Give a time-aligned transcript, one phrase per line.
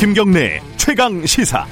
[0.00, 1.66] 김경래 최강 시사.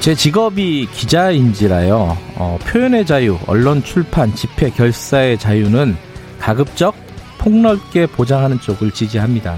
[0.00, 2.18] 제 직업이 기자인지라요.
[2.34, 5.96] 어, 표현의 자유, 언론 출판, 집회, 결사의 자유는
[6.38, 6.94] 가급적
[7.38, 9.56] 폭넓게 보장하는 쪽을 지지합니다.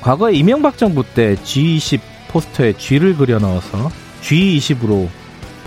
[0.00, 1.98] 과거에 이명박 정부 때 G20
[2.28, 3.90] 포스터에 G를 그려 넣어서
[4.22, 5.08] G20으로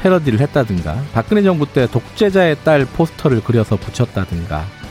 [0.01, 4.82] 패러디를 했다든가 박근혜 정부 때 독재자의 딸 포스터를 그려서 붙였다든가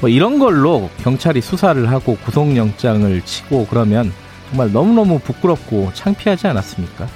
[0.00, 4.12] 뭐 이런 걸로 경찰이 수사를 하고 구속영장을 치고 그러면
[4.48, 7.06] 정말 너무너무 부끄럽고 창피하지 않았습니까?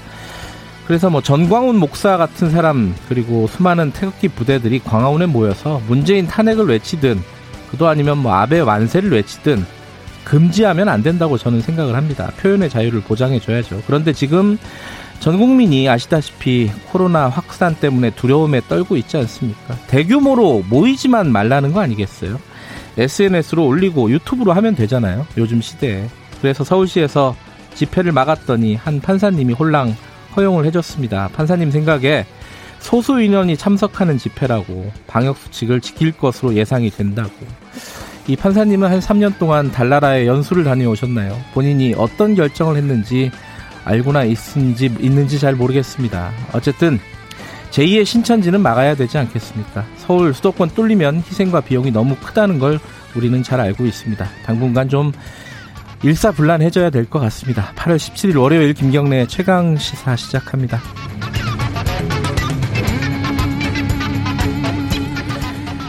[0.86, 7.22] 그래서 뭐 전광훈 목사 같은 사람 그리고 수많은 태극기 부대들이 광화문에 모여서 문재인 탄핵을 외치든
[7.70, 9.64] 그도 아니면 뭐 아베 완세를 외치든
[10.24, 12.32] 금지하면 안 된다고 저는 생각을 합니다.
[12.40, 13.82] 표현의 자유를 보장해 줘야죠.
[13.86, 14.58] 그런데 지금
[15.20, 19.76] 전 국민이 아시다시피 코로나 확산 때문에 두려움에 떨고 있지 않습니까?
[19.86, 22.38] 대규모로 모이지만 말라는 거 아니겠어요?
[23.00, 25.26] SNS로 올리고 유튜브로 하면 되잖아요.
[25.38, 26.06] 요즘 시대에.
[26.40, 27.34] 그래서 서울시에서
[27.74, 29.96] 집회를 막았더니 한 판사님이 홀랑
[30.36, 31.30] 허용을 해줬습니다.
[31.32, 32.26] 판사님 생각에
[32.78, 37.30] 소수 인원이 참석하는 집회라고 방역 수칙을 지킬 것으로 예상이 된다고.
[38.26, 41.38] 이 판사님은 한 3년 동안 달나라에 연수를 다녀오셨나요?
[41.52, 43.30] 본인이 어떤 결정을 했는지
[43.84, 46.30] 알고나 있는지 있는지 잘 모르겠습니다.
[46.52, 46.98] 어쨌든
[47.70, 49.84] 제2의 신천지는 막아야 되지 않겠습니까?
[49.96, 52.80] 서울 수도권 뚫리면 희생과 비용이 너무 크다는 걸
[53.14, 54.26] 우리는 잘 알고 있습니다.
[54.44, 55.12] 당분간 좀
[56.02, 57.72] 일사불란해져야 될 것 같습니다.
[57.76, 60.80] 8월 17일 월요일 김경래 최강 시사 시작합니다.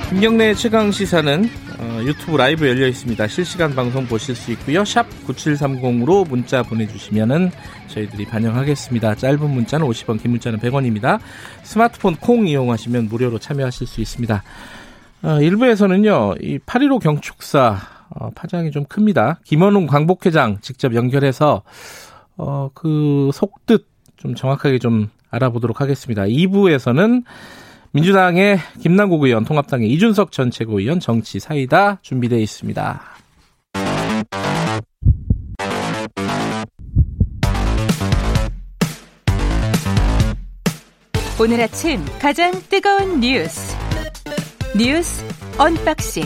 [0.09, 3.27] 김경래 최강 시사는 어, 유튜브 라이브 열려 있습니다.
[3.27, 4.83] 실시간 방송 보실 수 있고요.
[4.85, 7.51] 샵 9730으로 문자 보내주시면은
[7.91, 9.15] 저희들이 반영하겠습니다.
[9.15, 11.19] 짧은 문자는 50원, 긴 문자는 100원입니다.
[11.63, 14.43] 스마트폰 콩 이용하시면 무료로 참여하실 수 있습니다.
[15.23, 17.77] 어, 일부에서는요, 이 8.15 경축사
[18.09, 19.39] 어, 파장이 좀 큽니다.
[19.43, 21.63] 김원웅 광복회장 직접 연결해서
[22.37, 23.85] 어, 그 속뜻
[24.17, 26.23] 좀 정확하게 좀 알아보도록 하겠습니다.
[26.23, 27.23] 2부에서는
[27.91, 33.10] 민주당의 김남국 의원, 통합당의 이준석 전 최고위원 정치 사이다 준비되어 있습니다.
[41.41, 43.75] 오늘 아침 가장 뜨거운 뉴스
[44.77, 45.25] 뉴스
[45.57, 46.23] 언박싱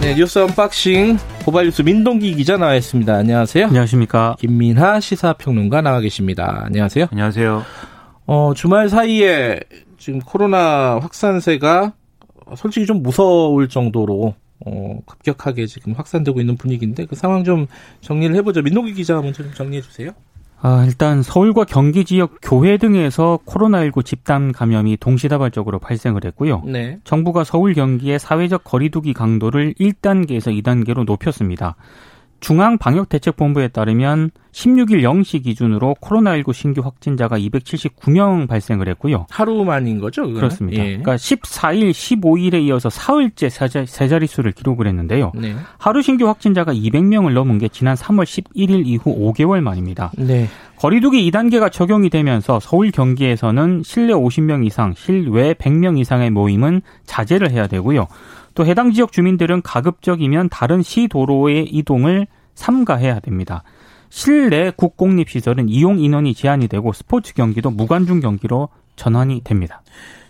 [0.00, 3.12] 네, 뉴스 언박싱 고발뉴스 민동기 기자 나와 있습니다.
[3.12, 3.66] 안녕하세요.
[3.66, 4.36] 안녕하십니까.
[4.38, 6.62] 김민하 시사평론가 나와 계십니다.
[6.66, 7.08] 안녕하세요.
[7.10, 7.64] 안녕하세요.
[8.26, 9.58] 어, 주말 사이에
[9.98, 11.94] 지금 코로나 확산세가
[12.56, 17.66] 솔직히 좀 무서울 정도로 어, 급격하게 지금 확산되고 있는 분위기인데 그 상황 좀
[18.02, 18.62] 정리를 해보죠.
[18.62, 20.12] 민동기 기자 먼저 좀 정리해 주세요.
[20.60, 26.62] 아, 일단 서울과 경기 지역 교회 등에서 코로나19 집단 감염이 동시다발적으로 발생을 했고요.
[26.66, 26.98] 네.
[27.04, 31.76] 정부가 서울 경기의 사회적 거리두기 강도를 1단계에서 2단계로 높였습니다.
[32.40, 39.26] 중앙방역대책본부에 따르면 16일 0시 기준으로 코로나19 신규 확진자가 279명 발생을 했고요.
[39.30, 40.22] 하루 만인 거죠?
[40.22, 40.40] 그거는?
[40.40, 40.82] 그렇습니다.
[40.82, 40.86] 예.
[40.96, 45.32] 그러니까 14일, 15일에 이어서 사흘째 세 자릿수를 기록을 했는데요.
[45.34, 45.54] 네.
[45.78, 50.12] 하루 신규 확진자가 200명을 넘은 게 지난 3월 11일 이후 5개월 만입니다.
[50.16, 50.48] 네.
[50.76, 57.66] 거리두기 2단계가 적용이 되면서 서울 경기에서는 실내 50명 이상, 실외 100명 이상의 모임은 자제를 해야
[57.66, 58.06] 되고요.
[58.58, 62.26] 또 해당 지역 주민들은 가급적이면 다른 시 도로의 이동을
[62.56, 63.62] 삼가해야 됩니다.
[64.08, 69.82] 실내 국공립 시설은 이용 인원이 제한이 되고 스포츠 경기도 무관중 경기로 전환이 됩니다.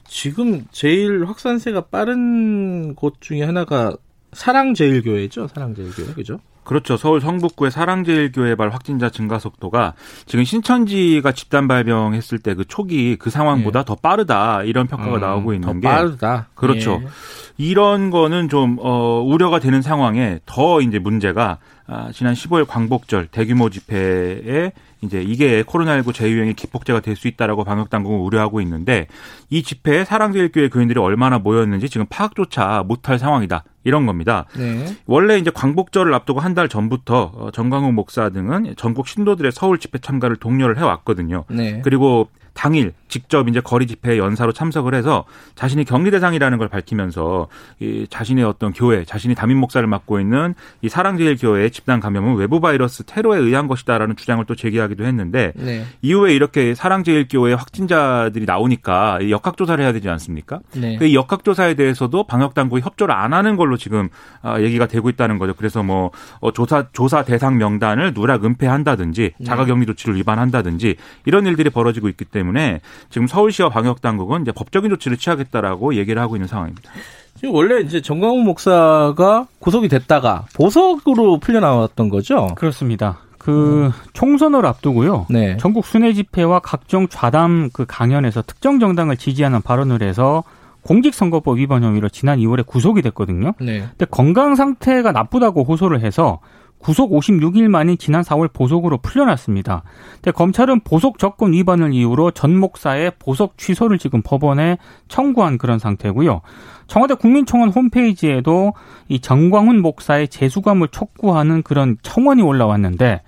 [0.06, 3.96] 지금 제일 확산세가 빠른 곳 중에 하나가
[4.34, 5.48] 사랑제일교회죠.
[5.48, 6.38] 사랑제일교회 그죠?
[6.68, 6.98] 그렇죠.
[6.98, 9.94] 서울 성북구의 사랑제일교회 발 확진자 증가 속도가
[10.26, 13.84] 지금 신천지가 집단 발병했을 때 그 초기 그 상황보다 예.
[13.84, 16.48] 더 빠르다 이런 평가가 음, 나오고 있는 게 빠르다.
[16.56, 17.00] 그렇죠.
[17.04, 17.08] 예.
[17.56, 23.70] 이런 거는 좀 어, 우려가 되는 상황에 더 이제 문제가 아, 지난 15일 광복절 대규모
[23.70, 29.06] 집회에 이제 이게 코로나19 재유행의 기폭제가 될 수 있다라고 방역 당국은 우려하고 있는데
[29.50, 33.64] 이 집회에 사랑제일교회 교인들이 얼마나 모였는지 지금 파악조차 못할 상황이다.
[33.84, 34.44] 이런 겁니다.
[34.56, 34.84] 네.
[35.06, 39.98] 원래 이제 광복절을 앞두고 한 달 전부터 어, 정광훈 목사 등은 전국 신도들의 서울 집회
[39.98, 41.44] 참가를 독려를 해왔거든요.
[41.48, 41.80] 네.
[41.84, 45.24] 그리고 당일 직접 이제 거리 집회 연사로 참석을 해서
[45.54, 47.48] 자신이 격리 대상이라는 걸 밝히면서
[47.80, 53.04] 이 자신의 어떤 교회, 자신이 담임 목사를 맡고 있는 이 사랑제일교회의 집단 감염은 외부 바이러스
[53.04, 55.84] 테러에 의한 것이다라는 주장을 또 제기하기도 했는데 네.
[56.02, 60.60] 이후에 이렇게 사랑제일교회 확진자들이 나오니까 역학조사를 해야 되지 않습니까?
[60.74, 60.96] 네.
[60.96, 64.08] 그 역학조사에 대해서도 방역 당국이 협조를 안 하는 걸로 지금
[64.42, 65.54] 아, 얘기가 되고 있다는 거죠.
[65.54, 66.10] 그래서 뭐
[66.40, 69.44] 어, 조사 조사 대상 명단을 누락 은폐한다든지 네.
[69.44, 75.16] 자가격리 조치를 위반한다든지 이런 일들이 벌어지고 있기 때문에 지금 서울시와 방역 당국은 이제 법적인 조치를
[75.16, 76.90] 취하겠다라고 얘기를 하고 있는 상황입니다.
[77.36, 82.48] 지금 원래 이제 정광훈 목사가 구속이 됐다가 보석으로 풀려 나왔던 거죠?
[82.56, 83.18] 그렇습니다.
[83.38, 85.26] 그 총선을 앞두고요.
[85.30, 85.56] 네.
[85.58, 90.42] 전국 순회 집회와 각종 좌담 그 강연에서 특정 정당을 지지하는 발언을 해서
[90.82, 93.52] 공직선거법 위반 혐의로 지난 2월에 구속이 됐거든요.
[93.60, 93.80] 네.
[93.80, 96.40] 근데 건강 상태가 나쁘다고 호소를 해서
[96.78, 99.82] 구속 56일 만인 지난 4월 보석으로 풀려났습니다.
[100.14, 104.78] 근데 검찰은 보석 접근 위반을 이유로 전 목사의 보석 취소를 지금 법원에
[105.08, 106.40] 청구한 그런 상태고요.
[106.86, 108.72] 청와대 국민청원 홈페이지에도
[109.08, 113.22] 이 정광훈 목사의 재수감을 촉구하는 그런 청원이 올라왔는데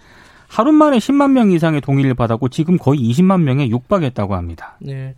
[0.49, 4.76] 하루 만에 10만 명 이상의 동의를 받았고 지금 거의 20만 명에 육박했다고 합니다.
[4.81, 5.14] 네.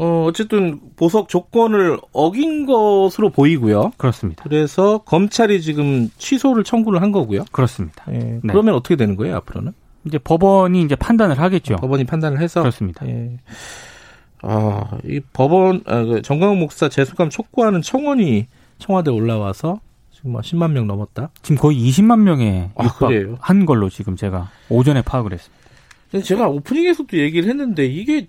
[0.00, 3.92] 어, 어쨌든 보석 조건을 어긴 것으로 보이고요.
[3.96, 4.44] 그렇습니다.
[4.44, 7.44] 그래서 검찰이 지금 취소를 청구를 한 거고요.
[7.50, 8.04] 그렇습니다.
[8.12, 8.18] 예.
[8.18, 8.40] 네.
[8.48, 9.72] 그러면 어떻게 되는 거예요, 앞으로는?
[10.04, 11.76] 이제 법원이 이제 판단을 하겠죠.
[11.76, 13.06] 법원이 판단을 해서 그렇습니다.
[13.08, 13.38] 예.
[14.42, 18.46] 아, 이 법원 아, 그 정광훈 목사 재수감 촉구하는 청원이
[18.78, 19.80] 청와대 에 올라와서
[20.12, 21.30] 지금 뭐 10만 명 넘었다.
[21.42, 22.84] 지금 거의 20만 명에 아?
[22.84, 25.58] 육박한 걸로 지금 제가 오전에 파악을 했습니다.
[26.24, 28.28] 제가 오프닝에서도 얘기를 했는데 이게 지-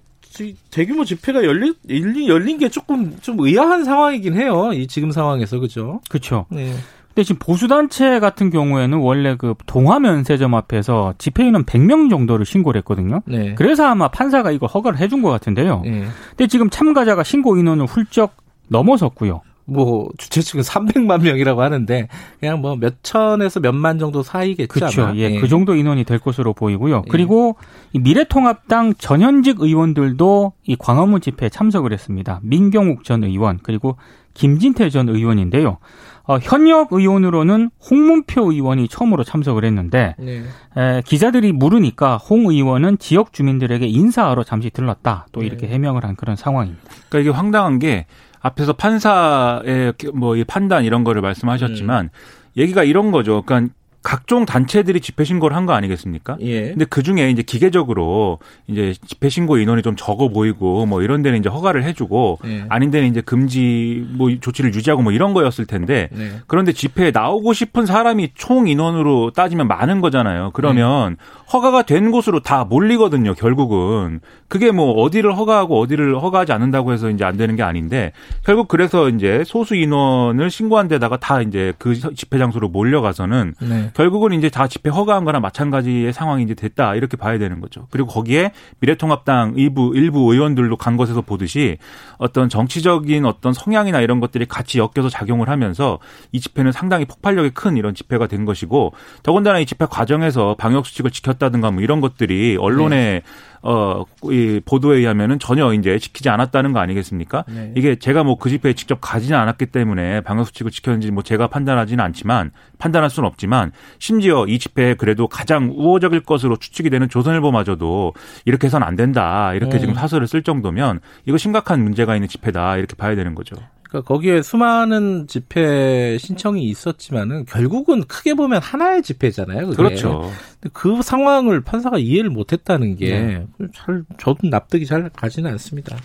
[0.69, 4.71] 대규모 집회가 열린 열린, 열린 게 조금 좀 의아한 상황이긴 해요.
[4.73, 6.01] 이 지금 상황에서 그죠?
[6.09, 6.45] 그렇죠.
[6.49, 6.73] 네.
[7.09, 13.21] 근데 지금 보수단체 같은 경우에는 원래 그 동화면세점 앞에서 집회인원 100명 정도를 신고를 했거든요.
[13.25, 13.55] 네.
[13.55, 15.81] 그래서 아마 판사가 이걸 허가를 해준 것 같은데요.
[15.83, 16.05] 네.
[16.29, 18.37] 근데 지금 참가자가 신고 인원을 훌쩍
[18.69, 19.41] 넘어섰고요.
[19.69, 22.07] 뭐 주최 측은 300만 명이라고 하는데
[22.39, 24.67] 그냥 뭐 몇 천에서 몇만 정도 사이겠죠.
[24.67, 25.03] 그렇죠.
[25.03, 25.15] 아마.
[25.15, 25.39] 예, 예.
[25.39, 27.03] 그 정도 인원이 될 것으로 보이고요.
[27.05, 27.09] 예.
[27.09, 27.57] 그리고
[27.93, 32.39] 이 미래통합당 전현직 의원들도 이 광화문 집회에 참석을 했습니다.
[32.43, 33.97] 민경욱 전 의원 그리고
[34.33, 35.77] 김진태 전 의원인데요.
[36.23, 40.43] 어, 현역 의원으로는 홍문표 의원이 처음으로 참석을 했는데 네.
[40.77, 45.25] 에, 기자들이 물으니까 홍 의원은 지역 주민들에게 인사하러 잠시 들렀다.
[45.31, 45.73] 또 이렇게 네.
[45.73, 46.83] 해명을 한 그런 상황입니다.
[47.09, 48.05] 그러니까 이게 황당한 게
[48.41, 52.09] 앞에서 판사의 뭐 이 판단 이런 거를 말씀하셨지만
[52.57, 53.41] 얘기가 이런 거죠.
[53.45, 56.37] 그러니까 각종 단체들이 집회 신고를 한 거 아니겠습니까?
[56.39, 56.69] 예.
[56.69, 61.39] 근데 그 중에 이제 기계적으로 이제 집회 신고 인원이 좀 적어 보이고 뭐 이런 데는
[61.39, 62.63] 이제 허가를 해주고 예.
[62.69, 66.31] 아닌 데는 이제 금지 뭐 조치를 유지하고 뭐 이런 거였을 텐데 네.
[66.47, 70.51] 그런데 집회에 나오고 싶은 사람이 총 인원으로 따지면 많은 거잖아요.
[70.53, 71.17] 그러면
[71.51, 73.33] 허가가 된 곳으로 다 몰리거든요.
[73.33, 78.11] 결국은 그게 뭐 어디를 허가하고 어디를 허가하지 않는다고 해서 이제 안 되는 게 아닌데
[78.45, 83.91] 결국 그래서 이제 소수 인원을 신고한 데다가 다 이제 그 집회 장소로 몰려가서는 네.
[83.95, 87.87] 결국은 이제 다 집회 허가한 거나 마찬가지의 상황이 이제 됐다 이렇게 봐야 되는 거죠.
[87.89, 91.77] 그리고 거기에 미래통합당 일부 일부 의원들도 간 것에서 보듯이
[92.17, 95.99] 어떤 정치적인 어떤 성향이나 이런 것들이 같이 엮여서 작용을 하면서
[96.31, 98.93] 이 집회는 상당히 폭발력이 큰 이런 집회가 된 것이고
[99.23, 103.21] 더군다나 이 집회 과정에서 방역 수칙을 지켰 다든가 뭐 이런 것들이 언론에
[103.61, 107.43] 어, 이 보도에 의하면은 전혀 이제 지키지 않았다는 거 아니겠습니까?
[107.49, 107.73] 네.
[107.75, 112.03] 이게 제가 뭐 그 집회에 직접 가지는 않았기 때문에 방역 수칙을 지켰는지 뭐 제가 판단하지는
[112.03, 118.13] 않지만 판단할 수는 없지만 심지어 이 집회에 그래도 가장 우호적일 것으로 추측이 되는 조선일보마저도
[118.45, 119.79] 이렇게 해서는 안 된다 이렇게 음.
[119.79, 123.55] 지금 사설을 쓸 정도면 이거 심각한 문제가 있는 집회다 이렇게 봐야 되는 거죠.
[123.89, 129.67] 그러니까 거기에 수많은 집회 신청이 있었지만은 결국은 크게 보면 하나의 집회잖아요.
[129.67, 129.75] 그게.
[129.75, 130.31] 그렇죠.
[130.73, 133.47] 그 상황을 판사가 이해를 못했다는 게 네.
[133.73, 135.97] 잘 저도 납득이 잘 가지는 않습니다.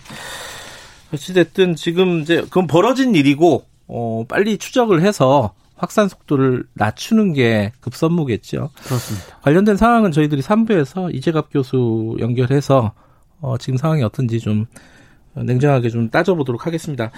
[1.13, 8.71] 어찌됐든 지금 이제 그건 벌어진 일이고 어 빨리 추적을 해서 확산 속도를 낮추는 게 급선무겠죠.
[8.83, 9.37] 그렇습니다.
[9.41, 12.93] 관련된 상황은 저희들이 3부에서 이재갑 교수 연결해서
[13.41, 14.65] 어, 지금 상황이 어떤지 좀
[15.35, 17.11] 냉정하게 좀 따져보도록 하겠습니다.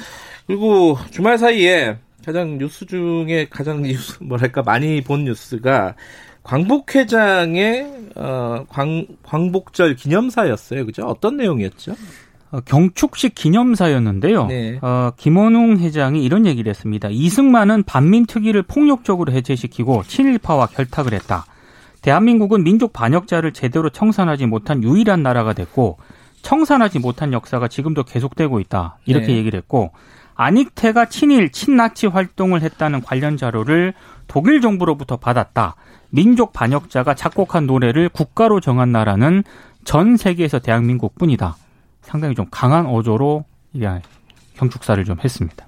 [0.46, 5.96] 그리고 주말 사이에 가장 뉴스 중에 가장 뉴스 뭐랄까 많이 본 뉴스가
[6.44, 10.86] 광복 회장의 어, 광, 광복절 기념사였어요.
[10.86, 11.04] 그죠?
[11.06, 11.94] 어떤 내용이었죠?
[12.52, 14.48] 어, 경축식 기념사였는데요.
[14.48, 14.80] 네.
[14.82, 17.10] 어, 김원웅 회장이 이런 얘기를 했습니다.
[17.12, 21.46] 이승만은 반민특위를 폭력적으로 해체시키고 친일파와 결탁을 했다.
[22.02, 25.98] 대한민국은 민족 반역자를 제대로 청산하지 못한 유일한 나라가 됐고
[26.48, 29.00] 청산하지 못한 역사가 지금도 계속되고 있다.
[29.06, 29.36] 이렇게 네.
[29.36, 29.92] 얘기를 했고
[30.36, 33.94] 안익태가 친일, 친나치 활동을 했다는 관련 자료를
[34.28, 35.76] 독일 정부로부터 받았다.
[36.10, 39.44] 민족 반역자가 작곡한 노래를 국가로 정한 나라는
[39.84, 41.58] 전 세계에서 대한민국뿐이다.
[42.02, 43.86] 상당히 좀 강한 어조로 이
[44.56, 45.68] 경축사를 좀 했습니다.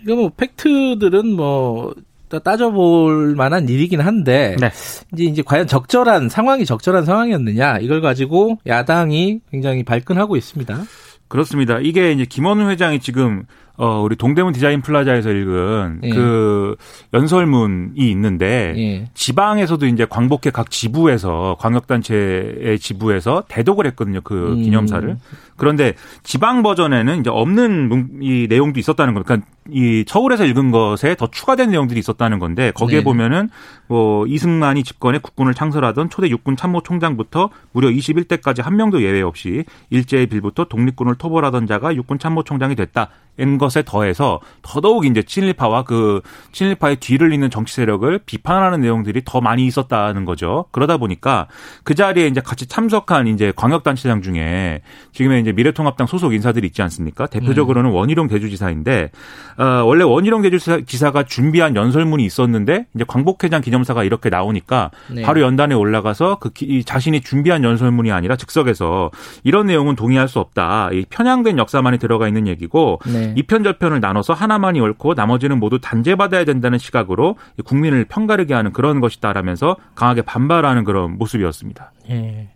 [0.00, 1.94] 이거 뭐 팩트들은 뭐
[2.28, 4.70] 따- 따져볼 만한 일이긴 한데 네.
[5.12, 10.82] 이제 이제 과연 적절한 상황이 적절한 상황이었느냐 이걸 가지고 야당이 굉장히 발끈하고 있습니다.
[11.28, 11.78] 그렇습니다.
[11.80, 13.44] 이게 이제 김원우 회장이 지금
[13.78, 16.10] 어, 우리 동대문 디자인 플라자에서 읽은 예.
[16.10, 16.76] 그
[17.12, 19.08] 연설문이 있는데 예.
[19.14, 24.20] 지방에서도 이제 광복회 각 지부에서 광역단체의 지부에서 대독을 했거든요.
[24.22, 24.62] 그 음.
[24.62, 25.16] 기념사를.
[25.56, 29.26] 그런데 지방 버전에는 이제 없는 문- 이 내용도 있었다는 겁니다.
[29.26, 33.04] 그러니까 이 서울에서 읽은 것에 더 추가된 내용들이 있었다는 건데 거기에 네.
[33.04, 33.48] 보면은
[33.88, 40.26] 뭐 이승만이 집권해 국군을 창설하던 초대 육군 참모총장부터 무려 21대까지 한 명도 예외 없이 일제의
[40.26, 43.08] 빌부터 독립군을 토벌하던 자가 육군 참모총장이 됐다.
[43.38, 46.20] 인것 에 더해서 더더욱 이제 친일파와 그
[46.52, 50.66] 친일파의 뒤를 잇는 정치 세력을 비판하는 내용들이 더 많이 있었다는 거죠.
[50.70, 51.48] 그러다 보니까
[51.82, 54.82] 그 자리에 이제 같이 참석한 이제 광역단체장 중에
[55.12, 57.26] 지금의 이제 미래통합당 소속 인사들이 있지 않습니까?
[57.26, 59.10] 대표적으로는 원희룡 대주지사인데
[59.58, 65.22] 어, 원래 원희룡 대주지사가 준비한 연설문이 있었는데 이제 광복회장 기념사가 이렇게 나오니까 네.
[65.22, 69.10] 바로 연단에 올라가서 그 기- 이 자신이 준비한 연설문이 아니라 즉석에서
[69.44, 70.90] 이런 내용은 동의할 수 없다.
[70.92, 73.34] 이 편향된 역사만이 들어가 있는 얘기고 네.
[73.36, 78.72] 이 편 저편을 나눠서 하나만이 옳고 나머지는 모두 단죄받아야 된다는 시각으로 이 국민을 편가르게 하는
[78.72, 81.92] 그런 것이다라면서 강하게 반발하는 그런 모습이었습니다.
[82.10, 82.48] 예.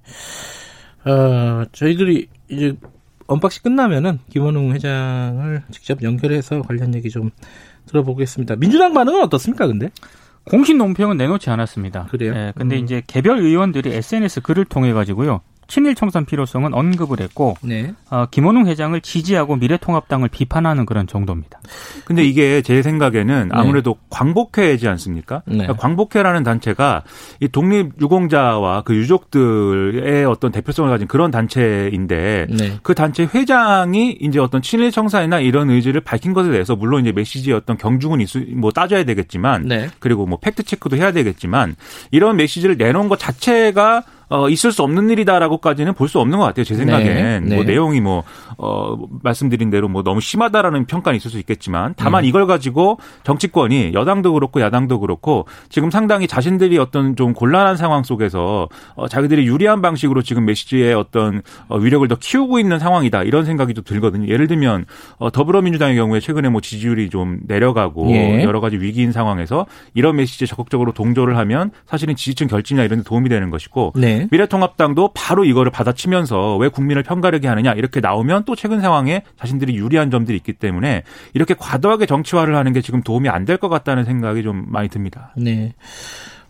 [1.05, 2.77] 어, 저희들이 이제
[3.27, 7.31] unboxing 끝나면은 김원웅 회장을 직접 연결해서 관련 얘기 좀
[7.87, 8.57] 들어보겠습니다.
[8.57, 9.91] 민주당 반응은 어떻습니까, 근데?
[10.45, 12.07] 공식 논평은 내놓지 않았습니다.
[12.11, 12.33] 그래요?
[12.35, 12.85] 예, 근데 음.
[12.85, 15.43] 이제 개별 의원들이 SNS 글을 통해 가지고요.
[15.71, 17.95] 친일 청산 필요성은 언급을 했고 네.
[18.11, 21.61] 어, 김원웅 회장을 지지하고 미래통합당을 비판하는 그런 정도입니다.
[22.05, 25.43] 근데 이게 제 생각에는 아무래도 광복회지 않습니까?
[25.47, 25.59] 네.
[25.59, 27.05] 그러니까 광복회라는 단체가
[27.39, 32.79] 이 독립 유공자와 그 유족들의 어떤 대표성을 가진 그런 단체인데 네.
[32.83, 37.57] 그 단체 회장이 이제 어떤 친일 청산이나 이런 의지를 밝힌 것에 대해서 물론 이제 메시지의
[37.57, 39.89] 어떤 경중은 있을 뭐 따져야 되겠지만 네.
[40.01, 41.77] 그리고 뭐 팩트 체크도 해야 되겠지만
[42.11, 46.65] 이런 메시지를 내놓은 것 자체가 어, 있을 수 없는 일이다라고까지는 볼 수 없는 것 같아요.
[46.65, 47.45] 제 생각엔.
[47.45, 47.71] 네, 뭐 네.
[47.73, 48.25] 내용이 뭐,
[48.59, 51.95] 어, 말씀드린 대로 뭐 너무 심하다라는 평가는 있을 수 있겠지만 음.
[51.97, 58.03] 다만 이걸 가지고 정치권이 여당도 그렇고 야당도 그렇고 지금 상당히 자신들이 어떤 좀 곤란한 상황
[58.03, 63.23] 속에서 어, 자기들이 유리한 방식으로 지금 메시지의 어떤 어, 위력을 더 키우고 있는 상황이다.
[63.23, 64.27] 이런 생각이 좀 들거든요.
[64.29, 64.85] 예를 들면
[65.19, 68.43] 어, 더불어민주당의 경우에 최근에 뭐 지지율이 좀 내려가고 예.
[68.43, 73.29] 여러 가지 위기인 상황에서 이런 메시지에 적극적으로 동조를 하면 사실은 지지층 결집이나 이런 데 도움이
[73.29, 74.20] 되는 것이고 네.
[74.31, 80.11] 미래통합당도 바로 이거를 받아치면서 왜 국민을 편가르게 하느냐 이렇게 나오면 또 최근 상황에 자신들이 유리한
[80.11, 81.03] 점들이 있기 때문에
[81.35, 85.33] 이렇게 과도하게 정치화를 하는 게 지금 도움이 안 될 것 같다는 생각이 좀 많이 듭니다.
[85.37, 85.75] 네.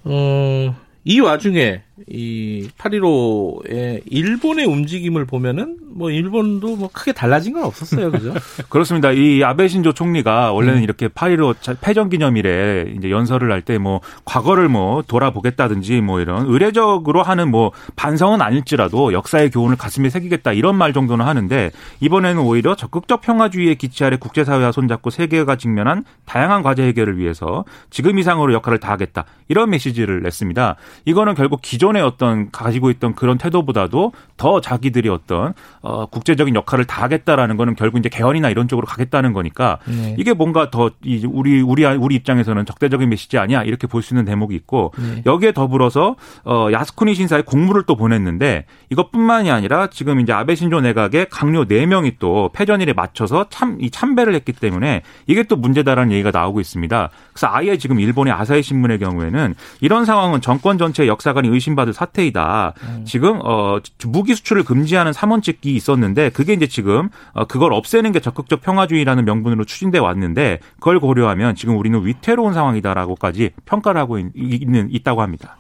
[0.05, 0.75] 어,
[1.05, 8.11] 이 와중에 이 8.15의 일본의 움직임을 보면은 뭐 일본도 뭐 크게 달라진 건 없었어요.
[8.13, 8.33] 그죠?
[8.69, 9.11] 그렇습니다.
[9.13, 10.83] 이 아베 신조 총리가 원래는 음.
[10.85, 17.23] 이렇게 8.15 패전 기념일에 이제 연설을 할 때 뭐 과거를 뭐 돌아보겠다든지 뭐 이런 의례적으로
[17.23, 23.21] 하는 뭐 반성은 아닐지라도 역사의 교훈을 가슴에 새기겠다 이런 말 정도는 하는데 이번에는 오히려 적극적
[23.23, 29.25] 평화주의의 기치 아래 국제사회와 손잡고 세계가 직면한 다양한 과제 해결을 위해서 지금 이상으로 역할을 다하겠다
[29.49, 30.77] 이런 메시지를 냈습니다.
[31.05, 36.85] 이거는 결국 기존 의 어떤 가지고 있던 그런 태도보다도 더 자기들이 어떤 어 국제적인 역할을
[36.85, 40.15] 다하겠다라는 거는 결국 이제 개헌이나 이런 쪽으로 가겠다는 거니까 네.
[40.19, 44.55] 이게 뭔가 더이 우리 우리 우리 입장에서는 적대적인 메시지 아니야 이렇게 볼 수 있는 대목이
[44.55, 45.23] 있고 네.
[45.27, 51.27] 여기에 더불어서 어 야스쿠니 신사에 공문을 또 보냈는데 이것뿐만이 아니라 지금 이제 아베 신조 내각의
[51.31, 56.31] 강요 4 명이 또 패전일에 맞춰서 참 이 참배를 했기 때문에 이게 또 문제다라는 얘기가
[56.31, 57.11] 나오고 있습니다.
[57.33, 62.75] 그래서 아예 지금 일본의 아사히 신문의 경우에는 이런 상황은 정권 전체의 역사관이 의심 받을 사태이다.
[63.07, 68.61] 지금 어 무기 수출을 금지하는 삼원칙이 있었는데 그게 이제 지금 어 그걸 없애는 게 적극적
[68.61, 75.23] 평화주의라는 명분으로 추진돼 왔는데 그걸 고려하면 지금 우리는 위태로운 상황이다라고까지 평가를 하고 있- 있는 있다고
[75.23, 75.57] 합니다.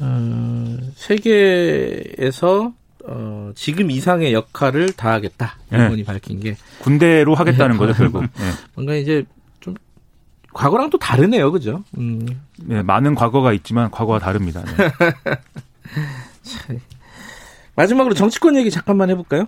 [0.00, 2.72] 어, 세계에서
[3.08, 5.56] 어, 지금 이상의 역할을 다하겠다.
[5.70, 5.78] 네.
[5.78, 8.22] 일본이 밝힌 게 군대로 하겠다는 거죠 결국.
[8.36, 8.50] 네.
[8.74, 9.35] 뭔가 이제 좀
[10.56, 11.84] 과거랑 또 다르네요, 그죠?
[11.98, 12.26] 음,
[12.62, 14.64] 네, 많은 과거가 있지만 과거와 다릅니다.
[14.64, 14.90] 네.
[17.76, 19.46] 마지막으로 정치권 얘기 잠깐만 해볼까요?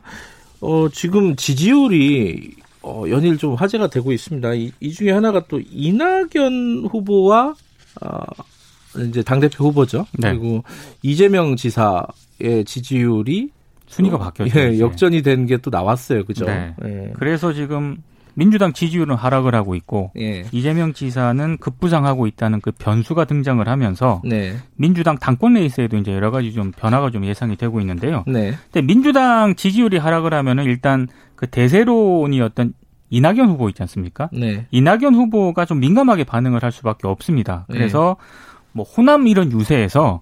[0.61, 4.53] 어, 지금 지지율이 어, 연일 좀 화제가 되고 있습니다.
[4.55, 7.55] 이, 이 중에 하나가 또 이낙연 후보와
[8.03, 8.21] 어,
[9.09, 10.07] 이제 당 대표 후보죠.
[10.19, 10.31] 네.
[10.31, 10.63] 그리고
[11.03, 13.49] 이재명 지사의 지지율이
[13.87, 14.59] 순위가 바뀌었죠.
[14.61, 14.79] 예.
[14.79, 16.25] 역전이 된 게 또 나왔어요.
[16.25, 16.45] 그죠?
[16.45, 16.75] 네.
[16.85, 17.13] 예.
[17.19, 17.97] 그래서 지금
[18.39, 20.45] 민주당 지지율은 하락을 하고 있고 예.
[20.53, 24.55] 이재명 지사는 급부상하고 있다는 그 변수가 등장을 하면서 네.
[24.77, 28.23] 민주당 당권 레이스에도 이제 여러 가지 좀 변화가 좀 예상이 되고 있는데요.
[28.29, 28.55] 네.
[28.71, 32.75] 근데 민주당 지지율이 하락을 하면은 일단 그 대세론이었던
[33.11, 34.31] 이낙연 후보 있지 않습니까?
[34.33, 34.67] 네.
[34.71, 37.67] 이낙연 후보가 좀 민감하게 반응을 할 수밖에 없습니다.
[37.69, 37.77] 네.
[37.77, 38.15] 그래서
[38.71, 40.21] 뭐 호남 이런 유세에서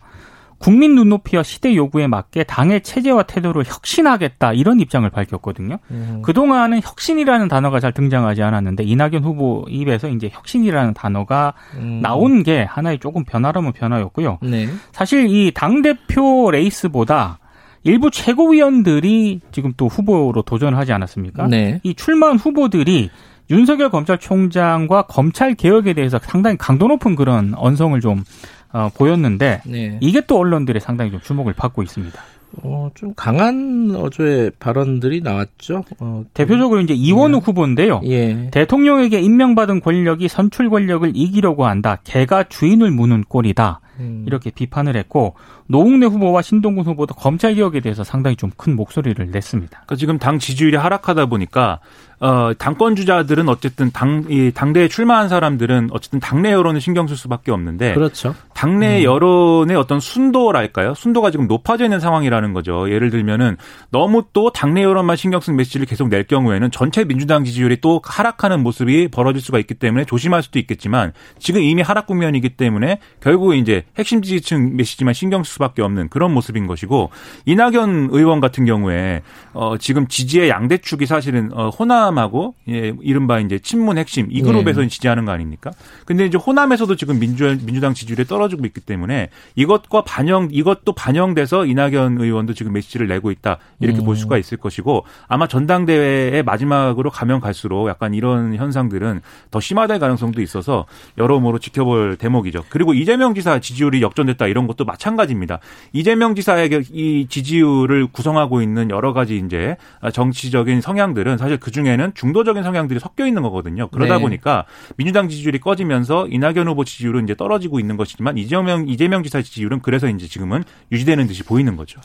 [0.58, 5.78] 국민 눈높이와 시대 요구에 맞게 당의 체제와 태도를 혁신하겠다 이런 입장을 밝혔거든요.
[5.90, 6.22] 음.
[6.22, 12.00] 그동안은 혁신이라는 단어가 잘 등장하지 않았는데 이낙연 후보 입에서 이제 혁신이라는 단어가 음.
[12.02, 14.38] 나온 게 하나의 조금 변화라면 변화였고요.
[14.42, 14.68] 네.
[14.92, 17.38] 사실 이 당 대표 레이스보다
[17.82, 21.46] 일부 최고위원들이 지금 또 후보로 도전하지 않았습니까?
[21.46, 21.80] 네.
[21.82, 23.10] 이 출마한 후보들이
[23.48, 28.24] 윤석열 검찰총장과 검찰 개혁에 대해서 상당히 강도 높은 그런 언성을 좀
[28.72, 29.98] 어, 보였는데 네.
[30.00, 32.20] 이게 또 언론들의 상당히 좀 주목을 받고 있습니다.
[32.62, 35.84] 어, 좀 강한 어조의 발언들이 나왔죠.
[35.98, 37.40] 어, 대표적으로 이제 이원우 예.
[37.40, 38.00] 후보인데요.
[38.04, 38.48] 예.
[38.50, 41.98] 대통령에게 임명받은 권력이 선출 권력을 이기려고 한다.
[42.04, 43.80] 개가 주인을 무는 꼴이다.
[43.98, 44.24] 음.
[44.26, 45.34] 이렇게 비판을 했고
[45.68, 49.70] 노웅래 후보와 신동근 후보도 검찰 개혁에 대해서 상당히 좀 큰 목소리를 냈습니다.
[49.70, 51.80] 그러니까 지금 당 지지율이 하락하다 보니까
[52.18, 57.52] 어, 당권 주자들은 어쨌든 당, 이 당대에 출마한 사람들은 어쨌든 당내 여론을 신경 쓸 수밖에
[57.52, 57.92] 없는데.
[57.92, 58.34] 그렇죠.
[58.54, 59.04] 당내 음.
[59.04, 60.94] 여론의 어떤 순도랄까요?
[60.94, 62.90] 순도가 지금 높아져 있는 상황이라는 거죠.
[62.90, 63.58] 예를 들면은
[63.90, 68.62] 너무 또 당내 여론만 신경 쓴 메시지를 계속 낼 경우에는 전체 민주당 지지율이 또 하락하는
[68.62, 73.84] 모습이 벌어질 수가 있기 때문에 조심할 수도 있겠지만 지금 이미 하락 국면이기 때문에 결국 이제
[73.98, 77.10] 핵심 지지층 메시지만 신경 쓸 수밖에 없는 그런 모습인 것이고
[77.44, 79.22] 이낙연 의원 같은 경우에
[79.52, 84.42] 어, 지금 지지의 양대 축이 사실은 어, 호남 호남하고 예, 이른바 이제 친문 핵심 이
[84.42, 84.88] 그룹에서 네.
[84.88, 85.70] 지지하는 거 아닙니까?
[86.04, 92.18] 근데 이제 호남에서도 지금 민주 민주당 지지율이 떨어지고 있기 때문에 이것과 반영 이것도 반영돼서 이낙연
[92.20, 94.04] 의원도 지금 메시지를 내고 있다 이렇게 음.
[94.04, 99.20] 볼 수가 있을 것이고 아마 전당대회의 마지막으로 가면 갈수록 약간 이런 현상들은
[99.50, 100.86] 더 심화될 가능성도 있어서
[101.18, 102.64] 여러모로 지켜볼 대목이죠.
[102.68, 105.45] 그리고 이재명 지사 지지율이 역전됐다 이런 것도 마찬가지입니다.
[105.92, 109.76] 이재명 지사의 이 지지율을 구성하고 있는 여러 가지 이제
[110.12, 113.88] 정치적인 성향들은 사실 그 중에 경우에는 중도적인 성향들이 섞여 있는 거거든요.
[113.88, 114.22] 그러다 네.
[114.22, 119.80] 보니까 민주당 지지율이 꺼지면서 이낙연 후보 지지율은 이제 떨어지고 있는 것이지만 이재명 이재명 지사 지지율은
[119.80, 122.00] 그래서 이제 지금은 유지되는 듯이 보이는 거죠.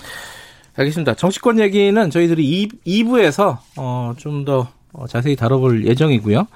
[0.75, 1.15] 알겠습니다.
[1.15, 6.47] 정치권 얘기는 저희들이 2, 부에서 어, 좀더 어, 자세히 다뤄볼 예정이고요.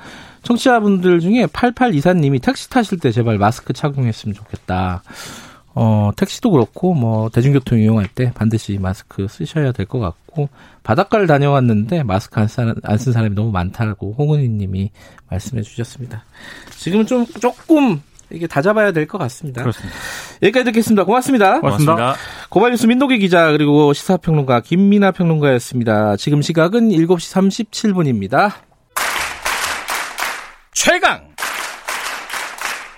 [0.44, 5.04] 청취자분들 중에 8824님이 택시 타실 때 제발 마스크 착용했으면 좋겠다.
[5.76, 10.50] 어, 택시도 그렇고, 뭐, 대중교통 이용할 때 반드시 마스크 쓰셔야 될 것 같고,
[10.84, 14.92] 바닷가를 다녀왔는데 마스크 안, 쓴 사람이 너무 많다고 홍은희 님이
[15.30, 16.24] 말씀해 주셨습니다.
[16.78, 19.62] 지금은 좀, 조금, 이게 다 잡아야 될 것 같습니다.
[19.62, 19.96] 그렇습니다.
[20.42, 21.04] 여기까지 듣겠습니다.
[21.04, 21.60] 고맙습니다.
[21.60, 22.16] 고맙습니다.
[22.50, 26.16] 고발뉴스 민동기 기자, 그리고 시사평론가 김민아 평론가였습니다.
[26.18, 28.52] 지금 시각은 7시 37분입니다.
[30.74, 31.22] 최강!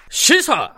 [0.10, 0.70] 시사!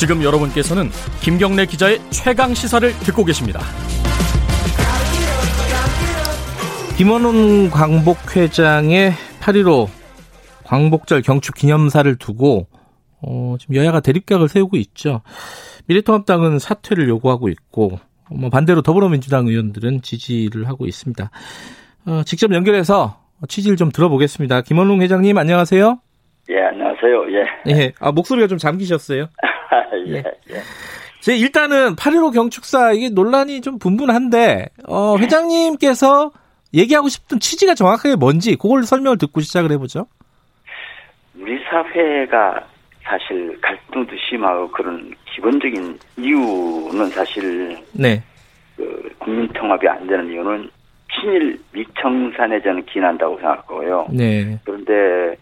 [0.00, 0.88] 지금 여러분께서는
[1.22, 3.60] 김경래 기자의 최강 시사를 듣고 계십니다.
[6.96, 9.10] 김원훈 광복회장의
[9.42, 9.88] 8.15
[10.64, 12.66] 광복절 경축 기념사를 두고
[13.20, 15.20] 어, 지금 여야가 대립각을 세우고 있죠.
[15.84, 17.98] 미래통합당은 사퇴를 요구하고 있고
[18.30, 21.30] 뭐 반대로 더불어민주당 의원들은 지지를 하고 있습니다.
[22.06, 24.62] 어, 직접 연결해서 취지를 좀 들어보겠습니다.
[24.62, 26.00] 김원웅 회장님 안녕하세요.
[26.48, 27.26] 예, 안녕하세요.
[27.32, 27.72] 예.
[27.72, 27.92] 예.
[28.00, 29.28] 아, 목소리가 좀 잠기셨어요.
[30.08, 30.62] 예, 예.
[31.20, 36.32] 제 일단은 8.15 경축사 이게 논란이 좀 분분한데 어, 회장님께서
[36.72, 40.06] 얘기하고 싶은 취지가 정확하게 뭔지 그걸 설명을 듣고 시작을 해보죠.
[41.38, 42.66] 우리 사회가
[43.02, 48.22] 사실 갈등도 심하고 그런 기본적인 이유는 사실 네.
[48.76, 50.70] 그 국민 통합이 안 되는 이유는
[51.12, 54.08] 친일 미청산에 저는 기인한다고 생각하고요.
[54.12, 54.58] 네.
[54.64, 55.36] 그런데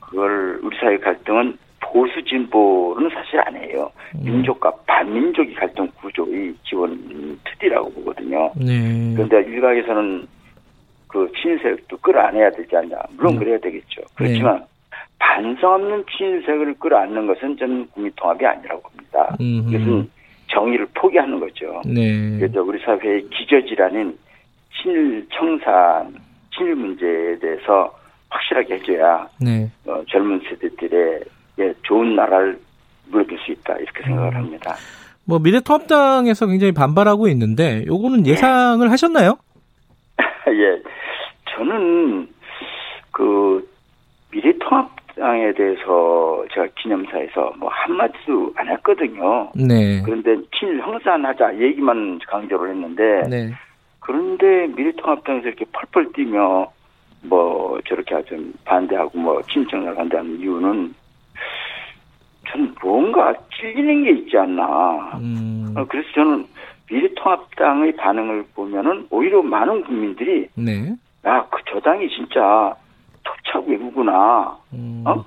[0.00, 3.90] 그걸 우리 사회 갈등은 보수 진보는 사실 아니에요.
[4.16, 4.24] 음.
[4.24, 8.52] 민족과 반민족이 갈등 구조의 기본 틀이라고 보거든요.
[8.56, 9.14] 네.
[9.14, 10.26] 그런데 일각에서는
[11.08, 12.96] 그 친일세력도 끌어안아야 되지 않냐.
[13.16, 13.38] 물론 음.
[13.38, 14.02] 그래야 되겠죠.
[14.14, 14.64] 그렇지만 네.
[15.18, 19.36] 반성 없는 친일세력을 끌어안는 것은 저는 국민통합이 아니라고 봅니다.
[19.40, 19.66] 음.
[19.68, 20.10] 이것은
[20.48, 21.82] 정의를 포기하는 거죠.
[21.84, 22.38] 네.
[22.38, 24.16] 그래서 우리 사회의 기저질환인
[24.80, 26.14] 친일 청산,
[26.56, 27.94] 친일 문제에 대해서
[28.30, 29.70] 확실하게 해줘야 네.
[29.86, 31.20] 어, 젊은 세대들의
[31.58, 32.58] 예, 좋은 나라를
[33.10, 34.36] 물어줄 수 있다 이렇게 생각을 음.
[34.36, 34.74] 합니다.
[35.24, 38.30] 뭐 미래통합당에서 굉장히 반발하고 있는데 요거는 네.
[38.30, 38.90] 예상을 네.
[38.90, 39.36] 하셨나요?
[40.48, 40.82] 예,
[41.50, 42.28] 저는
[43.10, 43.68] 그
[44.30, 49.50] 미래통합당에 대해서 제가 기념사에서 뭐 한마디도 안 했거든요.
[49.54, 50.00] 네.
[50.02, 53.52] 그런데 친일 형산하자 얘기만 강조를 했는데 네.
[54.00, 56.70] 그런데 미래통합당에서 이렇게 펄펄 뛰며
[57.22, 60.94] 뭐 저렇게 아주 반대하고 뭐 친정을 반대하는 이유는
[62.48, 65.18] 저는 뭔가 찔리는 게 있지 않나.
[65.18, 65.74] 음.
[65.76, 66.46] 어, 그래서 저는
[66.90, 70.94] 미래통합당의 반응을 보면은 오히려 많은 국민들이 네.
[71.26, 72.74] 야 그 저 당이 진짜
[73.44, 74.56] 집착 외구구나.
[74.72, 75.04] 음.
[75.06, 75.24] 어?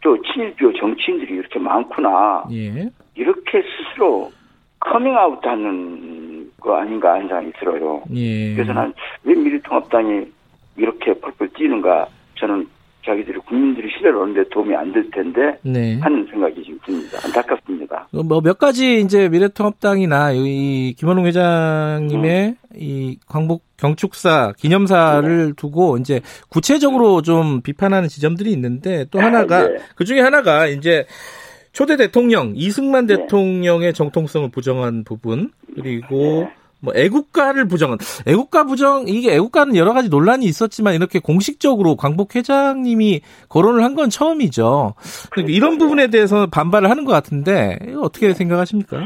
[0.00, 2.44] 또 친일교 정치인들이 이렇게 많구나.
[2.52, 2.88] 예.
[3.16, 4.30] 이렇게 스스로
[4.80, 8.02] 커밍아웃하는 거 아닌가 하는 생각이 들어요.
[8.14, 8.54] 예.
[8.54, 8.92] 그래서 난
[9.24, 10.26] 왜 미래통합당이
[10.76, 12.68] 이렇게 펄펄 뛰는가 저는
[13.08, 15.98] 자기들이 국민들이 신뢰를 얻는데 도움이 안 될 텐데 네.
[16.00, 17.18] 하는 생각이 지금 듭니다.
[17.24, 18.08] 안타깝습니다.
[18.12, 22.56] 어, 뭐몇 가지 이제 미래통합당이나 이 김원웅 회장님의 음.
[22.76, 25.52] 이 광복 경축사 기념사를 네.
[25.56, 29.76] 두고 이제 구체적으로 좀 비판하는 지점들이 있는데 또 하나가 네.
[29.94, 31.06] 그 중에 하나가 이제
[31.72, 33.16] 초대 대통령 이승만 네.
[33.16, 36.57] 대통령의 정통성을 부정한 부분 그리고 네.
[36.80, 43.20] 뭐 애국가를 부정한 애국가 부정 이게 애국가는 여러 가지 논란이 있었지만 이렇게 공식적으로 광복 회장님이
[43.48, 44.94] 거론을 한 건 처음이죠.
[45.30, 48.98] 그러니까 이런 부분에 대해서 반발을 하는 것 같은데 어떻게 생각하십니까?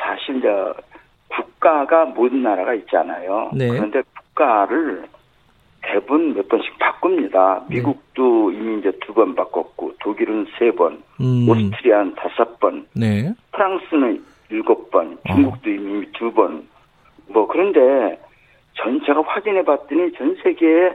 [0.00, 0.74] 사실 저
[1.28, 3.50] 국가가 모든 나라가 있잖아요.
[3.54, 3.68] 네.
[3.68, 5.04] 그런데 국가를
[5.82, 7.64] 대부분 몇 번씩 바꿉니다.
[7.68, 7.76] 네.
[7.76, 8.56] 미국도 네.
[8.56, 11.46] 이미 이제 두 번 바꿨고 독일은 세 번, 음.
[11.48, 13.30] 오스트리아는 다섯 번, 네.
[13.52, 15.72] 프랑스는 일곱 번, 중국도 어.
[15.72, 16.66] 이미 두 번,
[17.28, 18.18] 뭐 그런데
[18.74, 20.94] 전체가 확인해 봤더니 전 세계에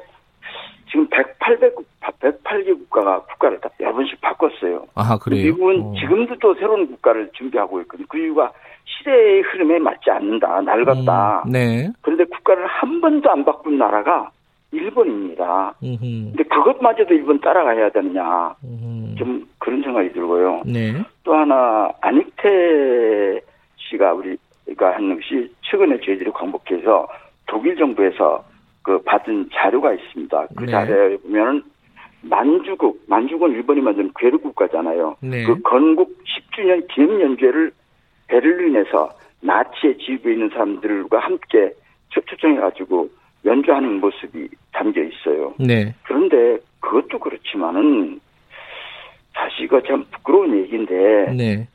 [0.90, 4.86] 지금 108개, 108개 국가가 국가를 다 여러 번씩 바꿨어요.
[4.96, 5.46] 아, 그래요?
[5.46, 5.94] 미국은 어.
[6.00, 8.08] 지금도 또 새로운 국가를 준비하고 있거든요.
[8.10, 8.52] 그 이유가
[8.86, 11.44] 시대의 흐름에 맞지 않는다, 낡았다.
[11.46, 11.90] 음, 네.
[12.02, 14.32] 그런데 국가를 한 번도 안 바꾼 나라가
[14.72, 15.74] 일본입니다.
[15.84, 16.00] 음흠.
[16.02, 18.56] 근데 그것마저도 일본 따라가야 되느냐.
[18.64, 19.16] 음흠.
[19.16, 20.64] 좀 그런 생각이 들고요.
[20.66, 20.94] 네.
[21.24, 23.42] 또 하나, 안익태
[23.78, 24.38] 씨가 우리
[24.76, 27.08] 가 하는 것이 최근에 저희들이 광복해서
[27.48, 28.44] 독일 정부에서
[28.82, 30.48] 그 받은 자료가 있습니다.
[30.56, 30.72] 그 네.
[30.72, 31.64] 자료에 보면은
[32.22, 35.18] 만주국, 만주국은 일본이 만든 괴뢰 국가잖아요.
[35.22, 35.44] 네.
[35.44, 37.72] 그 건국 10주년 기념 연주회를
[38.28, 39.10] 베를린에서
[39.42, 41.72] 나치의 지휘부에 있는 사람들과 함께
[42.10, 43.10] 초청해가지고
[43.46, 45.54] 연주하는 모습이 담겨 있어요.
[45.60, 45.94] 네.
[46.04, 48.20] 그런데 그것도 그렇지만은
[49.34, 51.68] 사실 이거 참 부끄러운 얘기인데 네.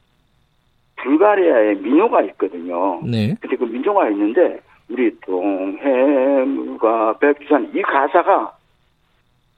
[1.05, 3.01] 불가리아에 민요가 있거든요.
[3.05, 3.35] 네.
[3.41, 8.53] 근데 그 민요가 있는데 우리 동해물과 백두산 이 가사가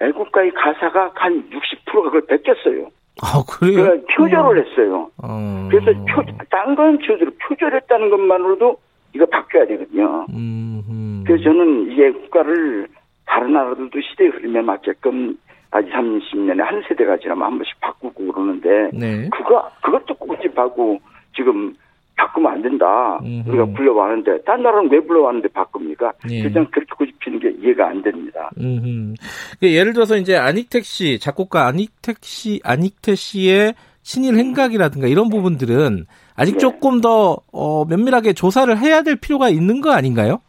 [0.00, 2.88] 애국가의 가사가 한 60%가 그걸 뺏겼어요.
[3.22, 3.82] 아, 그래요?
[3.82, 4.64] 그러니까 표절을 음.
[4.64, 5.10] 했어요.
[5.22, 5.68] 어...
[5.70, 8.76] 그래서 표, 딴건 표절, 표절했다는 것만으로도
[9.14, 10.26] 이거 바뀌어야 되거든요.
[10.28, 11.24] 음흠.
[11.26, 12.88] 그래서 저는 이게 국가를
[13.24, 15.38] 다른 나라들도 시대의 흐름에 맞게끔
[15.70, 19.28] 아, 2, 30년에 한 세대가 지나면 한 번씩 바꾸고 그러는데, 네.
[19.30, 21.00] 그거, 그것도 꾸집하고
[21.36, 21.74] 지금
[22.16, 23.18] 바꾸면 안 된다.
[23.22, 23.50] 음흠.
[23.50, 26.12] 우리가 불러왔는데, 딴 나라는 왜 불러왔는데 바꿉니까?
[26.30, 26.42] 예.
[26.42, 28.50] 그냥 그렇게 고집히는 게 이해가 안 됩니다.
[28.58, 29.14] 음흠.
[29.60, 36.06] 그 예를 들어서 이제 안익택 씨, 작곡가 안익택 씨, 안익태 씨의 친일 행각이라든가 이런 부분들은
[36.36, 36.58] 아직 네.
[36.58, 40.40] 조금 더 어, 면밀하게 조사를 해야 될 필요가 있는 거 아닌가요?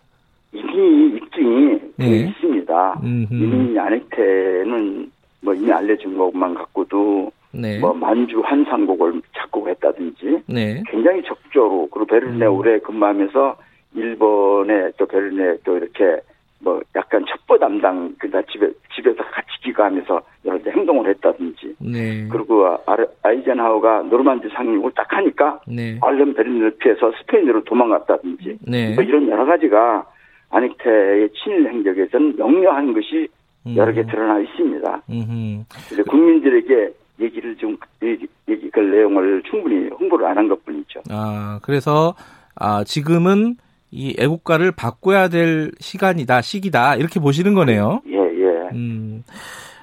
[0.54, 2.19] 이미 입증이 네.
[2.28, 3.02] 있습니다.
[3.04, 3.34] 음흠.
[3.34, 7.79] 이미 안익태는 뭐 이미 알려진 것만 갖고도 네.
[7.79, 10.83] 뭐 만주 환상곡을 작곡했다든지 네.
[10.88, 12.53] 굉장히 적극적으로 그리고 베를린에 음.
[12.53, 13.57] 오래 근무하면서
[13.95, 16.21] 일본에 또 베를린에 또 이렇게
[16.60, 22.27] 뭐 약간 첩보 담당 그다 집에 집에서 같이 기가하면서 여러 데 행동을 했다든지 네.
[22.29, 22.77] 그리고
[23.21, 25.97] 아이젠하우가 노르만디 상륙을 딱 하니까 네.
[26.01, 28.95] 얼른 베를린을 피해서 스페인으로 도망갔다든지 네.
[28.95, 30.05] 뭐 이런 여러 가지가
[30.49, 33.27] 아닉테의 친일 행적에서는 명료한 것이
[33.75, 34.07] 여러 개 음.
[34.07, 35.01] 드러나 있습니다.
[35.89, 41.01] 그래서 국민들에게 얘기를 좀 얘기, 얘기 그 내용을 충분히 홍보를 안 한 것뿐이죠.
[41.10, 42.15] 아 그래서
[42.56, 43.56] 아 지금은
[43.91, 48.01] 이 애국가를 바꿔야 될 시간이다 시기다 이렇게 보시는 거네요.
[48.08, 48.69] 예 예.
[48.73, 49.23] 음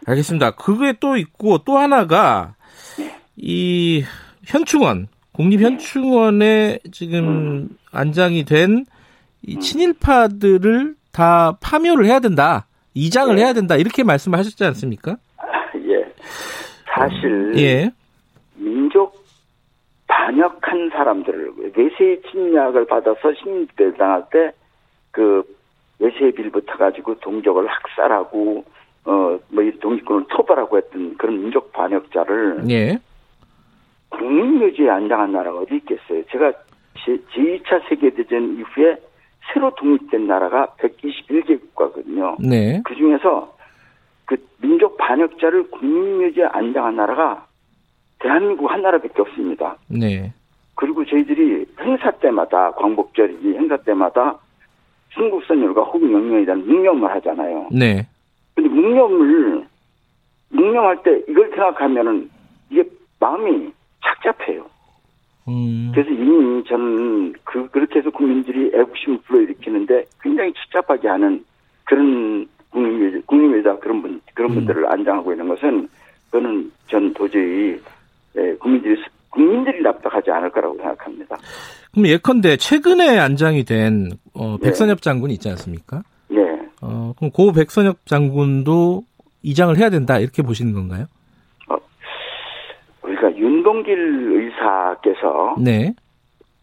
[0.06, 0.52] 알겠습니다.
[0.52, 2.54] 그게 또 있고 또 하나가
[3.00, 3.14] 예.
[3.36, 4.04] 이
[4.44, 7.68] 현충원 국립현충원에 지금 음.
[7.90, 8.84] 안장이 된이
[9.48, 9.60] 음.
[9.60, 12.66] 친일파들을 다 파묘를 해야 된다.
[12.94, 13.42] 이장을 예.
[13.42, 13.74] 해야 된다.
[13.76, 15.16] 이렇게 말씀을 하셨지 않습니까?
[16.94, 17.90] 사실 예.
[18.56, 19.24] 민족
[20.06, 24.52] 반역한 사람들을 외세 침략을 받아서 식민지배 당할 때
[25.14, 25.44] 그
[26.00, 28.64] 외세 빌부터 가지고 동족을 학살하고
[29.04, 32.98] 어뭐 독립군을 토벌하고 했던 그런 민족 반역자를 예.
[34.08, 36.24] 국민묘지에 안장한 나라가 어디 있겠어요?
[36.30, 36.52] 제가
[37.04, 38.96] 제, 제2차 세계대전 이후에
[39.52, 42.36] 새로 독립된 나라가 121개 국가거든요.
[42.40, 42.80] 네.
[42.84, 43.53] 그 중에서
[44.24, 47.46] 그 민족 반역자를 국민묘지에 안장한 나라가
[48.18, 49.76] 대한민국 한 나라밖에 없습니다.
[49.88, 50.32] 네.
[50.74, 54.38] 그리고 저희들이 행사 때마다 광복절이지 행사 때마다
[55.10, 57.68] 순국선열과 혹은 영령에 대한 묵념을 하잖아요.
[57.70, 58.06] 네.
[58.54, 59.66] 근데 묵념을
[60.50, 62.30] 묵념할 때 이걸 생각하면은
[62.70, 62.84] 이게
[63.20, 64.66] 마음이 착잡해요.
[65.48, 65.92] 음.
[65.94, 71.44] 그래서 이미 저는 그 그렇게 해서 국민들이 애국심을 불러일으키는데 굉장히 착잡하게 하는
[71.84, 74.54] 그런 국민외 국민외다 그런 분 그런 음.
[74.56, 75.88] 분들을 안장하고 있는 것은
[76.32, 77.80] 저는 전 도저히
[78.36, 81.36] 예, 국민들이 국민들이 납득하지 않을 거라고 생각합니다.
[81.92, 84.66] 그럼 예컨대 최근에 안장이 된 어, 네.
[84.68, 85.02] 백선엽 네.
[85.02, 86.02] 장군이 있지 않습니까?
[86.28, 86.40] 네.
[86.82, 89.02] 어, 그럼 고 백선엽 장군도
[89.42, 91.06] 이장을 해야 된다 이렇게 보시는 건가요?
[91.68, 91.76] 어,
[93.02, 93.96] 우리가 윤동길
[94.32, 95.94] 의사께서 네.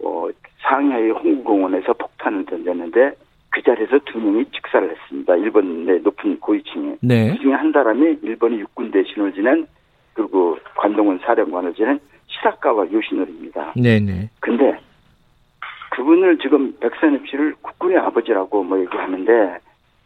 [0.04, 0.28] 어,
[0.62, 3.13] 상하이 홍구공원에서 폭탄을 던졌는데
[3.51, 5.35] 그 자리에서 두 명이 직사를 했습니다.
[5.35, 6.95] 일본의 높은 고위층에.
[7.01, 7.33] 네.
[7.33, 9.67] 그 중에 한 사람이 일본의 육군 대신을 지낸
[10.13, 13.73] 그리고 관동원 사령관을 지낸 시사카와 요시노리입니다.
[13.75, 14.29] 네네.
[14.39, 14.79] 근데
[15.91, 19.59] 그분을 지금 백선엽 씨를 국군의 아버지라고 뭐 얘기하는데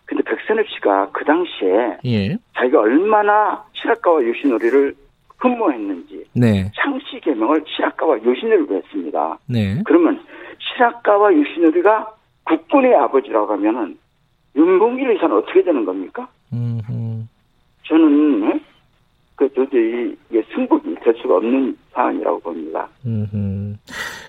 [0.05, 2.38] 근데 백선엽 씨가 그 당시에 예.
[2.55, 4.95] 자기가 얼마나 시라카와 요시노리를
[5.38, 6.71] 흠모했는지 네.
[6.75, 9.38] 창씨 개명을 시라카와 요시노리로 했습니다.
[9.47, 9.81] 네.
[9.86, 10.19] 그러면
[10.58, 12.14] 시라카와 요시노리가
[12.45, 13.97] 국군의 아버지라고 하면은
[14.55, 16.27] 윤봉길 의사는 어떻게 되는 겁니까?
[16.53, 17.23] 음흠.
[17.88, 18.62] 저는
[19.36, 22.88] 그 도저히 이게 승복이 될 수가 없는 상황이라고 봅니다.
[23.05, 23.77] 음.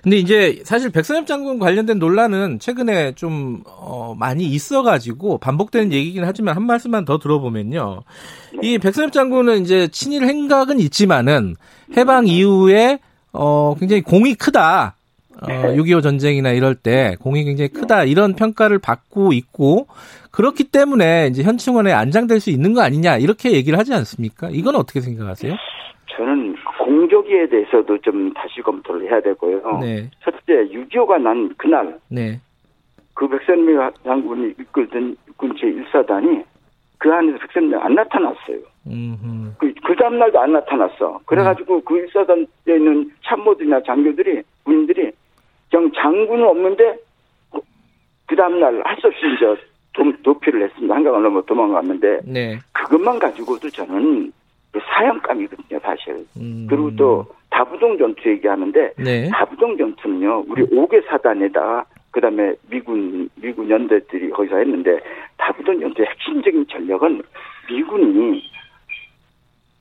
[0.03, 6.55] 근데 이제 사실 백선엽 장군 관련된 논란은 최근에 좀 어, 많이 있어가지고 반복되는 얘기긴 하지만
[6.55, 8.01] 한 말씀만 더 들어보면요.
[8.53, 8.59] 네.
[8.63, 11.55] 이 백선엽 장군은 이제 친일 행각은 있지만은
[11.95, 12.31] 해방 네.
[12.33, 12.99] 이후에
[13.31, 14.96] 어, 굉장히 공이 크다.
[15.41, 19.87] 어, 6.25 전쟁이나 이럴 때 공이 굉장히 크다 이런 평가를 받고 있고
[20.31, 24.49] 그렇기 때문에 이제 현충원에 안장될 수 있는 거 아니냐 이렇게 얘기를 하지 않습니까?
[24.51, 25.55] 이건 어떻게 생각하세요?
[26.15, 29.79] 저는 공조기에 대해서도 좀 다시 검토를 해야 되고요.
[29.81, 30.09] 네.
[30.23, 32.39] 첫째 6.25가 난 그날 네.
[33.13, 33.73] 그 백선미
[34.03, 36.43] 장군이 이끌던 군체 1사단이
[36.97, 38.57] 그 안에서 백선미 안 나타났어요.
[39.57, 41.19] 그, 그 다음날도 안 나타났어.
[41.25, 41.81] 그래가지고 음.
[41.83, 45.11] 그 1사단에 있는 참모들이나 장교들이 군인들이
[45.71, 46.97] 정 장군은 없는데
[48.27, 49.55] 그 다음날 할 수 없이 이제
[50.23, 50.93] 도피를 했습니다.
[50.95, 52.59] 한강을 넘어 도망갔는데 네.
[52.71, 54.31] 그것만 가지고도 저는
[54.79, 56.25] 사형감이거든요, 사실.
[56.37, 56.67] 음.
[56.69, 59.29] 그리고 또 다부동 전투 얘기하는데 네.
[59.31, 64.99] 다부동 전투는요, 우리 5개 사단에다가 그다음에 미군 미군 연대들이 거기서 했는데
[65.37, 67.23] 다부동 전투의 핵심적인 전력은
[67.69, 68.43] 미군이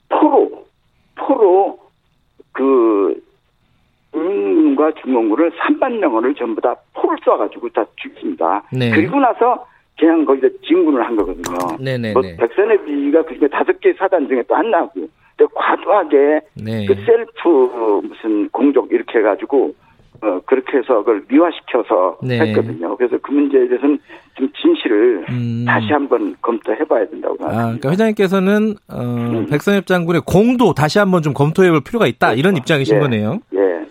[0.08, 0.66] 포로
[1.14, 1.78] 포로
[2.52, 3.22] 그
[4.24, 8.62] 인민과 중공군을 3만 명을 전부 다 포를 쏴가지고 다 죽습니다.
[8.72, 8.90] 네.
[8.90, 9.66] 그리고 나서
[9.98, 11.76] 그냥 거기서 진군을 한 거거든요.
[11.80, 12.12] 네네네.
[12.12, 16.86] 뭐 백선의 비가 그중에 다섯 개 사단 중에 또 하나고, 또 과도하게 네.
[16.86, 19.74] 그 셀프 무슨 공적 이렇게 해가지고
[20.22, 22.40] 어 그렇게 해서 그걸 미화시켜서 네.
[22.40, 22.96] 했거든요.
[22.96, 23.98] 그래서 그 문제에 대해서는
[24.34, 25.64] 좀 진실을 음.
[25.66, 27.62] 다시 한번 검토해봐야 된다고 생각합니다.
[27.62, 29.46] 아, 그러니까 회장님께서는 어, 음.
[29.50, 32.38] 백선엽 장군의 공도 다시 한번 좀 검토해볼 필요가 있다 그렇죠.
[32.38, 33.00] 이런 입장이신 예.
[33.00, 33.40] 거네요.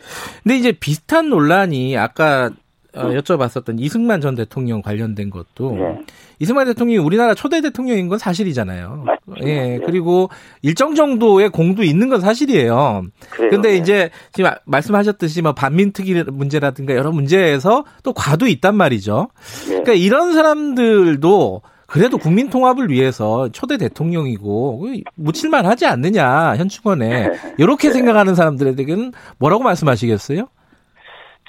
[0.06, 0.42] 예.
[0.44, 2.52] 근데 이제 비슷한 논란이 아까
[2.96, 6.00] 어, 여쭤봤었던 이승만 전 대통령 관련된 것도 네.
[6.40, 9.04] 이승만 대통령이 우리나라 초대 대통령인 건 사실이잖아요.
[9.06, 9.48] 맞습니다.
[9.48, 9.80] 예, 네.
[9.86, 10.30] 그리고
[10.62, 13.04] 일정 정도의 공도 있는 건 사실이에요.
[13.32, 13.78] 그런데 네.
[13.78, 19.28] 이제 지금 말씀하셨듯이 뭐 반민특위 문제라든가 여러 문제에서 또 과도 있단 말이죠.
[19.64, 19.68] 네.
[19.68, 27.94] 그러니까 이런 사람들도 그래도 국민 통합을 위해서 초대 대통령이고 묻힐만 하지 않느냐 현충원에 이렇게 네.
[27.94, 30.48] 생각하는 사람들에게는 뭐라고 말씀하시겠어요?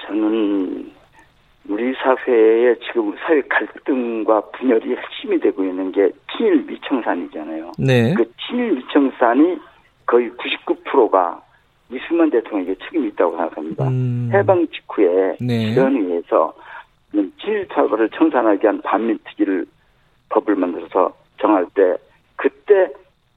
[0.06, 0.92] 저는
[1.68, 7.72] 우리 사회의 지금 사회 갈등과 분열이 핵심이 되고 있는 게 친일 미청산이잖아요.
[7.78, 8.14] 네.
[8.14, 9.58] 그 친일 미청산이
[10.04, 11.40] 거의 99%가
[11.90, 13.88] 이승만 대통령에게 책임이 있다고 생각합니다.
[13.88, 14.30] 음.
[14.32, 15.72] 해방 직후에 네.
[15.72, 16.54] 지원위에서
[17.40, 19.66] 친일 사과를 청산하게 한 반민특위를
[20.28, 21.96] 법을 만들어서 정할 때
[22.36, 22.88] 그때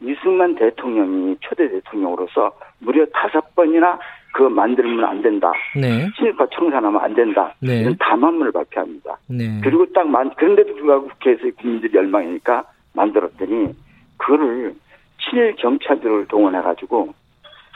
[0.01, 3.99] 이승만 대통령이 초대 대통령으로서 무려 다섯 번이나
[4.33, 5.51] 그거 만들면 안 된다.
[5.75, 6.07] 네.
[6.15, 7.53] 친일파 청산하면 안 된다.
[7.59, 7.81] 네.
[7.81, 9.17] 이런 담화문을 발표합니다.
[9.27, 9.59] 네.
[9.63, 13.75] 그리고 딱 만, 그런데도 불구하고 국회에서 국민들이 열망이니까 만들었더니
[14.17, 14.75] 그거를
[15.19, 17.13] 친일 경찰들을 동원해가지고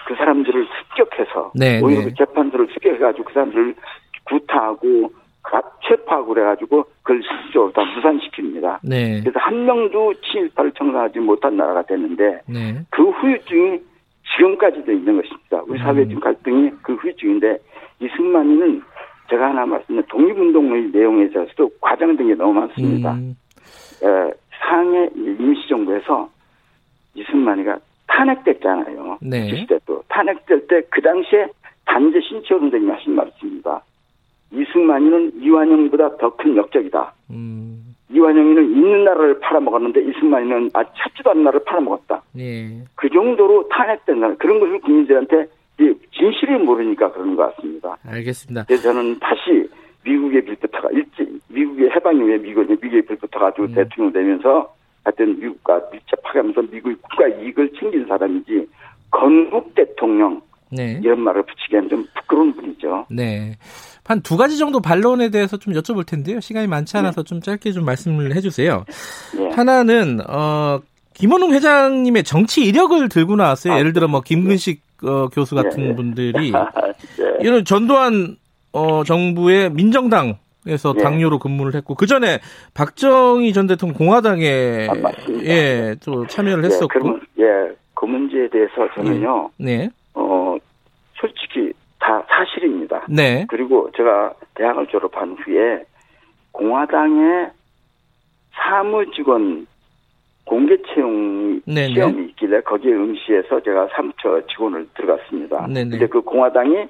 [0.06, 2.06] 그 사람들을 습격해서 네, 오히려 네.
[2.06, 3.76] 그 재판들을 습격해가지고 그 사람들을
[4.26, 5.12] 구타하고
[5.88, 8.80] 체포하고 그래가지고 그걸 실질적으로 다 무산시킵니다.
[8.84, 9.20] 네.
[9.22, 12.80] 그래서 한 명도 친일파를 청산하지 못한 나라가 됐는데 네.
[12.90, 13.80] 그 후유증이
[14.36, 15.62] 지금까지도 있는 것입니다.
[15.68, 16.20] 우리 사회 적 음.
[16.20, 17.58] 갈등이 그 후유증인데
[18.00, 18.82] 이승만이는
[19.30, 23.14] 제가 하나 말씀드린 독립운동의 내용에 있어서도 과장된 게 너무 많습니다.
[23.14, 23.36] 음.
[24.04, 26.30] 에, 상해 임시정부에서
[27.16, 29.20] 이승만이가 탄핵됐잖아요.
[29.22, 29.48] 네.
[29.50, 31.48] 주시대 또 탄핵될 때 그 당시에
[31.86, 33.82] 단재 신치호 선생님이 하신 말씀입니다.
[34.54, 37.14] 이승만이는 이완영보다 더 큰 역적이다.
[37.32, 37.96] 음.
[38.12, 42.22] 이완영이는 있는 나라를 팔아먹었는데 이승만이는 아 찾지도 않은 나라를 팔아먹었다.
[42.38, 42.84] 예.
[42.96, 45.48] 그 정도로 탄핵된 나라 그런 것을 국민들한테
[46.14, 47.98] 진실을 모르니까 그런 것 같습니다.
[48.06, 48.66] 알겠습니다.
[48.68, 49.68] 그래서 저는 다시
[50.06, 53.74] 미국의 빌부터가 일찍 미국의 해방 이후에 미국의 빌부터 가지고 음.
[53.74, 58.68] 대통령 되면서 하여튼 미국과 밀접하게 하면서 미국의 국가 이익을 챙긴 사람이지
[59.10, 61.00] 건국 대통령 네.
[61.04, 63.08] 이런 말을 붙이기엔 좀 부끄러운 분이죠.
[63.10, 63.54] 네.
[64.06, 66.40] 한 두 가지 정도 반론에 대해서 좀 여쭤볼 텐데요.
[66.40, 67.28] 시간이 많지 않아서 네.
[67.28, 68.86] 좀 짧게 좀 말씀을 해주세요.
[69.38, 69.50] 네.
[69.50, 70.80] 하나는 어
[71.14, 73.74] 김원웅 회장님의 정치 이력을 들고 나왔어요.
[73.74, 75.96] 아, 예를 들어 뭐 김근식 어, 교수 같은 네.
[75.96, 76.52] 분들이
[77.18, 77.38] 네.
[77.42, 78.38] 이런 전두환
[78.72, 81.04] 어, 정부의 민정당 에서 예.
[81.04, 82.40] 당뇨로 근무를 했고 그 전에
[82.74, 85.12] 박정희 전 대통령 공화당에 아,
[85.44, 87.44] 예, 또 참여를 예, 했었고 그러면, 예,
[87.94, 89.50] 그 문제에 대해서 저는요.
[89.58, 89.90] 네.
[90.14, 90.56] 어,
[91.20, 91.73] 솔직히
[92.04, 93.06] 다 사실입니다.
[93.08, 93.46] 네.
[93.48, 95.86] 그리고 제가 대학을 졸업한 후에
[96.52, 97.50] 공화당의
[98.52, 99.66] 사무직원
[100.46, 101.94] 공개 채용 네네.
[101.94, 105.68] 시험이 있길래 거기에 응시해서 제가 사무처 직원을 들어갔습니다.
[105.68, 105.92] 네네.
[105.92, 106.88] 근데 그 공화당이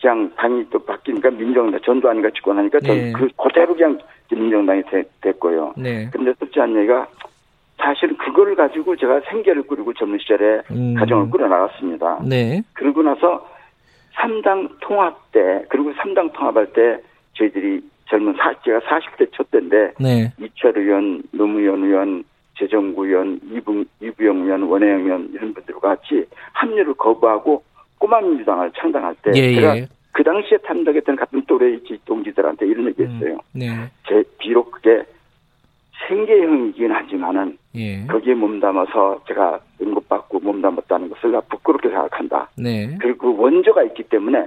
[0.00, 3.12] 그냥 당이 또 바뀌니까 민정당 전두환이가 집권하니까 네.
[3.12, 3.98] 그 그대로 그냥
[4.30, 5.74] 민정당이 되, 됐고요.
[5.76, 6.08] 네.
[6.12, 7.08] 근데 섭지한 얘기가
[7.78, 10.94] 사실 그걸 가지고 제가 생계를 꾸리고 젊은 시절에 음.
[10.94, 12.20] 가정을 꾸려 나갔습니다.
[12.24, 12.62] 네.
[12.74, 13.55] 그러고 나서
[14.16, 17.00] 3당 통합 때 그리고 3당 통합할 때
[17.34, 20.32] 저희들이 젊은 사, 제가 40대 초 때인데 네.
[20.38, 22.24] 이철 의원, 노무현 의원,
[22.58, 27.62] 재정구 의원, 이부, 이부영 의원, 원혜영 의원 이런 분들과 같이 합류를 거부하고
[27.98, 29.88] 꼬마 민주당을 창당할 때 예, 제가 예.
[30.12, 33.34] 그 당시에 참석했던 같은 또래 동지들한테 이런 얘기했어요.
[33.34, 33.66] 음, 네.
[34.08, 35.02] 제 비록 그게
[36.08, 38.06] 생계형이긴 하지만은 예.
[38.06, 42.48] 거기에 몸담아서 제가 응급받고 몸담았다는 것을 부끄럽게 생각한다.
[42.56, 42.96] 네.
[43.00, 44.46] 그리고 그 원조가 있기 때문에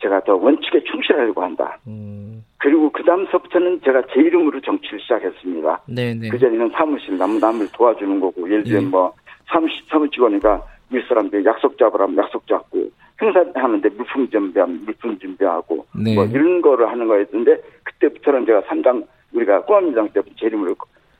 [0.00, 1.78] 제가 더 원칙에 충실하려고 한다.
[1.86, 2.44] 음.
[2.58, 5.82] 그리고 그 다음서부터는 제가 제 이름으로 정치를 시작했습니다.
[5.86, 6.14] 네네.
[6.14, 6.28] 네.
[6.28, 8.86] 그전에는 사무실 남, 남을 도와주는 거고, 예를 들면 예.
[8.86, 9.12] 뭐,
[9.46, 16.14] 사무실, 사무직원이니까 윗사람들 약속 잡으라면 약속 잡고, 행사하는데 물품 준비하면 물품 준비하고, 네.
[16.14, 20.74] 뭐 이런 거를 하는 거였는데, 그때부터는 제가 삼당, 우리가 때부터 제 이름으로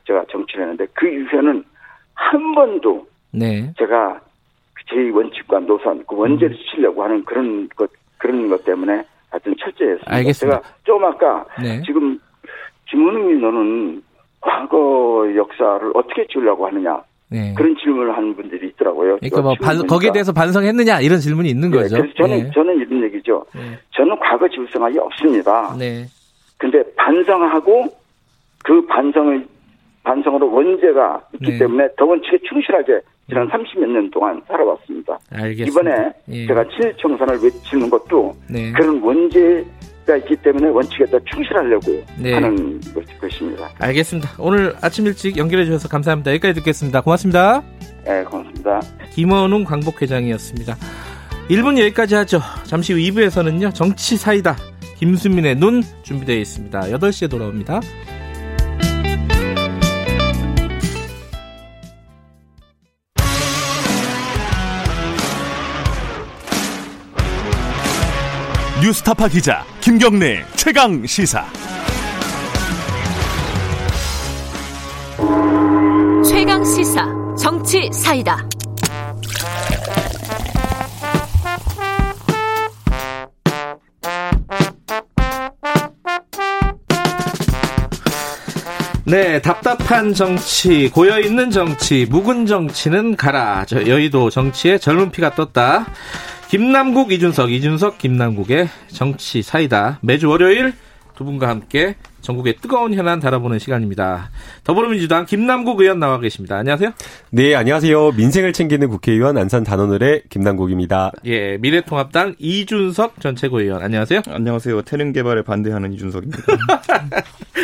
[0.07, 1.63] 제가 정치를 했는데, 그 이후에는
[2.13, 3.71] 한 번도 네.
[3.77, 4.19] 제가
[4.89, 10.15] 제 원칙과 노선, 그 원죄를 지키려고 하는 그런 것, 그런 것 때문에 하여튼 철저했습니다.
[10.15, 10.61] 알겠습니다.
[10.61, 11.81] 제가 좀 아까 네.
[11.85, 12.19] 지금
[12.89, 14.03] 김은웅이 너는
[14.39, 17.01] 과거 역사를 어떻게 지우려고 하느냐.
[17.27, 17.55] 네.
[17.57, 19.17] 그런 질문을 하는 분들이 있더라고요.
[19.17, 21.97] 그러니까 뭐 반, 거기에 대해서 반성했느냐 이런 질문이 있는 네, 거죠.
[21.97, 22.51] 그래서 저는 네.
[22.53, 23.43] 저는 이런 얘기죠.
[23.55, 23.79] 네.
[23.95, 25.75] 저는 과거 지울 생각이 없습니다.
[25.77, 26.05] 네.
[26.57, 27.87] 근데 반성하고
[28.65, 29.47] 그 반성을
[30.03, 31.57] 반성으로 원죄가 있기 네.
[31.59, 35.17] 때문에 더 원칙에 충실하게 지난 30몇 년 동안 살아왔습니다.
[35.31, 35.65] 알겠습니다.
[35.65, 36.45] 이번에 예.
[36.45, 38.71] 제가 친일청산을 외치는 것도 네.
[38.71, 42.33] 그런 원죄가 있기 때문에 원칙에 더 충실하려고 네.
[42.33, 42.79] 하는
[43.19, 43.67] 것입니다.
[43.79, 44.29] 알겠습니다.
[44.39, 46.31] 오늘 아침 일찍 연결해 주셔서 감사합니다.
[46.31, 47.01] 여기까지 듣겠습니다.
[47.01, 47.63] 고맙습니다.
[48.05, 48.81] 네, 고맙습니다.
[49.11, 50.75] 김원웅 광복회장이었습니다.
[51.49, 52.39] 1분 여기까지 하죠.
[52.63, 53.73] 잠시 후 2부에서는요.
[53.73, 54.55] 정치 사이다.
[54.97, 56.79] 김수민의 눈 준비되어 있습니다.
[56.81, 57.81] 8시에 돌아옵니다.
[68.85, 71.43] 뉴스타파 기자 김경래 최강 시사.
[76.23, 77.03] 최강 시사
[77.35, 78.47] 정치 사이다.
[89.07, 93.65] 네, 답답한 정치, 고여 있는 정치, 묵은 정치는 가라.
[93.65, 95.85] 저 여의도 정치에 젊은 피가 떴다.
[96.49, 99.99] 김남국, 이준석, 이준석, 김남국의 정치 사이다.
[100.01, 100.73] 매주 월요일
[101.15, 104.29] 두 분과 함께 전국의 뜨거운 현안 달아보는 시간입니다.
[104.63, 106.57] 더불어민주당 김남국 의원 나와 계십니다.
[106.57, 106.91] 안녕하세요.
[107.31, 108.11] 네, 안녕하세요.
[108.11, 111.11] 민생을 챙기는 국회의원 안산 단원을의 김남국입니다.
[111.25, 113.81] 예, 미래통합당 이준석 전 최고위원.
[113.83, 114.21] 안녕하세요.
[114.27, 114.81] 안녕하세요.
[114.83, 116.43] 태릉 개발에 반대하는 이준석입니다.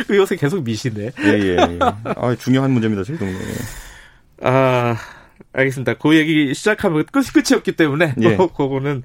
[0.08, 1.12] 그 요새 계속 미시네.
[1.24, 1.58] 예, 예.
[1.58, 1.80] 예.
[1.82, 3.38] 아, 중요한 문제입니다, 제 동네에.
[4.44, 4.96] 아,
[5.54, 5.96] 알겠습니다.
[5.96, 8.38] 그 얘기 시작하면 끝이 끝이었기 때문에 예.
[8.56, 9.04] 그거는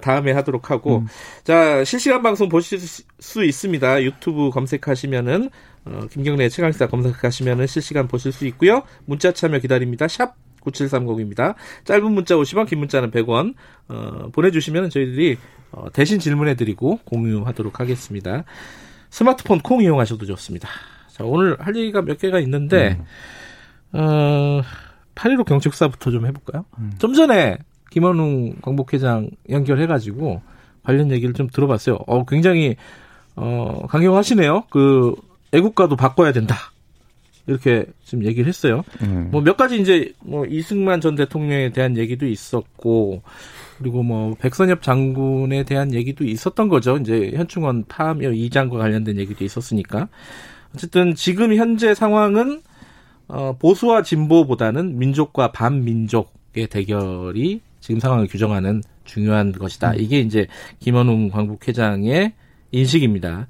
[0.00, 1.06] 다음에 하도록 하고 음.
[1.44, 4.02] 자 실시간 방송 보실 수 있습니다.
[4.02, 5.50] 유튜브 검색하시면은
[5.84, 8.82] 어, 김경래 최강시사 검색하시면은 실시간 보실 수 있고요.
[9.04, 10.08] 문자 참여 기다립니다.
[10.08, 11.56] 샵 9730입니다.
[11.84, 13.54] 짧은 문자 50원, 긴 문자는 100원
[13.88, 15.36] 어, 보내주시면 저희들이
[15.72, 18.44] 어, 대신 질문해드리고 공유하도록 하겠습니다.
[19.10, 20.68] 스마트폰 콩 이용하셔도 좋습니다.
[21.08, 22.98] 자 오늘 할 얘기가 몇 개가 있는데
[23.94, 24.00] 음.
[24.00, 24.62] 어.
[25.14, 26.64] 8.15 경책사부터 좀 해볼까요?
[26.78, 26.92] 음.
[26.98, 27.58] 좀 전에
[27.90, 30.42] 김원웅 광복회장 연결해가지고
[30.82, 31.98] 관련 얘기를 좀 들어봤어요.
[32.06, 32.76] 어, 굉장히,
[33.36, 34.64] 어, 강경하시네요.
[34.70, 35.14] 그,
[35.52, 36.56] 애국가도 바꿔야 된다.
[37.46, 38.84] 이렇게 지금 얘기를 했어요.
[39.02, 39.28] 음.
[39.32, 43.22] 뭐몇 가지 이제 뭐 이승만 전 대통령에 대한 얘기도 있었고,
[43.78, 46.96] 그리고 뭐 백선엽 장군에 대한 얘기도 있었던 거죠.
[46.98, 50.08] 이제 현충원 파묘 이장과 관련된 얘기도 있었으니까.
[50.74, 52.62] 어쨌든 지금 현재 상황은
[53.28, 59.92] 어, 보수와 진보보다는 민족과 반민족의 대결이 지금 상황을 규정하는 중요한 것이다.
[59.92, 59.96] 음.
[59.98, 60.46] 이게 이제
[60.78, 62.32] 김원웅 광복회장의
[62.70, 63.48] 인식입니다.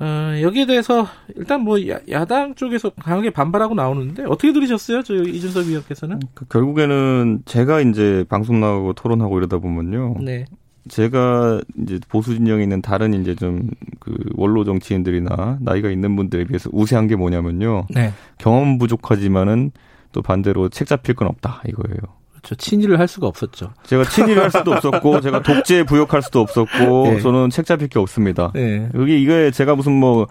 [0.00, 1.06] 어, 여기에 대해서
[1.36, 5.02] 일단 뭐 야, 당 쪽에서 강하게 반발하고 나오는데 어떻게 들으셨어요?
[5.02, 6.20] 저 이준석 위원께서는?
[6.34, 10.16] 그 결국에는 제가 이제 방송 나가고 토론하고 이러다 보면요.
[10.20, 10.46] 네.
[10.88, 13.70] 제가 이제 보수 진영에 있는 다른 이제 좀
[14.04, 17.86] 그 원로 정치인들이나 나이가 있는 분들에 비해서 우세한 게 뭐냐면요.
[17.88, 18.12] 네.
[18.36, 19.72] 경험 부족하지만은
[20.12, 21.98] 또 반대로 책 잡힐 건 없다 이거예요.
[22.32, 22.54] 그렇죠.
[22.56, 23.72] 친일을 할 수가 없었죠.
[23.84, 27.20] 제가 친일을 할 수도 없었고, 제가 독재 부역할 수도 없었고, 네.
[27.20, 28.52] 저는 책 잡힐 게 없습니다.
[28.54, 28.90] 네.
[28.94, 30.28] 여기 이게 제가 무슨 뭐,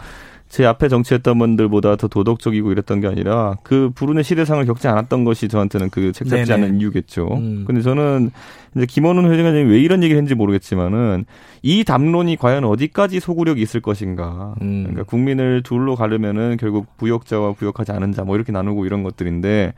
[0.54, 5.48] 제 앞에 정치했던 분들보다 더 도덕적이고 이랬던 게 아니라 그 부른의 시대상을 겪지 않았던 것이
[5.48, 6.54] 저한테는 그책 잡지 네네.
[6.54, 7.28] 않은 이유겠죠.
[7.34, 7.64] 음.
[7.66, 8.30] 근데 저는
[8.76, 11.26] 이제 김원훈 회장이 왜 이런 얘기를 했는지 모르겠지만은
[11.64, 14.54] 이 담론이 과연 어디까지 소구력이 있을 것인가.
[14.62, 14.84] 음.
[14.84, 19.74] 그러니까 국민을 둘로 가르면은 결국 부역자와 부역하지 않은 자 뭐 이렇게 나누고 이런 것들인데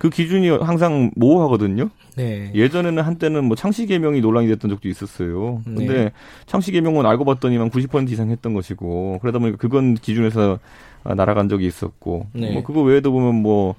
[0.00, 1.90] 그 기준이 항상 모호하거든요.
[2.16, 2.50] 네.
[2.54, 5.60] 예전에는 한때는 뭐 창씨 개명이 논란이 됐던 적도 있었어요.
[5.62, 6.12] 근데 네.
[6.46, 10.58] 창씨 개명은 알고 봤더니만 90% 이상 했던 것이고 그러다 보니까 그건 기준에서
[11.04, 12.50] 날아간 적이 있었고 네.
[12.50, 13.74] 뭐 그거 외에도 보면 뭐뭐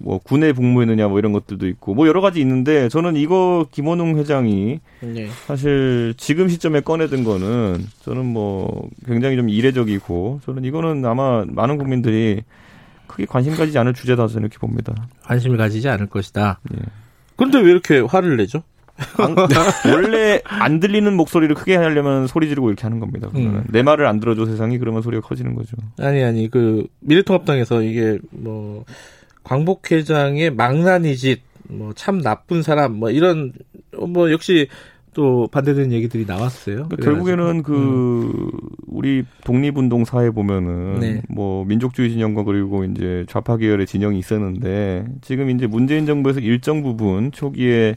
[0.00, 4.80] 뭐 군에 복무했느냐 뭐 이런 것들도 있고 뭐 여러 가지 있는데 저는 이거 김원웅 회장이
[5.00, 5.28] 네.
[5.46, 12.44] 사실 지금 시점에 꺼내든 거는 저는 뭐 굉장히 좀 이례적이고 저는 이거는 아마 많은 국민들이
[13.14, 14.92] 크게 관심 가지지 않을 주제다 저는 이렇게 봅니다.
[15.22, 16.58] 관심을 가지지 않을 것이다.
[16.74, 16.78] 예.
[17.36, 18.62] 그런데 왜 이렇게 화를 내죠?
[19.92, 23.28] 원래 안 들리는 목소리를 크게 하려면 소리 지르고 이렇게 하는 겁니다.
[23.34, 23.64] 음.
[23.70, 25.76] 내 말을 안 들어줘 세상이 그러면 소리가 커지는 거죠.
[25.98, 28.84] 아니 아니 그 미래통합당에서 이게 뭐
[29.42, 33.52] 광복 회장의 망나니 짓, 뭐 참 나쁜 사람, 뭐 이런
[33.96, 34.68] 뭐 역시
[35.14, 36.88] 또 반대되는 얘기들이 나왔어요.
[36.88, 38.50] 그러니까 결국에는 그 음.
[38.86, 41.22] 우리 독립운동 사회 보면은 네.
[41.28, 47.32] 뭐 민족주의 진영과 그리고 이제 좌파 계열의 진영이 있었는데 지금 이제 문재인 정부에서 일정 부분
[47.32, 47.96] 초기에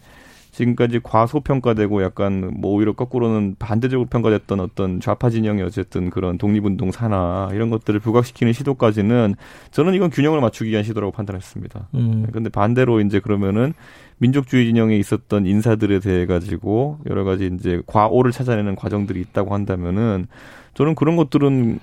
[0.52, 7.50] 지금까지 과소평가되고 약간 뭐 오히려 거꾸로는 반대적으로 평가됐던 어떤 좌파 진영의 어쨌든 그런 독립운동 사나
[7.54, 9.36] 이런 것들을 부각시키는 시도까지는
[9.70, 11.90] 저는 이건 균형을 맞추기 위한 시도라고 판단했습니다.
[11.94, 12.26] 음.
[12.32, 13.74] 근데 반대로 이제 그러면은
[14.20, 20.28] 민족주의 진영에 있었던 인사들에 대해 가지고 여러 가지 이제 과오를 찾아내는 과정들이 있다고 한다면은
[20.74, 21.80] 저는 그런 것들은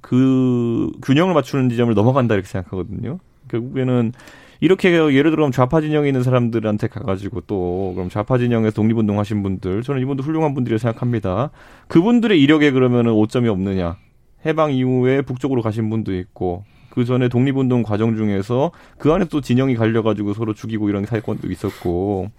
[0.00, 3.18] 그 균형을 맞추는 지점을 넘어간다 이렇게 생각하거든요.
[3.48, 4.12] 결국에는
[4.60, 9.82] 이렇게 예를 들어 좌파 진영에 있는 사람들한테 가가지고 또 그럼 좌파 진영에서 독립운동 하신 분들
[9.82, 11.50] 저는 이분도 훌륭한 분들이라고 생각합니다.
[11.88, 13.96] 그분들의 이력에 그러면은 오점이 없느냐?
[14.44, 19.76] 해방 이후에 북쪽으로 가신 분도 있고 그 전에 독립운동 과정 중에서 그 안에 또 진영이
[19.76, 22.30] 갈려가지고 서로 죽이고 이런 사건도 있었고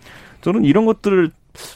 [0.42, 1.32] 저는 이런 것들을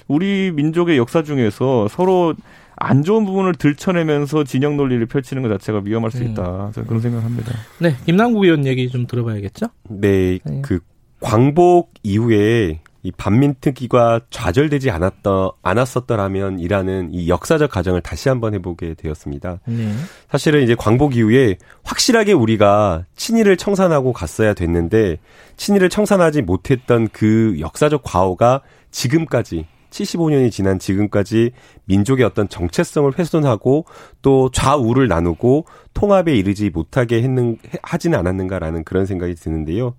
[0.07, 2.33] 우리 민족의 역사 중에서 서로
[2.77, 6.31] 안 좋은 부분을 들춰내면서 진영 논리를 펼치는 것 자체가 위험할 수 음.
[6.31, 6.71] 있다.
[6.73, 7.53] 저는 그런 생각합니다.
[7.79, 9.67] 네, 김남국 의원 얘기 좀 들어봐야겠죠?
[9.89, 10.61] 네, 네.
[10.61, 10.79] 그
[11.21, 19.59] 광복 이후에 이 반민특위가 좌절되지 않았더 않았었더라면 이라는 이 역사적 가정을 다시 한번 해보게 되었습니다.
[19.67, 19.93] 네.
[20.31, 25.19] 사실은 이제 광복 이후에 확실하게 우리가 친일을 청산하고 갔어야 됐는데
[25.55, 31.51] 친일을 청산하지 못했던 그 역사적 과오가 지금까지 75년이 지난 지금까지
[31.85, 33.85] 민족의 어떤 정체성을 훼손하고
[34.21, 39.95] 또 좌우를 나누고 통합에 이르지 못하게 했는 하지는 않았는가라는 그런 생각이 드는데요.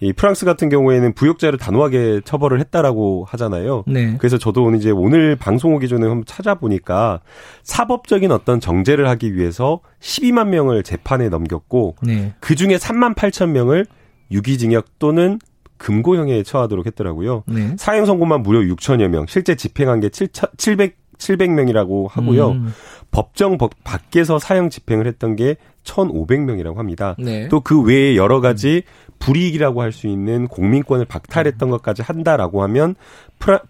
[0.00, 3.84] 이 프랑스 같은 경우에는 부역자를 단호하게 처벌을 했다라고 하잖아요.
[3.86, 4.16] 네.
[4.18, 7.20] 그래서 저도 오늘 이제 오늘 방송 오기 전에 한번 찾아보니까
[7.62, 12.34] 사법적인 어떤 정제를 하기 위해서 12만 명을 재판에 넘겼고 네.
[12.40, 13.86] 그 중에 3만 8천 명을
[14.32, 15.38] 유기징역 또는
[15.82, 17.42] 금고형에 처하도록 했더라고요.
[17.46, 17.74] 네.
[17.76, 22.50] 사형 선고만 무려 6천여 명, 실제 집행한 게 700, 700명이라고 하고요.
[22.52, 22.72] 음.
[23.10, 27.16] 법정 법 밖에서 사형 집행을 했던 게 1,500명이라고 합니다.
[27.18, 27.48] 네.
[27.48, 28.84] 또그 외에 여러 가지
[29.18, 32.94] 불이익이라고 할 수 있는 공민권을 박탈했던 것까지 한다라고 하면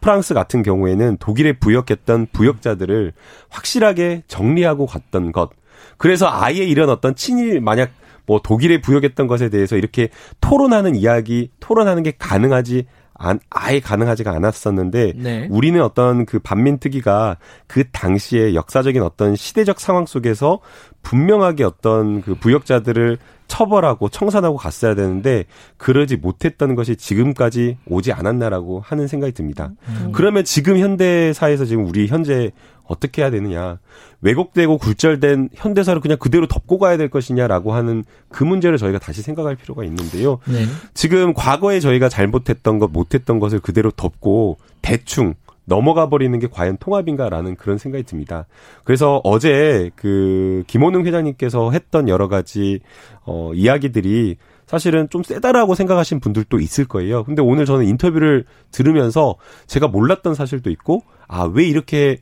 [0.01, 3.13] 프랑스 같은 경우에는 독일에 부역했던 부역자들을
[3.49, 5.51] 확실하게 정리하고 갔던 것.
[5.97, 7.91] 그래서 아예 이런 어떤 친일 만약
[8.27, 10.09] 뭐 독일에 부역했던 것에 대해서 이렇게
[10.41, 15.47] 토론하는 이야기, 토론하는 게 가능하지 안, 아예 가능하지가 않았었는데 네.
[15.51, 17.37] 우리는 어떤 그 반민특위가
[17.69, 20.59] 그 당시에 역사적인 어떤 시대적 상황 속에서
[21.03, 25.45] 분명하게 어떤 그 부역자들을 처벌하고 청산하고 갔어야 되는데
[25.77, 29.71] 그러지 못했던 것이 지금까지 오지 않았나라고 하는 생각이 듭니다.
[29.89, 30.11] 음.
[30.13, 32.51] 그러면 지금 현대사에서 지금 우리 현재
[32.93, 33.79] 어떻게 해야 되느냐.
[34.21, 39.57] 왜곡되고 굴절된 현대사를 그냥 그대로 덮고 가야 될 것이냐라고 하는 그 문제를 저희가 다시 생각할
[39.57, 40.39] 필요가 있는데요.
[40.47, 40.65] 네.
[40.95, 45.35] 지금 과거에 저희가 잘못했던 것, 못했던 것을 그대로 덮고 대충
[45.65, 48.47] 넘어가 버리는 게 과연 통합인가라는 그런 생각이 듭니다.
[48.85, 52.81] 그래서 어제 그 김원웅 회장님께서 했던 여러 가지
[53.25, 54.37] 어 이야기들이
[54.67, 57.25] 사실은 좀 세다라고 생각하신 분들도 있을 거예요.
[57.25, 59.37] 근데 오늘 저는 인터뷰를 들으면서
[59.67, 62.19] 제가 몰랐던 사실도 있고 아 왜 이렇게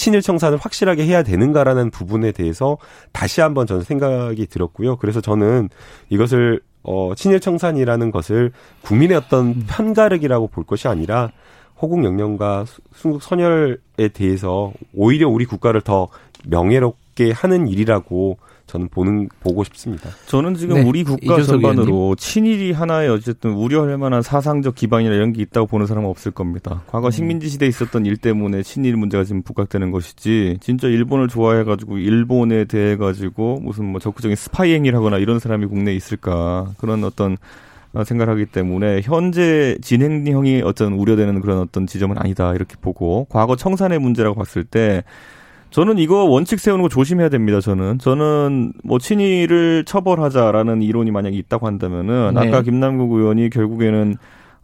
[0.00, 2.78] 친일 청산을 확실하게 해야 되는가라는 부분에 대해서
[3.12, 4.96] 다시 한번 저는 생각이 들었고요.
[4.96, 5.68] 그래서 저는
[6.08, 9.64] 이것을 어 친일 청산이라는 것을 국민의 어떤 음.
[9.68, 11.30] 편가르기라고 볼 것이 아니라
[11.78, 16.08] 호국 영령과 순국 선열에 대해서 오히려 우리 국가를 더
[16.46, 18.38] 명예롭게 하는 일이라고
[18.70, 20.10] 저는 보는 보고 싶습니다.
[20.26, 25.42] 저는 지금 네, 우리 국가 전반으로 친일이 하나의 어쨌든 우려할 만한 사상적 기반이나 이런 게
[25.42, 26.84] 있다고 보는 사람은 없을 겁니다.
[26.86, 27.10] 과거 음.
[27.10, 32.64] 식민지 시대에 있었던 일 때문에 친일 문제가 지금 부각되는 것이지 진짜 일본을 좋아해 가지고 일본에
[32.64, 37.38] 대해 가지고 무슨 뭐 적극적인 스파이 행위를 하거나 이런 사람이 국내에 있을까 그런 어떤
[38.04, 43.98] 생각을 하기 때문에 현재 진행형이 어떤 우려되는 그런 어떤 지점은 아니다 이렇게 보고 과거 청산의
[43.98, 45.02] 문제라고 봤을 때
[45.70, 47.60] 저는 이거 원칙 세우는 거 조심해야 됩니다.
[47.60, 52.48] 저는 저는 뭐 친일을 처벌하자라는 이론이 만약에 있다고 한다면은 네.
[52.48, 54.16] 아까 김남국 의원이 결국에는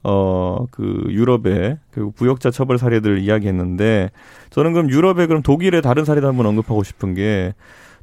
[0.03, 4.11] 어 그 유럽의 그 부역자 처벌 사례들을 이야기했는데
[4.51, 7.55] 저는 그럼 유럽의 그럼 독일의 다른 사례도 한번 언급하고 싶은 게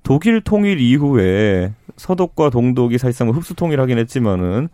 [0.03, 4.69] 독일 통일 이후에 서독과 동독이 사실상 흡수 통일하긴 했지만은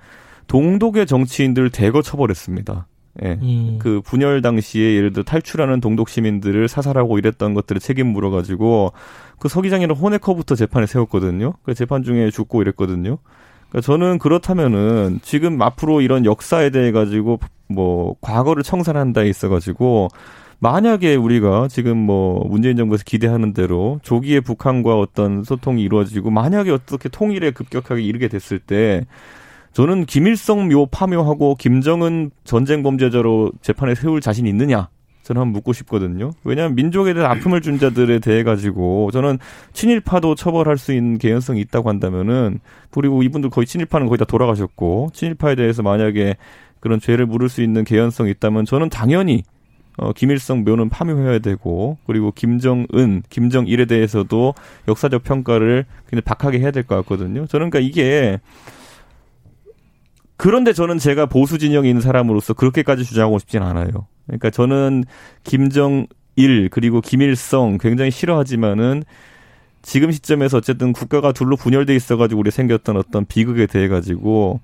[0.48, 2.88] 동독의 정치인들 대거 처벌했습니다.
[3.24, 3.38] 예.
[3.42, 3.80] 음.
[3.80, 8.94] 그 분열 당시에 예를 들어 탈출하는 동독 시민들을 사살하고 이랬던 것들을 책임 물어가지고
[9.40, 11.54] 그 서기장이랑 호네커부터 재판에 세웠거든요.
[11.64, 13.18] 그 재판 중에 죽고 이랬거든요.
[13.70, 20.10] 그러니까 저는 그렇다면은 지금 앞으로 이런 역사에 대해 가지고 뭐 과거를 청산한다 있어 가지고
[20.60, 27.08] 만약에 우리가 지금 뭐 문재인 정부에서 기대하는 대로 조기에 북한과 어떤 소통이 이루어지고 만약에 어떻게
[27.08, 29.06] 통일에 급격하게 이르게 됐을 때
[29.80, 34.90] 저는 김일성 묘 파묘하고 김정은 전쟁 범죄자로 재판에 세울 자신 있느냐?
[35.24, 36.32] 저는 한번 묻고 싶거든요.
[36.44, 39.40] 왜냐하면 민족에 대한 아픔을 준 자들에 대해 가지고 저는
[39.72, 42.60] 친일파도 처벌할 수 있는 개연성이 있다고 한다면은
[42.92, 46.36] 그리고 이분들 거의 친일파는 거의 다 돌아가셨고 친일파에 대해서 만약에
[46.82, 49.44] 그런 죄를 물을 수 있는 개연성이 있다면 저는 당연히
[49.96, 54.56] 어, 김일성 묘는 파묘해야 되고 그리고 김정은, 김정일에 대해서도
[54.90, 57.48] 역사적 평가를 굉장히 박하게 해야 될 것 같거든요.
[57.48, 58.40] 저는 그러니까 이게
[60.40, 64.08] 그런데 저는 제가 보수 진영에 있는 사람으로서 그렇게까지 주장하고 싶진 않아요.
[64.26, 65.04] 그러니까 저는
[65.44, 69.04] 김정일 그리고 김일성 굉장히 싫어하지만은
[69.82, 74.62] 지금 시점에서 어쨌든 국가가 둘로 분열돼 있어가지고 우리 생겼던 어떤 비극에 대해 가지고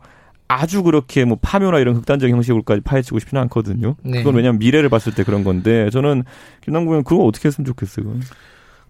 [0.47, 3.97] 아주 그렇게 뭐 파묘나 이런 극단적인 형식으로까지 파헤치고 싶지는 않거든요.
[4.01, 4.19] 네.
[4.19, 6.23] 그건 왜냐하면 미래를 봤을 때 그런 건데 저는
[6.61, 8.05] 김남국 의원 그거 어떻게 했으면 좋겠어요.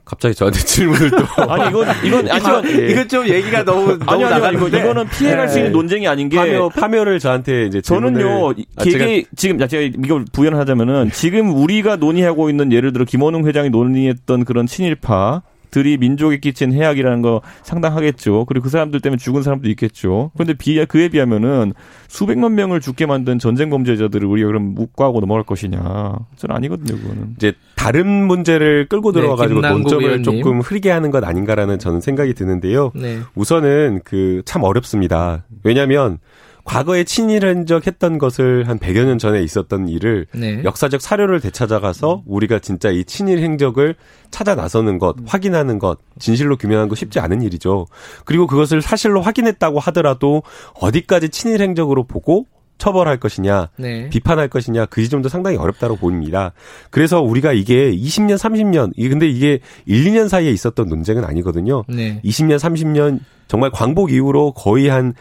[0.05, 1.17] 갑자기 저한테 질문을 또
[1.51, 2.91] 아니 이건 이건 아니 이건 예.
[2.91, 5.51] 이건 좀 얘기가 너무 아니 아니 아니 이거 이거는 피해갈 네.
[5.51, 10.25] 수 있는 논쟁이 아닌 게 파묘 파묘를 저한테 이제 저는요 아, 제가 지금 제가 이걸
[10.31, 15.41] 부연하자면은 지금 우리가 논의하고 있는 예를 들어 김원웅 회장이 논의했던 그런 친일파
[15.75, 18.45] 들이 민족에 끼친 해악이라는 거 상당하겠죠.
[18.45, 20.31] 그리고 그 사람들 때문에 죽은 사람도 있겠죠.
[20.33, 21.73] 그런데 비 그에 비하면은
[22.07, 26.15] 수백만 명을 죽게 만든 전쟁 범죄자들을 우리가 그럼 묵과하고 넘어갈 것이냐?
[26.37, 26.97] 저는 아니거든요.
[26.97, 30.23] 그거는 이제 다른 문제를 끌고 네, 들어와 가지고 네, 논점을 의원님.
[30.23, 32.93] 조금 흐리게 하는 것 아닌가라는 저는 생각이 드는데요.
[32.95, 33.19] 네.
[33.35, 35.43] 우선은 그 참 어렵습니다.
[35.63, 36.19] 왜냐하면
[36.65, 40.63] 과거에 친일 행적했던 것을 한 100여 년 전에 있었던 일을 네.
[40.63, 43.95] 역사적 사료를 되찾아가서 우리가 진짜 이 친일 행적을
[44.31, 45.25] 찾아 나서는 것, 음.
[45.27, 47.85] 확인하는 것, 진실로 규명하는 거 쉽지 않은 일이죠.
[48.25, 50.41] 그리고 그것을 사실로 확인했다고 하더라도
[50.81, 52.47] 어디까지 친일 행적으로 보고
[52.77, 54.09] 처벌할 것이냐, 네.
[54.09, 56.51] 비판할 것이냐, 그 지점도 상당히 어렵다고 보입니다.
[56.89, 61.83] 그래서 우리가 이게 20년, 30년, 근데 이게 1, 2년 사이에 있었던 논쟁은 아니거든요.
[61.87, 62.19] 네.
[62.25, 65.13] 20년, 30년, 정말 광복 이후로 거의 한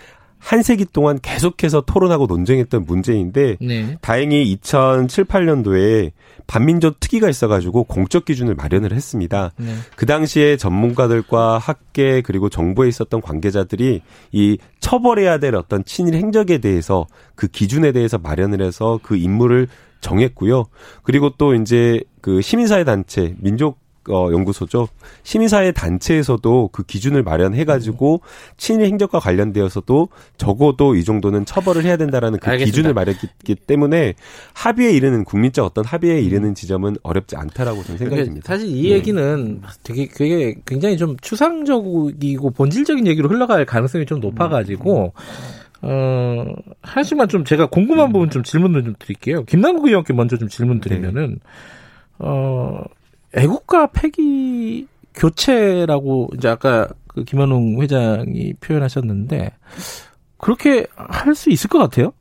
[0.45, 3.97] 한 세기 동안 계속해서 토론하고 논쟁했던 문제인데 네.
[4.03, 6.13] 다행히 2007, 8년도에
[6.47, 9.53] 반민족 특위가 있어가지고 공적 기준을 마련을 했습니다.
[9.57, 9.75] 네.
[9.97, 17.07] 그 당시에 전문가들과 학계 그리고 정부에 있었던 관계자들이 이 처벌해야 될 어떤 친일 행적에 대해서
[17.35, 19.67] 그 기준에 대해서 마련을 해서 그 임무를
[20.03, 20.67] 정했고요.
[21.03, 23.79] 그리고 또 이제 그 시민사회 단체, 민족
[24.11, 24.89] 어, 연구소죠.
[25.23, 28.21] 시민사회 단체에서도 그 기준을 마련해가지고
[28.57, 32.71] 친일 행적과 관련되어서도 적어도 이 정도는 처벌을 해야 된다라는 그 알겠습니다.
[32.71, 34.15] 기준을 마련했기 때문에
[34.53, 38.47] 합의에 이르는 국민적 어떤 합의에 이르는 지점은 어렵지 않다라고 저는 생각이 그러니까 듭니다.
[38.47, 39.69] 사실 이 얘기는 네.
[39.83, 45.13] 되게 되게 굉장히 좀 추상적이고 본질적인 얘기로 흘러갈 가능성이 좀 높아가지고.
[45.87, 46.47] 어,
[46.81, 49.45] 하지만 좀 제가 궁금한 부분 좀 질문을 좀 드릴게요.
[49.45, 51.37] 김남국 의원께 먼저 좀 질문 드리면은, 네.
[52.21, 52.83] 어,
[53.37, 59.53] 애국가 폐기 교체라고 이제 아까 그 김현웅 회장이 표현하셨는데
[60.39, 62.13] 그렇게 할 수 있을 것 같아요?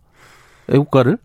[0.72, 1.18] 애국가를?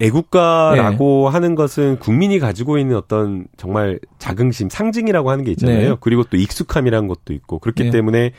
[0.00, 1.32] 애국가라고 네.
[1.32, 5.90] 하는 것은 국민이 가지고 있는 어떤 정말 자긍심, 상징이라고 하는 게 있잖아요.
[5.90, 5.96] 네.
[6.00, 7.90] 그리고 또 익숙함이라는 것도 있고 그렇기 네.
[7.90, 8.32] 때문에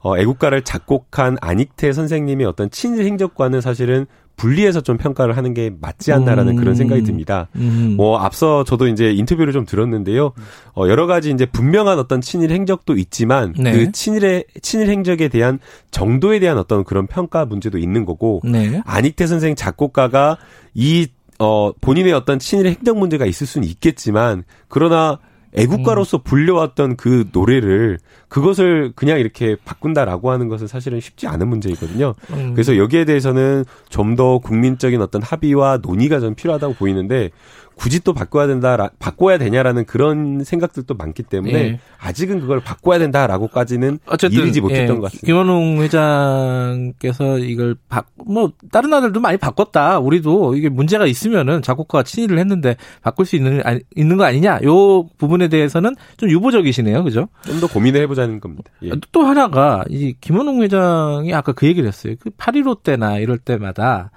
[0.00, 4.06] 어, 애국가를 작곡한 안익태 선생님의 어떤 친일 행적과는 사실은
[4.36, 6.56] 분리해서 좀 평가를 하는 게 맞지 않나라는 음.
[6.56, 7.48] 그런 생각이 듭니다.
[7.56, 7.94] 음.
[7.96, 10.32] 뭐 앞서 저도 이제 인터뷰를 좀 들었는데요.
[10.74, 13.72] 어 여러 가지 이제 분명한 어떤 친일 행적도 있지만 네.
[13.72, 15.58] 그 친일의 친일 행적에 대한
[15.90, 18.80] 정도에 대한 어떤 그런 평가 문제도 있는 거고 네.
[18.84, 20.38] 안익태 선생 작곡가가
[20.74, 21.08] 이
[21.38, 25.18] 어, 본인의 어떤 친일 행정 문제가 있을 수는 있겠지만, 그러나
[25.54, 26.22] 애국가로서 음.
[26.22, 27.98] 불려왔던 그 노래를
[28.28, 32.14] 그것을 그냥 이렇게 바꾼다라고 하는 것은 사실은 쉽지 않은 문제이거든요.
[32.30, 32.52] 음.
[32.54, 37.30] 그래서 여기에 대해서는 좀 더 국민적인 어떤 합의와 논의가 좀 필요하다고 보이는데
[37.74, 41.80] 굳이 또 바꿔야 된다, 바꿔야 되냐라는 그런 생각들도 많기 때문에 예.
[41.98, 45.00] 아직은 그걸 바꿔야 된다라고까지는 어쨌든 이르지 못했던 예.
[45.00, 45.26] 것 같습니다.
[45.26, 49.98] 김원웅 회장께서 이걸 바, 뭐 다른 나라들도 많이 바꿨다.
[49.98, 53.62] 우리도 이게 문제가 있으면은 작곡가가 친일을 했는데 바꿀 수 있는
[53.96, 54.60] 있는 거 아니냐?
[54.64, 57.28] 요 부분에 대해서는 좀 유보적이시네요, 그죠?
[57.46, 58.70] 좀 더 고민을 해보자는 겁니다.
[58.82, 58.90] 예.
[59.12, 62.14] 또 하나가 이 김원웅 회장이 아까 그 얘기를 했어요.
[62.18, 64.10] 그 8.15 때나 이럴 때마다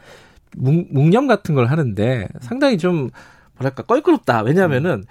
[0.57, 3.09] 묵념 같은 걸 하는데 상당히 좀
[3.57, 4.41] 뭐랄까 껄끄럽다.
[4.41, 5.03] 왜냐하면은 음.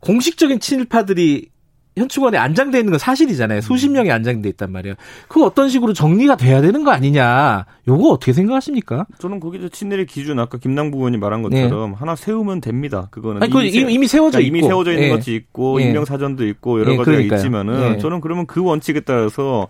[0.00, 1.52] 공식적인 친일파들이
[1.96, 3.60] 현충원에 안장돼 있는 건 사실이잖아요.
[3.60, 3.92] 수십 음.
[3.92, 4.94] 명이 안장돼 있단 말이에요.
[5.28, 7.66] 그 어떤 식으로 정리가 돼야 되는 거 아니냐.
[7.86, 9.06] 요거 어떻게 생각하십니까?
[9.18, 11.96] 저는 거기서 친일의 기준 아까 김남국 의원이 말한 것처럼 네.
[11.98, 13.08] 하나 세우면 됩니다.
[13.10, 15.10] 그거는 아니, 이미, 이미, 세워져 그러니까 이미 세워져 있는 예.
[15.10, 15.86] 것이 있고 예.
[15.86, 17.38] 인명 사전도 있고 여러 예, 가지가 그러니까요.
[17.38, 17.98] 있지만은 예.
[17.98, 19.68] 저는 그러면 그 원칙에 따라서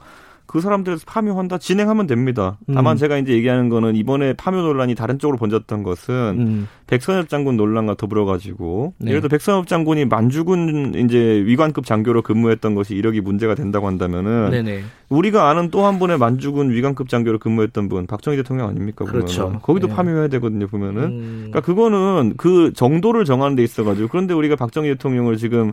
[0.52, 2.58] 그 사람들에서 파묘한다 진행하면 됩니다.
[2.74, 2.98] 다만 음.
[2.98, 6.68] 제가 이제 얘기하는 거는 이번에 파묘 논란이 다른 쪽으로 번졌던 것은 음.
[6.88, 9.12] 백선엽 장군 논란과 더불어 가지고 네.
[9.12, 14.82] 예를 들어 백선엽 장군이 만주군 이제 위관급 장교로 근무했던 것이 이력이 문제가 된다고 한다면은 네네.
[15.08, 19.06] 우리가 아는 또 한 분의 만주군 위관급 장교로 근무했던 분 박정희 대통령 아닙니까?
[19.06, 19.58] 그렇죠.
[19.62, 19.94] 거기도 네.
[19.94, 20.66] 파묘해야 되거든요.
[20.66, 21.36] 보면은 음.
[21.50, 25.72] 그러니까 그거는 그 정도를 정하는 데 있어 가지고 그런데 우리가 박정희 대통령을 지금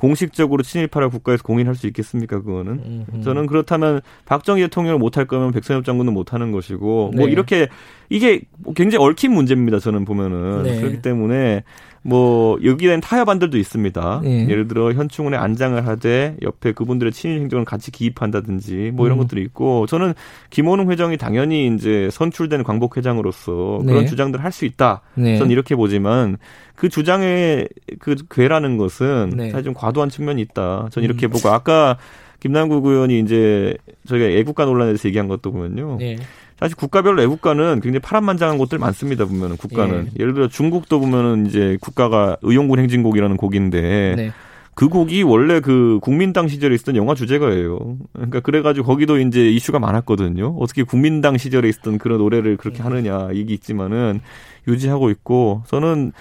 [0.00, 2.40] 공식적으로 친일파를 국가에서 공인할 수 있겠습니까?
[2.40, 3.22] 그거는 음흠.
[3.22, 7.16] 저는 그렇다면 박정희 대통령을 못할 거면 백선엽 장군은 못하는 것이고 뭐 네.
[7.18, 7.68] 뭐 이렇게
[8.08, 8.40] 이게
[8.74, 9.78] 굉장히 얽힌 문제입니다.
[9.78, 10.80] 저는 보면은 네.
[10.80, 11.64] 그렇기 때문에
[12.02, 14.20] 뭐 여기에는 타협안들도 있습니다.
[14.24, 14.48] 네.
[14.48, 19.22] 예를 들어 현충원에 안장을 하되 옆에 그분들의 친일 행정을 같이 기입한다든지 뭐 이런 음.
[19.22, 20.14] 것들이 있고 저는
[20.48, 24.06] 김원웅 회장이 당연히 이제 선출된 광복 회장으로서 그런 네.
[24.06, 25.02] 주장들을 할 수 있다.
[25.14, 25.38] 네.
[25.38, 26.36] 저는 이렇게 보지만
[26.74, 27.68] 그 주장의
[28.00, 29.50] 그 괴라는 것은 네.
[29.50, 30.88] 사실 좀 과도한 측면이 있다.
[30.90, 31.30] 저는 이렇게 음.
[31.30, 31.98] 보고 아까
[32.40, 33.76] 김남국 의원이 이제
[34.08, 35.98] 저희가 애국가 논란에 대해서 얘기한 것도 보면요.
[36.00, 36.16] 네.
[36.60, 40.24] 사실 국가별로 애국가는 굉장히 파란만장한 곳들 많습니다 보면은 국가는 예.
[40.24, 44.32] 를 들어 중국도 보면은 이제 국가가 의용군 행진곡이라는 곡인데 네.
[44.74, 47.98] 그 곡이 원래 그 국민당 시절에 있었던 영화 주제가예요.
[48.12, 50.56] 그러니까 그래가지고 거기도 이제 이슈가 많았거든요.
[50.58, 54.20] 어떻게 국민당 시절에 있었던 그런 노래를 그렇게 하느냐 얘기 있지만은
[54.68, 56.12] 유지하고 있고 저는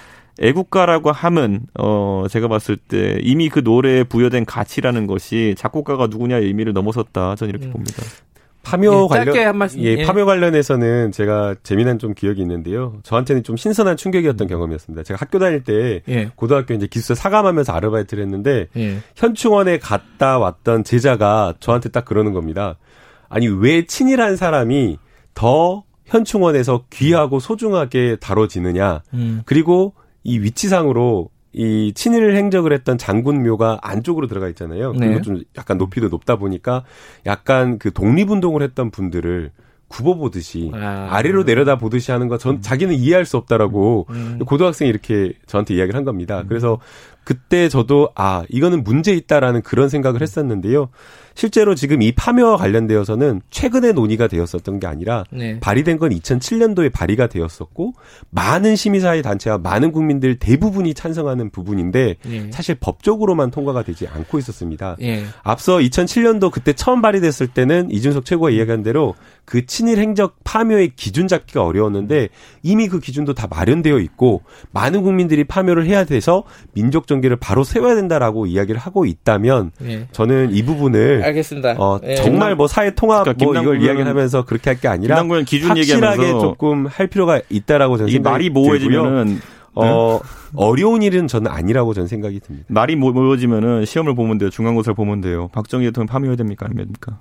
[0.41, 6.73] 애국가라고 함은 어 제가 봤을 때 이미 그 노래에 부여된 가치라는 것이 작곡가가 누구냐의 의미를
[6.73, 7.71] 넘어섰다 저는 이렇게 음.
[7.71, 8.03] 봅니다.
[8.63, 9.79] 파묘 예, 관련 한 말씀.
[9.81, 12.97] 예, 예, 파묘 관련해서는 제가 재미난 좀 기억이 있는데요.
[13.03, 14.47] 저한테는 좀 신선한 충격이었던 음.
[14.47, 15.03] 경험이었습니다.
[15.03, 16.31] 제가 학교 다닐 때 예.
[16.35, 18.97] 고등학교 이제 기숙사 사감하면서 아르바이트를 했는데 예.
[19.15, 22.77] 현충원에 갔다 왔던 제자가 저한테 딱 그러는 겁니다.
[23.29, 24.97] 아니 왜 친일한 사람이
[25.33, 29.03] 더 현충원에서 귀하고 소중하게 다뤄지느냐.
[29.13, 29.41] 음.
[29.45, 29.93] 그리고
[30.23, 34.93] 이 위치상으로 이 친일 행적을 했던 장군묘가 안쪽으로 들어가 있잖아요.
[34.93, 35.21] 그리고 네.
[35.21, 36.83] 좀 약간 높이도 높다 보니까
[37.25, 39.51] 약간 그 독립운동을 했던 분들을
[39.89, 41.19] 굽어보듯이 아.
[41.21, 42.61] 래로 내려다 보듯이 하는 거전 음.
[42.61, 44.39] 자기는 이해할 수 없다라고 음.
[44.45, 46.41] 고등학생이 이렇게 저한테 이야기를 한 겁니다.
[46.41, 46.45] 음.
[46.47, 46.79] 그래서
[47.23, 50.89] 그때 저도 아 이거는 문제 있다라는 그런 생각을 했었는데요.
[51.39, 55.57] 실제로 지금 이 파묘와 관련되어서는 최근에 논의가 되었었던 게 아니라 네.
[55.61, 57.93] 발의된 건 2007년도에 발의가 되었었고
[58.29, 62.51] 많은 시민사회 단체와 많은 국민들 대부분이 찬성하는 부분인데 네.
[62.51, 64.97] 사실 법적으로만 통과가 되지 않고 있었습니다.
[64.99, 65.23] 네.
[65.41, 69.15] 앞서 2007년도 그때 처음 발의됐을 때는 이준석 최고가 이야기한 대로
[69.45, 72.27] 그 친일 행적 파묘의 기준 잡기가 어려웠는데
[72.63, 77.95] 이미 그 기준도 다 마련되어 있고 많은 국민들이 파묘를 해야 돼서 민족 정계를 바로 세워야
[77.95, 80.07] 된다라고 이야기를 하고 있다면 네.
[80.11, 81.75] 저는 이 부분을 알겠습니다.
[81.77, 82.15] 어, 네.
[82.15, 85.15] 정말 뭐 사회 통합 그러니까 뭐 이걸 이야기하면서 그렇게 할 게 아니라
[85.45, 89.39] 기준 확실하게 조금 할 필요가 있다라고 저는 생각이 말이 모호해지면은
[89.75, 90.19] 어,
[90.55, 92.65] 어려운 일은 저는 아니라고 저는 생각이 듭니다.
[92.69, 94.49] 말이 모여지면은 시험을 보면 돼요.
[94.49, 95.49] 중간고사를 보면 돼요.
[95.53, 96.65] 박정희 대통령 파묘해야 됩니까?
[96.69, 97.19] 안 됩니까?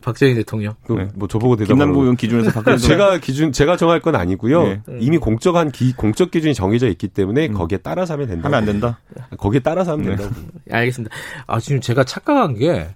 [0.00, 0.74] 박정희 대통령.
[0.86, 1.08] 그, 네.
[1.14, 1.68] 뭐 저보고 대답.
[1.68, 4.62] 김남국 의원 기준에서 박정희 제가 기준 제가 정할 건 아니고요.
[4.64, 4.80] 네.
[5.00, 7.54] 이미 공적한 기, 공적 기준이 정해져 있기 때문에 음.
[7.54, 8.46] 거기에 따라서 하면 된다.
[8.46, 9.00] 하면 안 된다.
[9.36, 10.16] 거기에 따라서 하면 네.
[10.16, 10.40] 된다고.
[10.70, 11.14] 알겠습니다.
[11.46, 12.88] 아 지금 제가 착각한 게 네.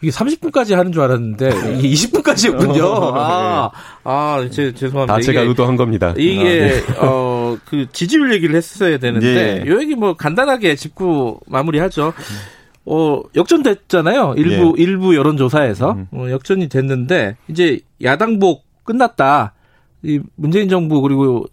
[0.00, 2.82] 이게 30분까지 하는 줄 알았는데 이게 20분까지였군요.
[2.84, 3.20] 어, 네.
[3.20, 3.70] 아,
[4.04, 5.14] 아, 제, 죄송합니다.
[5.14, 6.12] 다 제가 의도한 겁니다.
[6.18, 7.06] 이게 아, 네.
[7.06, 9.70] 어그 지지율 얘기를 했어야 되는데 예.
[9.70, 12.12] 요 얘기 뭐 간단하게 짚고 마무리하죠.
[12.86, 14.34] 어, 역전됐잖아요.
[14.36, 14.82] 일부, 예.
[14.82, 15.92] 일부 여론조사에서.
[15.92, 16.06] 음.
[16.12, 19.54] 어, 역전이 됐는데, 이제 야당복 끝났다.
[20.02, 21.46] 이 문재인 정부 그리고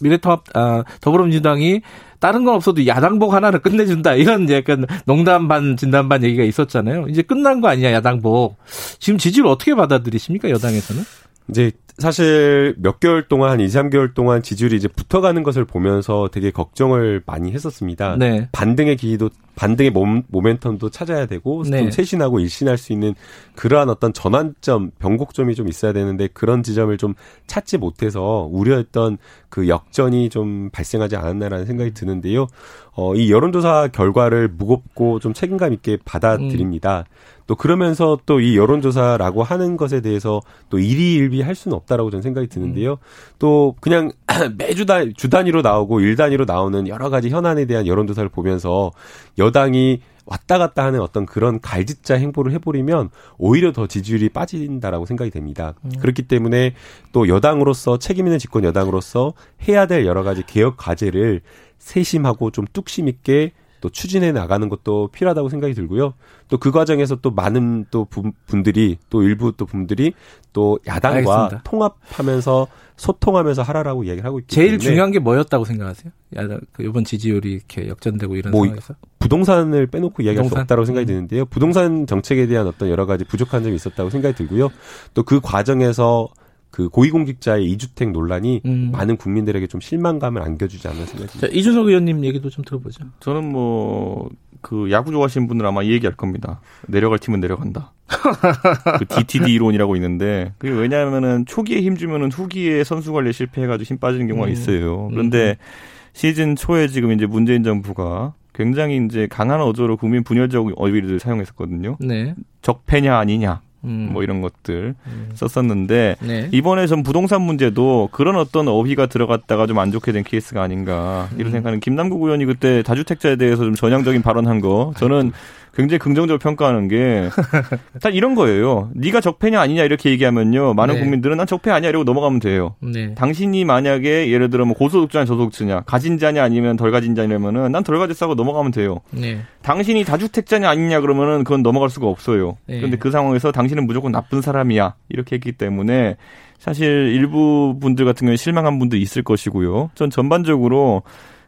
[0.00, 1.82] 미래통합 아, 더불어민주당이
[2.18, 7.08] 다른 건 없어도 야당복 하나를 끝내준다 이런 약간 농담 반 진담 반 얘기가 있었잖아요.
[7.08, 8.56] 이제 끝난 거 아니냐 야당복.
[8.98, 11.02] 지금 지지를 어떻게 받아들이십니까 여당에서는?
[11.50, 16.50] 이제 사실 몇 개월 동안 한 2, 3개월 동안 지지율이 이제 붙어가는 것을 보면서 되게
[16.50, 18.16] 걱정을 많이 했었습니다.
[18.16, 18.48] 네.
[18.50, 21.78] 반등의 기회도 반등의 몸, 모멘텀도 찾아야 되고 네.
[21.78, 23.14] 좀 쇄신하고 일신할 수 있는
[23.54, 27.14] 그러한 어떤 전환점, 변곡점이 좀 있어야 되는데 그런 지점을 좀
[27.46, 29.18] 찾지 못해서 우려했던
[29.48, 32.48] 그 역전이 좀 발생하지 않았나라는 생각이 드는데요.
[32.96, 37.04] 어, 이 여론조사 결과를 무겁고 좀 책임감 있게 받아들입니다.
[37.06, 37.33] 음.
[37.46, 42.48] 또 그러면서 또 이 여론조사라고 하는 것에 대해서 또 일희일비 할 수는 없다라고 저는 생각이
[42.48, 42.92] 드는데요.
[42.92, 42.96] 음.
[43.38, 44.10] 또 그냥
[44.58, 48.92] 매주 단, 주 단위로 나오고 일 단위로 나오는 여러 가지 현안에 대한 여론조사를 보면서
[49.38, 55.74] 여당이 왔다 갔다 하는 어떤 그런 갈짓자 행보를 해버리면 오히려 더 지지율이 빠진다라고 생각이 됩니다.
[55.84, 55.90] 음.
[56.00, 56.74] 그렇기 때문에
[57.12, 59.34] 또 여당으로서 책임 있는 집권 여당으로서
[59.68, 61.42] 해야 될 여러 가지 개혁 과제를
[61.78, 63.52] 세심하고 좀 뚝심 있게
[63.84, 66.14] 또 추진해 나가는 것도 필요하다고 생각이 들고요.
[66.48, 68.06] 또 그 과정에서 또 많은 또
[68.46, 70.14] 분들이 또 일부 또 분들이
[70.54, 71.60] 또 야당과 알겠습니다.
[71.64, 72.66] 통합하면서
[72.96, 76.10] 소통하면서 하라라고 이야기를 하고 있기 제일 때문에 중요한 게 뭐였다고 생각하세요?
[76.36, 80.56] 야당 그 이번 지지율이 이렇게 역전되고 이런 뭐 상황에서 부동산을 빼놓고 이야기할 부동산?
[80.56, 81.06] 수 없다고 생각이 음.
[81.08, 81.44] 드는데요.
[81.44, 84.70] 부동산 정책에 대한 어떤 여러 가지 부족한 점이 있었다고 생각이 들고요.
[85.12, 86.28] 또 그 과정에서
[86.74, 88.88] 그 고위공직자의 이주택 논란이 음.
[88.90, 91.56] 많은 국민들에게 좀 실망감을 안겨주지 않는 생각이 듭니다.
[91.56, 93.04] 이준석 의원님 얘기도 좀 들어보죠.
[93.20, 94.28] 저는 뭐,
[94.60, 96.60] 그 야구 좋아하시는 분들 아마 이 얘기 할 겁니다.
[96.88, 97.92] 내려갈 팀은 내려간다.
[98.98, 104.48] 그 DTD 이론이라고 있는데, 그게 왜냐하면은 초기에 힘주면은 후기에 선수 관리에 실패해가지고 힘 빠지는 경우가
[104.48, 104.52] 음.
[104.52, 105.06] 있어요.
[105.12, 105.64] 그런데 음.
[106.12, 111.98] 시즌 초에 지금 이제 문재인 정부가 굉장히 이제 강한 어조로 국민 분열적 어휘를 사용했었거든요.
[112.00, 112.34] 네.
[112.62, 113.60] 적폐냐 아니냐.
[113.84, 114.10] 음.
[114.12, 115.28] 뭐 이런 것들 음.
[115.34, 116.48] 썼었는데 네.
[116.52, 121.48] 이번에 좀 부동산 문제도 그런 어떤 어휘가 들어갔다가 좀 안 좋게 된 케이스가 아닌가 이런
[121.48, 121.52] 음.
[121.52, 125.32] 생각하는 김남국 의원이 그때 다주택자에 대해서 좀 전향적인 발언한 거 저는
[125.76, 127.28] 굉장히 긍정적으로 평가하는 게
[128.00, 128.90] 다 이런 거예요.
[128.94, 130.74] 네가 적폐냐 아니냐 이렇게 얘기하면요.
[130.74, 131.00] 많은 네.
[131.00, 132.76] 국민들은 난 적폐 아니야 이러고 넘어가면 돼요.
[132.80, 133.12] 네.
[133.16, 137.98] 당신이 만약에 예를 들어 뭐 고소득자냐 저소득자냐 가진 자냐 아니면 덜 가진 자냐면은 난 덜
[137.98, 139.00] 가졌다고 넘어가면 돼요.
[139.10, 139.40] 네.
[139.62, 142.56] 당신이 다주택자냐 아니냐 그러면은 그건 넘어갈 수가 없어요.
[142.68, 142.76] 네.
[142.76, 146.16] 그런데 그 상황에서 당신 은 무조건 나쁜 사람이야 이렇게 했기 때문에
[146.58, 149.90] 사실 일부 분들 같은 경우에 실망한 분도 있을 것이고요.
[149.94, 151.02] 전 전반적으로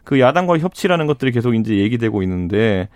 [0.04, 2.88] 그 야당과 협치라는 것들이 계속 이제 얘기되고 있는데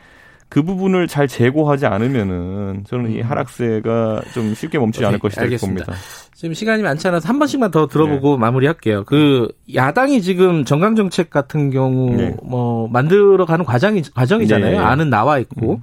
[0.51, 3.23] 그 부분을 잘 제고하지 않으면은 저는 이 음.
[3.23, 5.85] 하락세가 좀 쉽게 멈추지 않을 것이다 알겠습니다.
[5.87, 6.05] 봅니다.
[6.35, 8.41] 지금 시간이 많지 않아서 한 번씩만 더 들어보고 네.
[8.41, 9.05] 마무리할게요.
[9.05, 12.37] 그 야당이 지금 정강 정책 같은 경우 네.
[12.43, 14.73] 뭐 만들어가는 과정이 과정이잖아요.
[14.73, 14.79] 네.
[14.79, 15.81] 안은 나와 있고.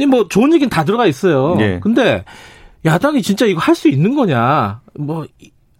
[0.00, 0.08] 음.
[0.08, 1.54] 뭐 좋은 얘기는 다 들어가 있어요.
[1.56, 1.78] 네.
[1.80, 2.24] 근데
[2.84, 4.80] 야당이 진짜 이거 할 수 있는 거냐?
[4.98, 5.26] 뭐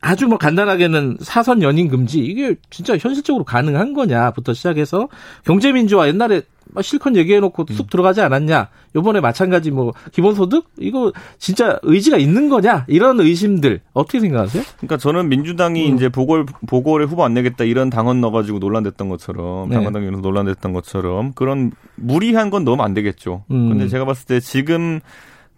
[0.00, 5.08] 아주 뭐 간단하게는 사선 연임 금지 이게 진짜 현실적으로 가능한 거냐부터 시작해서
[5.44, 6.42] 경제민주화 옛날에
[6.80, 7.86] 실컷 얘기해놓고 쑥 음.
[7.90, 14.64] 들어가지 않았냐 요번에 마찬가지 뭐 기본소득 이거 진짜 의지가 있는 거냐 이런 의심들 어떻게 생각하세요?
[14.78, 15.96] 그러니까 저는 민주당이 음.
[15.96, 19.76] 이제 보궐 보궐에 후보 안 내겠다 이런 당헌 넣어가지고 논란됐던 것처럼 네.
[19.76, 23.44] 당헌당에서 논란됐던 것처럼 그런 무리한 건 넣으면 안 되겠죠.
[23.50, 23.68] 음.
[23.68, 25.00] 근데 제가 봤을 때 지금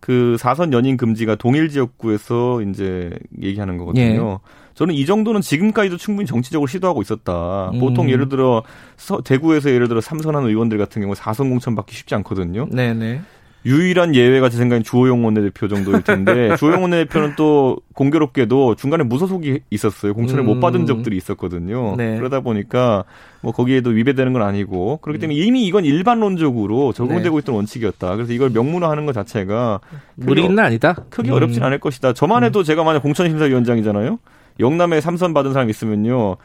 [0.05, 4.32] 그 사선 연임 금지가 동일 지역구에서 이제 얘기하는 거거든요.
[4.44, 4.48] 예.
[4.74, 7.70] 저는 이 정도는 지금까지도 충분히 정치적으로 시도하고 있었다.
[7.72, 7.80] 음.
[7.80, 8.62] 보통 예를 들어
[8.98, 12.68] 서, 대구에서 예를 들어 삼선한 의원들 같은 경우 사선 공천 받기 쉽지 않거든요.
[12.70, 13.22] 네네.
[13.66, 20.12] 유일한 예외가 제 생각엔 주호영 원내대표 정도일 텐데 주호영 원내대표는 또 공교롭게도 중간에 무소속이 있었어요.
[20.14, 20.46] 공천을 음.
[20.46, 21.94] 못 받은 적들이 있었거든요.
[21.96, 22.16] 네.
[22.18, 23.04] 그러다 보니까
[23.40, 27.40] 뭐 거기에도 위배되는 건 아니고 그렇기 때문에 이미 이건 일반론적으로 적용되고 네.
[27.42, 28.16] 있던 원칙이었다.
[28.16, 29.80] 그래서 이걸 명문화하는 것 자체가
[30.16, 30.94] 무리는 아니다.
[31.10, 31.34] 크게 음.
[31.34, 32.12] 어렵진 않을 것이다.
[32.12, 32.64] 저만 해도 음.
[32.64, 34.18] 제가 만약 공천심사위원장이잖아요.
[34.60, 36.36] 영남에 삼선 받은 사람 있으면요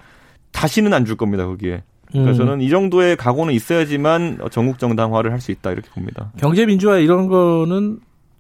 [0.51, 1.83] 다시는 안 줄 겁니다 거기에.
[2.11, 2.37] 그러니까 음.
[2.37, 6.31] 저는 이 정도의 각오는 있어야지만 전국 정당화를 할 수 있다 이렇게 봅니다.
[6.37, 7.99] 경제 민주화 이런 거는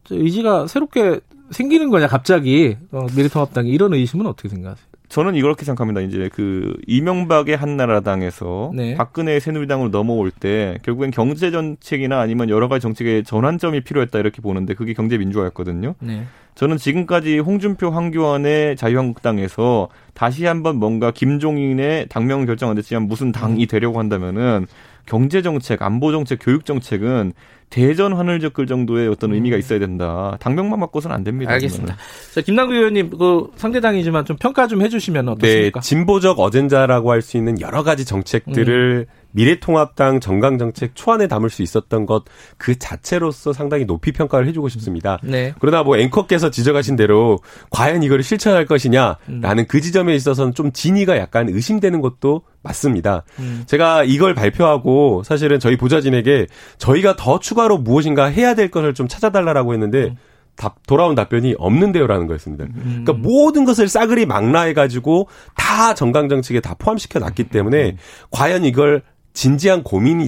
[0.09, 1.19] 의지가 새롭게
[1.51, 4.88] 생기는 거냐 갑자기 어, 미래통합당이 이런 의심은 어떻게 생각하세요?
[5.09, 6.01] 저는 이렇게 생각합니다.
[6.01, 8.93] 이제 그 이명박의 한나라당에서 네.
[8.95, 14.75] 박근혜의 새누리당으로 넘어올 때 결국엔 경제 정책이나 아니면 여러 가지 정책의 전환점이 필요했다 이렇게 보는데
[14.75, 15.95] 그게 경제 민주화였거든요.
[15.99, 16.25] 네.
[16.53, 23.65] 저는 지금까지 홍준표, 황교안의 자유한국당에서 다시 한번 뭔가 김종인의 당명 결정 안 됐지만 무슨 당이
[23.65, 24.67] 되려고 한다면은
[25.09, 27.33] 경제 정책, 안보 정책, 교육 정책은
[27.71, 29.59] 대전 하늘 적글 정도의 어떤 의미가 음.
[29.59, 30.37] 있어야 된다.
[30.39, 31.51] 당명만 바꿔서는 안 됩니다.
[31.53, 31.97] 알겠습니다.
[32.33, 35.79] 자, 김남국 의원님, 그 상대당이지만 좀 평가 좀 해주시면 어떻습니까?
[35.81, 39.18] 네, 진보적 어젠자라고 할 수 있는 여러 가지 정책들을 음.
[39.31, 42.23] 미래통합당 정강정책 초안에 담을 수 있었던 것
[42.57, 45.19] 그 자체로서 상당히 높이 평가를 해주고 싶습니다.
[45.23, 45.53] 네.
[45.59, 49.65] 그러나 뭐 앵커께서 지적하신 대로 과연 이거를 실천할 것이냐라는 음.
[49.67, 53.23] 그 지점에 있어서는 좀 진위가 약간 의심되는 것도 맞습니다.
[53.39, 53.63] 음.
[53.65, 59.73] 제가 이걸 발표하고 사실은 저희 보좌진에게 저희가 더 추가로 무엇인가 해야 될 것을 좀 찾아달라고
[59.73, 60.15] 했는데 음.
[60.55, 62.65] 답, 돌아온 답변이 없는데요라는 거였습니다.
[62.65, 63.03] 음.
[63.05, 67.97] 그러니까 모든 것을 싸그리 망라해가지고 다 정강정책에 다 포함시켜 놨기 때문에 음.
[68.31, 69.03] 과연 이걸
[69.39, 70.25] 진지한 고민이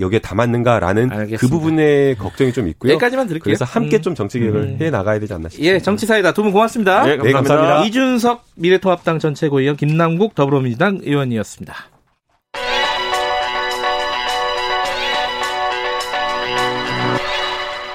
[0.00, 1.38] 여기에 담았는가라는 알겠습니다.
[1.38, 2.92] 그 부분에 걱정이 좀 있고요.
[2.92, 3.42] 여기까지만 들을게요.
[3.44, 4.02] 그래서 함께 음.
[4.02, 4.78] 좀 정치 개혁을 음.
[4.78, 5.74] 해 나가야 되지 않나 싶습니다.
[5.74, 7.04] 예, 정치사이다 두 분 고맙습니다.
[7.04, 7.24] 네, 감사합니다.
[7.24, 7.84] 네, 감사합니다.
[7.86, 11.74] 이준석 미래통합당 전체고위원 김남국 더불어민주당 의원이었습니다.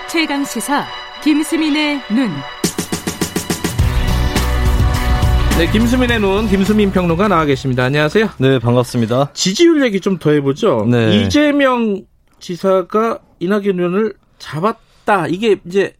[0.09, 0.85] 최강 시사
[1.23, 2.54] 김수민의 눈.
[5.57, 7.85] 네, 김수민의 눈, 김수민 평론가 나와 계십니다.
[7.85, 8.27] 안녕하세요.
[8.39, 9.31] 네, 반갑습니다.
[9.33, 10.85] 지지율 얘기 좀 더 해보죠.
[10.89, 11.15] 네.
[11.21, 12.01] 이재명
[12.39, 15.27] 지사가 이낙연 의원을 잡았다.
[15.27, 15.93] 이게 이제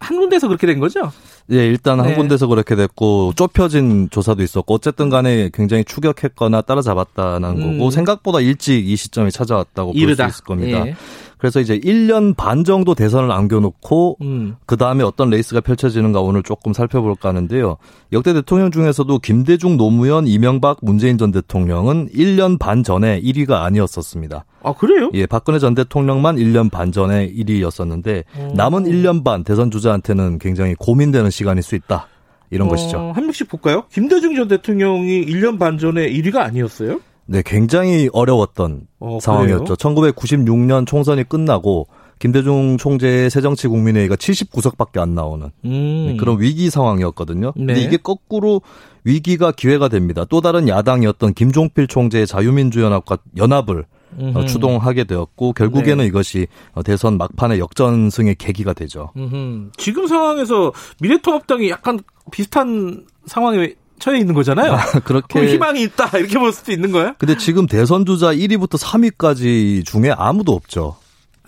[0.00, 1.12] 한 군데서 그렇게 된 거죠?
[1.50, 2.14] 예, 일단 한 네.
[2.14, 7.78] 군데서 그렇게 됐고 좁혀진 조사도 있었고 어쨌든 간에 굉장히 추격했거나 따라잡았다는 음.
[7.78, 10.86] 거고 생각보다 일찍 이 시점에 찾아왔다고 볼 수 있을 겁니다.
[10.86, 10.94] 예.
[11.38, 14.54] 그래서 이제 1년 반 정도 대선을 남겨놓고 음.
[14.64, 17.78] 그 다음에 어떤 레이스가 펼쳐지는가 오늘 조금 살펴볼까 하는데요.
[18.12, 24.44] 역대 대통령 중에서도 김대중, 노무현, 이명박, 문재인 전 대통령은 1년 반 전에 1위가 아니었었습니다.
[24.62, 25.10] 아 그래요?
[25.14, 28.52] 예, 박근혜 전 대통령만 1년 반 전에 1위였었는데 오.
[28.54, 32.08] 남은 1년 반 대선 주자한테는 굉장히 고민되는 시간 일 수 있다.
[32.50, 33.12] 이런 어, 것이죠.
[33.14, 33.84] 한 명씩 볼까요?
[33.90, 37.00] 김대중 전 대통령이 1년 반 전에 1위가 아니었어요?
[37.24, 39.74] 네, 굉장히 어려웠던 어, 상황이었죠.
[39.76, 41.86] 1996년 총선이 끝나고
[42.18, 46.06] 김대중 총재의 새정치 국민회의가 79석밖에 안 나오는 음.
[46.08, 47.52] 네, 그런 위기 상황이었거든요.
[47.56, 47.66] 네.
[47.66, 48.60] 근데 이게 거꾸로
[49.04, 50.24] 위기가 기회가 됩니다.
[50.28, 53.86] 또 다른 야당이었던 김종필 총재의 자유민주연합과 연합을
[54.34, 56.06] 어, 추동하게 되었고 결국에는 네.
[56.06, 59.10] 이것이 어, 대선 막판의 역전승의 계기가 되죠.
[59.16, 59.70] 음흠.
[59.76, 62.00] 지금 상황에서 미래통합당이 약간
[62.30, 64.72] 비슷한 상황에 처해 있는 거잖아요.
[64.72, 67.14] 아, 그렇게 희망이 있다 이렇게 볼 수도 있는 거예요.
[67.18, 70.96] 근데 지금 대선 주자 1위부터 3위까지 중에 아무도 없죠.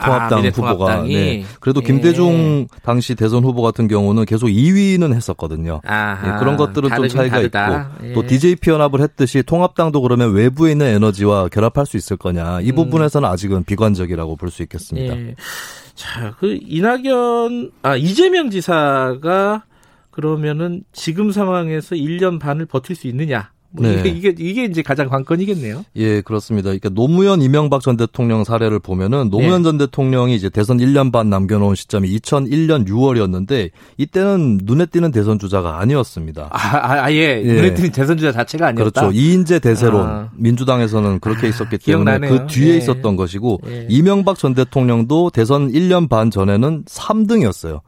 [0.03, 1.03] 통합당 아, 후보가.
[1.03, 1.45] 네.
[1.61, 1.87] 그래도 예.
[1.87, 5.81] 김대중 당시 대선 후보 같은 경우는 계속 2위는 했었거든요.
[5.85, 7.91] 네, 그런 것들은 좀 차이가 다르다.
[7.99, 8.13] 있고 예.
[8.13, 12.75] 또 DJP 연합을 했듯이 통합당도 그러면 외부에 있는 에너지와 결합할 수 있을 거냐 이 음.
[12.77, 15.17] 부분에서는 아직은 비관적이라고 볼 수 있겠습니다.
[15.17, 15.35] 예.
[15.95, 19.65] 자, 그 이낙연 아 이재명 지사가
[20.11, 23.51] 그러면은 지금 상황에서 1년 반을 버틸 수 있느냐?
[23.77, 24.01] 뭐 네.
[24.01, 25.85] 이게, 이게 이게 이제 가장 관건이겠네요.
[25.97, 26.67] 예, 그렇습니다.
[26.69, 29.65] 그러니까 노무현 이명박 전 대통령 사례를 보면은 노무현 네.
[29.65, 35.41] 전 대통령이 이제 대선 1년 반 남겨 놓은 시점이 2001년 6월이었는데 이때는 눈에 띄는 대선
[35.41, 36.51] 주자가 아니었습니다.
[36.53, 37.43] 아, 아, 아 예.
[37.45, 37.53] 예.
[37.53, 39.01] 눈에 띄는 대선 주자 자체가 아니었다.
[39.01, 39.13] 그렇죠.
[39.13, 40.31] 이인재 대세론 아.
[40.37, 42.77] 민주당에서는 그렇게 있었기 때문에 그 뒤에 예.
[42.77, 43.87] 있었던 것이고 예.
[43.91, 47.81] 이명박 전 대통령도 대선 1년 반 전에는 3등이었어요.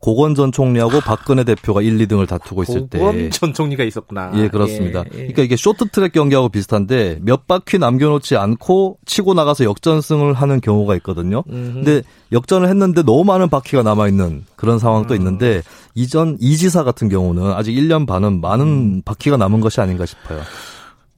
[0.00, 2.98] 고건 전 총리하고 박근혜 대표가 1, 2등을 다투고 있을 때.
[2.98, 4.32] 고건 전 총리가 있었구나.
[4.36, 5.00] 예, 그렇습니다.
[5.00, 5.16] 예, 예.
[5.18, 11.42] 그러니까 이게 쇼트트랙 경기하고 비슷한데 몇 바퀴 남겨놓지 않고 치고 나가서 역전승을 하는 경우가 있거든요.
[11.48, 11.72] 음흠.
[11.74, 15.18] 근데 역전을 했는데 너무 많은 바퀴가 남아 있는 그런 상황도 음.
[15.18, 15.62] 있는데
[15.94, 19.02] 이전 이 지사 같은 경우는 아직 1년 반은 많은 음.
[19.02, 20.40] 바퀴가 남은 것이 아닌가 싶어요.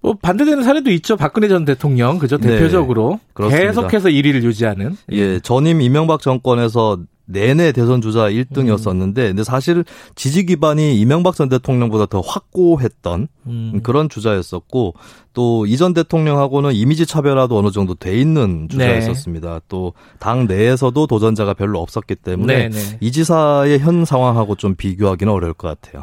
[0.01, 1.17] 뭐 반대되는 사례도 있죠.
[1.17, 4.97] 박근혜 전 대통령 그죠 네, 대표적으로 네, 계속해서 1위를 유지하는.
[5.11, 6.99] 예, 전임 이명박 정권에서
[7.29, 13.81] 내내 대선 주자 1등이었었는데 근데 사실 지지 기반이 이명박 전 대통령보다 더 확고했던 음.
[13.83, 14.95] 그런 주자였었고
[15.35, 19.53] 또 이전 대통령하고는 이미지 차별화도 어느 정도 돼 있는 주자였었습니다.
[19.53, 19.61] 네.
[19.69, 22.99] 또당 내에서도 도전자가 별로 없었기 때문에 네, 네.
[23.01, 26.03] 이 지사의 현 상황하고 좀 비교하기는 어려울 것 같아요.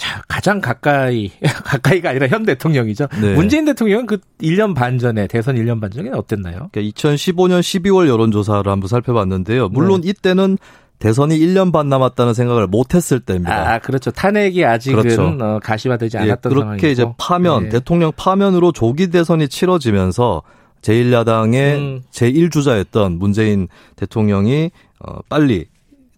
[0.00, 3.06] 자, 가장 가까이, 가까이가 아니라 현 대통령이죠.
[3.20, 3.34] 네.
[3.34, 6.70] 문재인 대통령은 그 1년 반 전에, 대선 1년 반 전에 어땠나요?
[6.72, 9.68] 그러니까 2015년 12월 여론조사를 한번 살펴봤는데요.
[9.68, 10.08] 물론 네.
[10.08, 10.56] 이때는
[11.00, 13.74] 대선이 1년 반 남았다는 생각을 못 했을 때입니다.
[13.74, 14.10] 아, 그렇죠.
[14.10, 15.36] 탄핵이 아직은 그렇죠.
[15.38, 16.88] 어, 가시화되지 예, 않았던 예, 그렇게 상황이고.
[16.88, 17.68] 이제 파면, 네.
[17.68, 20.42] 대통령 파면으로 조기 대선이 치러지면서
[20.80, 22.02] 제1야당의 음.
[22.10, 24.70] 제1주자였던 문재인 대통령이
[25.00, 25.66] 어, 빨리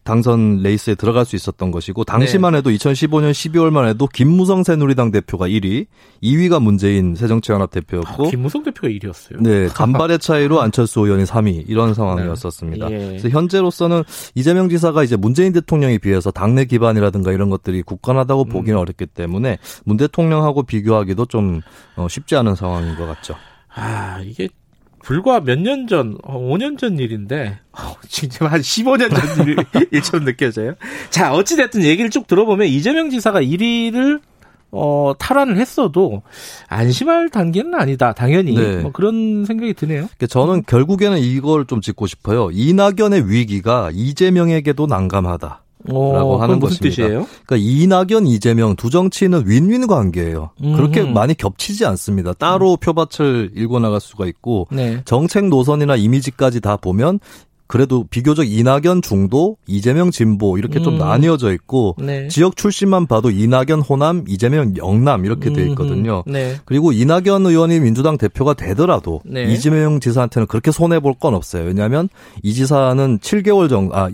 [0.05, 2.59] 당선 레이스에 들어갈 수 있었던 것이고 당시만 네.
[2.59, 5.87] 해도 2015년 12월만 해도 김무성 새누리당 대표가 1위,
[6.23, 9.41] 2위가 문재인 새정치연합 대표였고 아, 김무성 대표가 1위였어요.
[9.41, 12.89] 네, 간발의 차이로 안철수 의원이 3위 이런 상황이었었습니다.
[12.89, 12.95] 네.
[12.95, 13.07] 예.
[13.09, 14.03] 그래서 현재로서는
[14.35, 18.49] 이재명 지사가 이제 문재인 대통령에 비해서 당내 기반이라든가 이런 것들이 굳건하다고 음.
[18.49, 21.61] 보기는 어렵기 때문에 문 대통령하고 비교하기도 좀
[21.95, 23.35] 어, 쉽지 않은 상황인 것 같죠.
[23.75, 24.49] 아 이게
[25.03, 29.57] 불과 몇 년 전, 5년 어, 전 일인데, 어, 지금 한 15년 전 일,
[29.93, 30.75] 일처럼 느껴져요.
[31.11, 34.21] 자, 어찌됐든 얘기를 쭉 들어보면 이재명 지사가 1위를
[34.75, 36.23] 어, 탈환을 했어도
[36.69, 38.15] 안심할 단계는 아니다.
[38.15, 38.55] 당연히.
[38.55, 38.79] 네.
[38.79, 40.07] 뭐 그런 생각이 드네요.
[40.17, 42.49] 그러니까 저는 결국에는 이걸 좀 짚고 싶어요.
[42.53, 45.62] 이낙연의 위기가 이재명에게도 난감하다.
[45.85, 47.03] 라고 하는 무슨 것입니다.
[47.03, 47.27] 뜻이에요?
[47.47, 50.51] 그러니까 이낙연, 이재명 두 정치는 윈윈 관계예요.
[50.63, 50.77] 음흠.
[50.77, 52.33] 그렇게 많이 겹치지 않습니다.
[52.35, 52.77] 따로 음.
[52.81, 55.03] 표밭을 일궈 나갈 수가 있고 네.
[55.05, 57.19] 정책 노선이나 이미지까지 다 보면
[57.69, 60.83] 그래도 비교적 이낙연 중도, 이재명 진보 이렇게 음.
[60.85, 62.29] 좀 나뉘어져 있고 네.
[62.29, 66.23] 지역 출신만 봐도 이낙연 호남, 이재명 영남 이렇게 돼 있거든요.
[66.27, 66.57] 네.
[66.67, 69.45] 그리고 이낙연 의원이 민주당 대표가 되더라도 네.
[69.51, 71.65] 이재명 지사한테는 그렇게 손해 볼 건 없어요.
[71.65, 72.11] 왜냐하면
[72.43, 74.11] 이 지사는 7개월 정도, 아,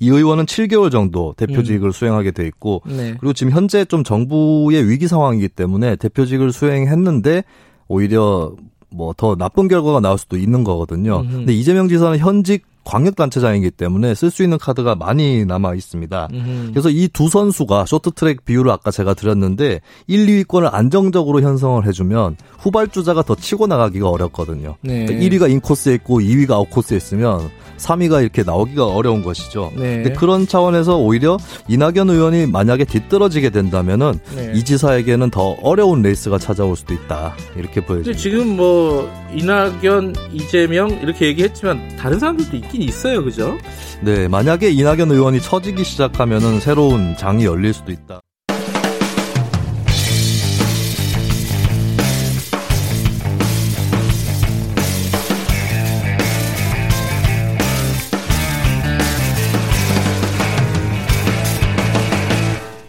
[0.00, 1.92] 이, 이 의원은 7개월 정도 대표직을 음.
[1.92, 3.14] 수행하게 돼 있고 네.
[3.18, 7.44] 그리고 지금 현재 좀 정부의 위기 상황이기 때문에 대표직을 수행했는데
[7.88, 8.54] 오히려
[8.90, 11.20] 뭐 더 나쁜 결과가 나올 수도 있는 거거든요.
[11.20, 11.28] 음.
[11.30, 16.28] 근데 이재명 지사는 현직 광역단체장이기 때문에 쓸 수 있는 카드가 많이 남아 있습니다.
[16.32, 16.70] 음흠.
[16.70, 23.22] 그래서 이 두 선수가 쇼트트랙 비율을 아까 제가 드렸는데 1, 2위권을 안정적으로 형성을 해주면 후발주자가
[23.22, 24.76] 더 치고 나가기가 어렵거든요.
[24.82, 25.04] 네.
[25.04, 29.72] 그러니까 1위가 인코스에 있고 2위가 아웃코스에 있으면 3위가 이렇게 나오기가 어려운 것이죠.
[29.76, 30.02] 네.
[30.02, 34.52] 근데 그런 차원에서 오히려 이낙연 의원이 만약에 뒤떨어지게 된다면은 네.
[34.54, 37.34] 이 지사에게는 더 어려운 레이스가 찾아올 수도 있다.
[37.56, 38.18] 이렇게 보여집니다.
[38.20, 43.24] 지금 뭐 이낙연, 이재명 이렇게 얘기했지만 다른 사람들도 있긴 있어요.
[43.24, 43.58] 그죠?
[44.00, 48.20] 네, 만약에 이낙연 의원이 처지기 시작하면은 새로운 장이 열릴 수도 있다.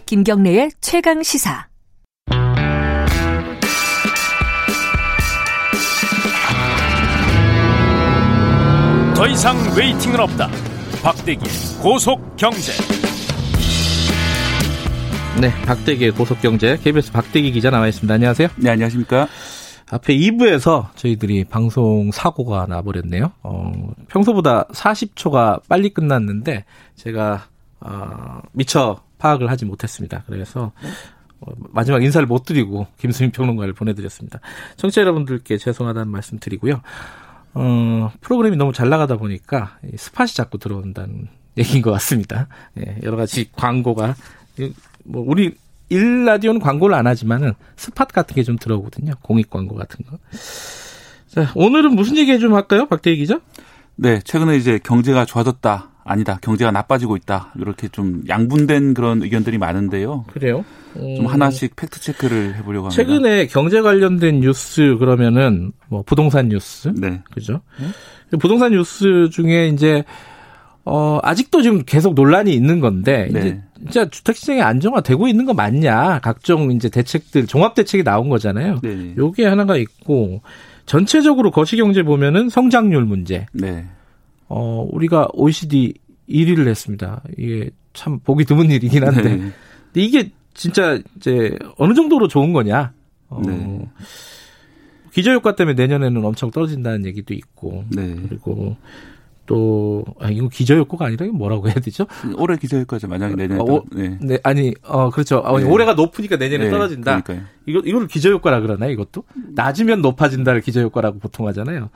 [0.06, 1.68] 김경래의 최강 시사.
[9.20, 10.48] 더 이상 웨이팅은 없다.
[11.02, 11.44] 박대기
[11.82, 12.72] 고속 경제.
[15.38, 18.14] 네, 박대기의 고속 경제 KBS 박대기 기자 나와 있습니다.
[18.14, 18.48] 안녕하세요.
[18.56, 19.28] 네, 안녕하십니까?
[19.90, 23.32] 앞에 2부에서 저희들이 방송 사고가 나버렸네요.
[23.42, 26.64] 어, 평소보다 40초가 빨리 끝났는데
[26.96, 27.44] 제가
[27.80, 30.24] 어, 미처 파악을 하지 못했습니다.
[30.28, 30.72] 그래서
[31.42, 34.40] 어, 마지막 인사를 못 드리고 김수민 평론가를 보내드렸습니다.
[34.76, 36.80] 청취자 여러분들께 죄송하다는 말씀 드리고요.
[37.54, 41.28] 어, 프로그램이 너무 잘 나가다 보니까 스팟이 자꾸 들어온다는
[41.58, 42.46] 얘기인 것 같습니다.
[42.78, 44.14] 예, 여러 가지 광고가
[45.04, 45.54] 뭐 우리
[45.88, 49.14] 일 라디오는 광고를 안 하지만은 스팟 같은 게 좀 들어오거든요.
[49.22, 50.18] 공익 광고 같은 거.
[51.28, 52.86] 자, 오늘은 무슨 얘기 좀 할까요?
[52.86, 53.40] 박대희 기자?
[53.96, 55.90] 네, 최근에 이제 경제가 좋아졌다.
[56.04, 56.38] 아니다.
[56.40, 57.52] 경제가 나빠지고 있다.
[57.58, 60.24] 이렇게 좀 양분된 그런 의견들이 많은데요.
[60.32, 60.64] 그래요?
[60.96, 61.16] 음.
[61.16, 62.96] 좀 하나씩 fact check를 해보려고 합니다.
[63.02, 67.60] 최근에 경제 관련된 뉴스 그러면은 뭐 부동산 뉴스, 네, 그죠?
[67.78, 68.38] 네?
[68.38, 70.04] 부동산 뉴스 중에 이제
[70.84, 73.40] 어 아직도 지금 계속 논란이 있는 건데 네.
[73.40, 76.20] 이제 진짜 주택 시장이 안정화되고 있는 거 맞냐?
[76.20, 78.80] 각종 이제 대책들 종합 대책이 나온 거잖아요.
[78.82, 79.14] 네.
[79.16, 80.42] 요게 하나가 있고
[80.86, 83.46] 전체적으로 거시 경제 보면은 성장률 문제.
[83.52, 83.86] 네.
[84.50, 85.94] 어, 우리가 OECD
[86.28, 87.22] 1위를 했습니다.
[87.38, 89.22] 이게 참 보기 드문 일이긴 한데.
[89.22, 89.36] 네.
[89.38, 89.52] 근데
[89.94, 92.92] 이게 진짜 이제 어느 정도로 좋은 거냐.
[93.28, 93.88] 어, 네.
[95.12, 97.84] 기저효과 때문에 내년에는 엄청 떨어진다는 얘기도 있고.
[97.90, 98.16] 네.
[98.28, 98.76] 그리고
[99.46, 102.06] 또, 아, 이거 기저효과가 아니라 이거 뭐라고 해야 되죠?
[102.36, 103.06] 올해 기저효과죠.
[103.06, 103.60] 만약에 내년에.
[103.60, 104.18] 어, 네.
[104.20, 104.38] 네.
[104.42, 105.42] 아니, 어, 그렇죠.
[105.44, 105.64] 아, 네.
[105.64, 106.70] 올해가 높으니까 내년에 네.
[106.70, 107.22] 떨어진다.
[107.22, 107.48] 그러니까요.
[107.66, 109.24] 이거, 이걸 기저효과라 그러나요, 이것도?
[109.54, 111.90] 낮으면 높아진다를 기저효과라고 보통 하잖아요.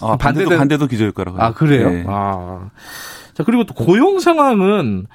[0.00, 1.40] 아, 반대도 반대도 기저효과라고.
[1.40, 1.90] 아 그래요?
[1.90, 2.04] 네.
[2.06, 2.70] 아.
[3.34, 5.06] 자 그리고 또 고용 상황은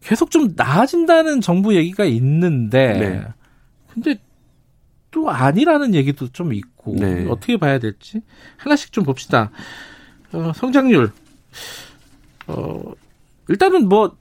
[0.00, 3.26] 계속 좀 나아진다는 정부 얘기가 있는데, 네.
[3.92, 4.20] 근데
[5.10, 7.26] 또 아니라는 얘기도 좀 있고 네.
[7.28, 8.20] 어떻게 봐야 될지
[8.56, 9.50] 하나씩 좀 봅시다.
[10.32, 11.10] 어, 성장률.
[12.46, 12.80] 어,
[13.48, 14.16] 일단은 뭐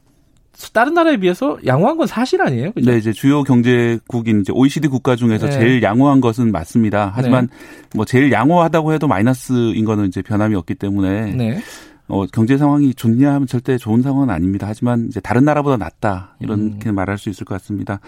[0.73, 2.71] 다른 나라에 비해서 양호한 건 사실 아니에요?
[2.71, 2.89] 그죠?
[2.89, 5.51] 네, 이제 주요 경제국인 이제 OECD 국가 중에서 네.
[5.51, 7.11] 제일 양호한 것은 맞습니다.
[7.13, 7.89] 하지만 네.
[7.95, 11.59] 뭐 제일 양호하다고 해도 마이너스인 거는 이제 변함이 없기 때문에 네.
[12.07, 14.65] 어, 경제 상황이 좋냐 하면 절대 좋은 상황은 아닙니다.
[14.67, 16.95] 하지만 이제 다른 나라보다 낫다 이렇게 음.
[16.95, 17.99] 말할 수 있을 것 같습니다.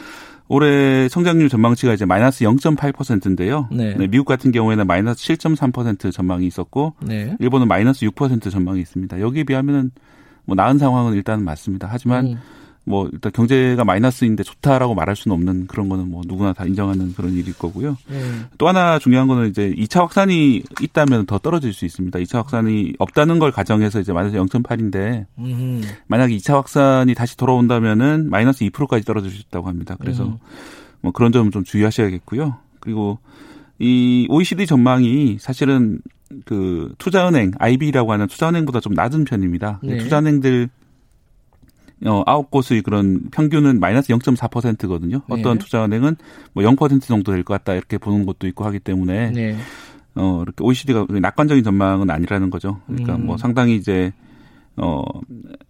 [0.48, 3.68] 올해 성장률 전망치가 이제 마이너스 0.8%인데요.
[3.72, 3.94] 네.
[3.96, 7.36] 네, 미국 같은 경우에는 마이너스 7.3% 전망이 있었고 네.
[7.40, 9.20] 일본은 마이너스 6% 전망이 있습니다.
[9.20, 9.92] 여기에 비하면은
[10.50, 11.88] 뭐 나은 상황은 일단은 맞습니다.
[11.90, 12.38] 하지만 음.
[12.86, 17.34] 뭐 일단 경제가 마이너스인데 좋다라고 말할 수는 없는 그런 거는 뭐 누구나 다 인정하는 그런
[17.34, 17.96] 일일 거고요.
[18.10, 18.48] 음.
[18.58, 22.18] 또 하나 중요한 거는 이제 2차 확산이 있다면 더 떨어질 수 있습니다.
[22.18, 25.84] 2차 확산이 없다는 걸 가정해서 이제 마이너스 0.8인데 음.
[26.08, 29.96] 만약에 2차 확산이 다시 돌아온다면은 마이너스 2%까지 떨어질 수 있다고 합니다.
[30.00, 30.38] 그래서 음.
[31.02, 32.58] 뭐 그런 점은 좀 주의하셔야겠고요.
[32.80, 33.20] 그리고
[33.78, 36.00] 이 OECD 전망이 사실은
[36.46, 39.80] 그 투자은행 IB라고 하는 투자은행보다 좀 낮은 편입니다.
[39.84, 39.98] 네.
[39.98, 40.70] 투자은행들
[42.06, 45.22] 어, 아홉 곳의 그런 평균은 마이너스 0.4%거든요.
[45.28, 45.66] 어떤 네.
[45.66, 46.16] 투자은행은
[46.54, 49.58] 뭐 0% 정도 될 것 같다 이렇게 보는 것도 있고 하기 때문에 네.
[50.16, 52.80] 어, 이렇게 OECD가 낙관적인 전망은 아니라는 거죠.
[52.88, 53.26] 그러니까 음.
[53.26, 54.14] 뭐 상당히 이제
[54.78, 55.04] 어,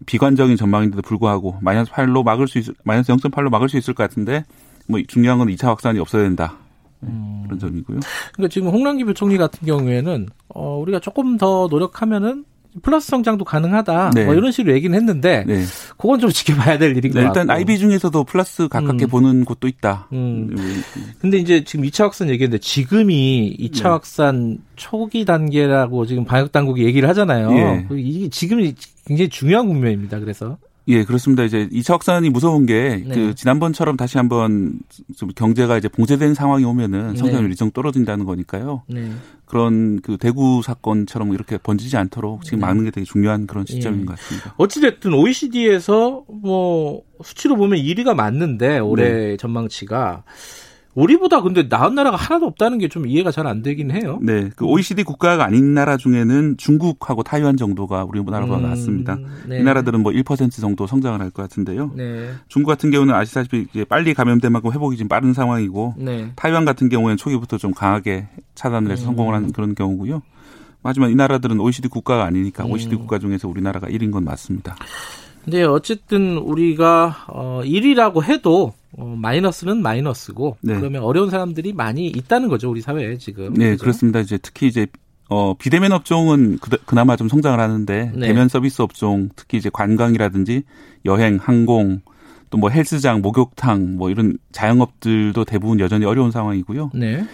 [0.06, 4.44] 비관적인 전망인데도 불구하고 마이너스 8로 막을 수 있, 마이너스 0.8로 막을 수 있을 것 같은데
[4.86, 6.58] 뭐 중요한 건 2차 확산이 없어야 된다.
[7.02, 7.42] 음.
[7.44, 8.00] 그런 점이고요.
[8.32, 12.44] 그러니까 지금 홍남기 부총리 같은 경우에는 어, 우리가 조금 더 노력하면은
[12.82, 14.10] 플러스 성장도 가능하다.
[14.14, 14.24] 네.
[14.26, 15.64] 뭐 이런 식으로 얘기는 했는데 네.
[15.96, 17.52] 그건 좀 지켜봐야 될 일인 네, 것 일단 같고.
[17.52, 19.08] IB 중에서도 플러스 가깝게 음.
[19.08, 20.06] 보는 곳도 있다.
[20.12, 20.50] 음.
[20.56, 20.82] 음.
[21.20, 27.08] 근데 이제 지금 2차 확산 얘기했는데 지금이 2차 확산 초기 단계라고 지금 방역 당국이 얘기를
[27.08, 27.50] 하잖아요.
[27.56, 27.86] 예.
[27.98, 28.74] 이게 지금이
[29.04, 30.20] 굉장히 중요한 국면입니다.
[30.20, 30.56] 그래서
[30.90, 31.44] 예, 그렇습니다.
[31.44, 33.14] 이제 2차 확산이 무서운 게, 네.
[33.14, 34.80] 그, 지난번처럼 다시 한번
[35.16, 37.16] 좀 경제가 이제 봉쇄된 상황이 오면은 네.
[37.16, 38.82] 성장률이 좀 떨어진다는 거니까요.
[38.88, 39.10] 네.
[39.44, 42.66] 그런 그 대구 사건처럼 이렇게 번지지 않도록 지금 네.
[42.66, 44.04] 막는 게 되게 중요한 그런 시점인 예.
[44.04, 44.54] 것 같습니다.
[44.58, 49.36] 어찌됐든 OECD에서 뭐 수치로 보면 1위가 맞는데 올해 네.
[49.36, 50.24] 전망치가
[50.94, 54.18] 우리보다 근데 나은 나라가 하나도 없다는 게 좀 이해가 잘 안 되긴 해요.
[54.22, 54.50] 네.
[54.56, 59.16] 그 OECD 국가가 아닌 나라 중에는 중국하고 타이완 정도가 우리나라보다 음, 낫습니다.
[59.46, 59.60] 네.
[59.60, 61.92] 이 나라들은 뭐 1% 정도 성장을 할 것 같은데요.
[61.94, 62.30] 네.
[62.48, 66.32] 중국 같은 경우는 아시다시피 이제 빨리 감염된 만큼 회복이 좀 빠른 상황이고 네.
[66.34, 68.26] 타이완 같은 경우에는 초기부터 좀 강하게
[68.56, 69.06] 차단을 해서 음.
[69.06, 70.22] 성공을 하는 그런 경우고요.
[70.82, 73.00] 하지만 이 나라들은 OECD 국가가 아니니까 OECD 음.
[73.00, 74.74] 국가 중에서 우리나라가 1인 건 맞습니다.
[75.44, 80.74] 근데 어쨌든 우리가 어 1위라고 해도 어, 마이너스는 마이너스고 네.
[80.76, 83.54] 그러면 어려운 사람들이 많이 있다는 거죠 우리 사회에 지금.
[83.54, 83.82] 네 그렇죠?
[83.82, 84.86] 그렇습니다 이제 특히 이제
[85.28, 88.26] 어, 비대면 업종은 그, 나마 좀 성장을 하는데 네.
[88.26, 90.64] 대면 서비스 업종 특히 이제 관광이라든지
[91.04, 92.00] 여행, 항공
[92.50, 96.90] 또 뭐 헬스장, 목욕탕 뭐 이런 자영업들도 대부분 여전히 어려운 상황이고요.
[96.94, 97.24] 네.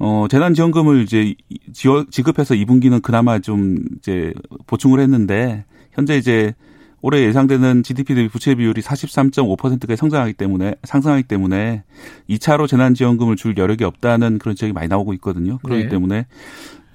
[0.00, 1.34] 어, 재난지원금을 이제
[1.72, 4.32] 지급해서 2분기는 그나마 좀 이제
[4.66, 6.54] 보충을 했는데 현재 이제
[7.00, 11.84] 올해 예상되는 GDP 대비 부채 비율이 43.5%까지 성장하기 때문에 상승하기 때문에
[12.28, 15.58] 2차로 재난지원금을 줄 여력이 없다는 그런 지적이 많이 나오고 있거든요.
[15.58, 15.88] 그렇기 네.
[15.88, 16.26] 때문에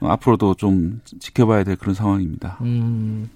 [0.02, 2.58] 앞으로도 좀 지켜봐야 될 그런 상황입니다.
[2.62, 3.30] 음.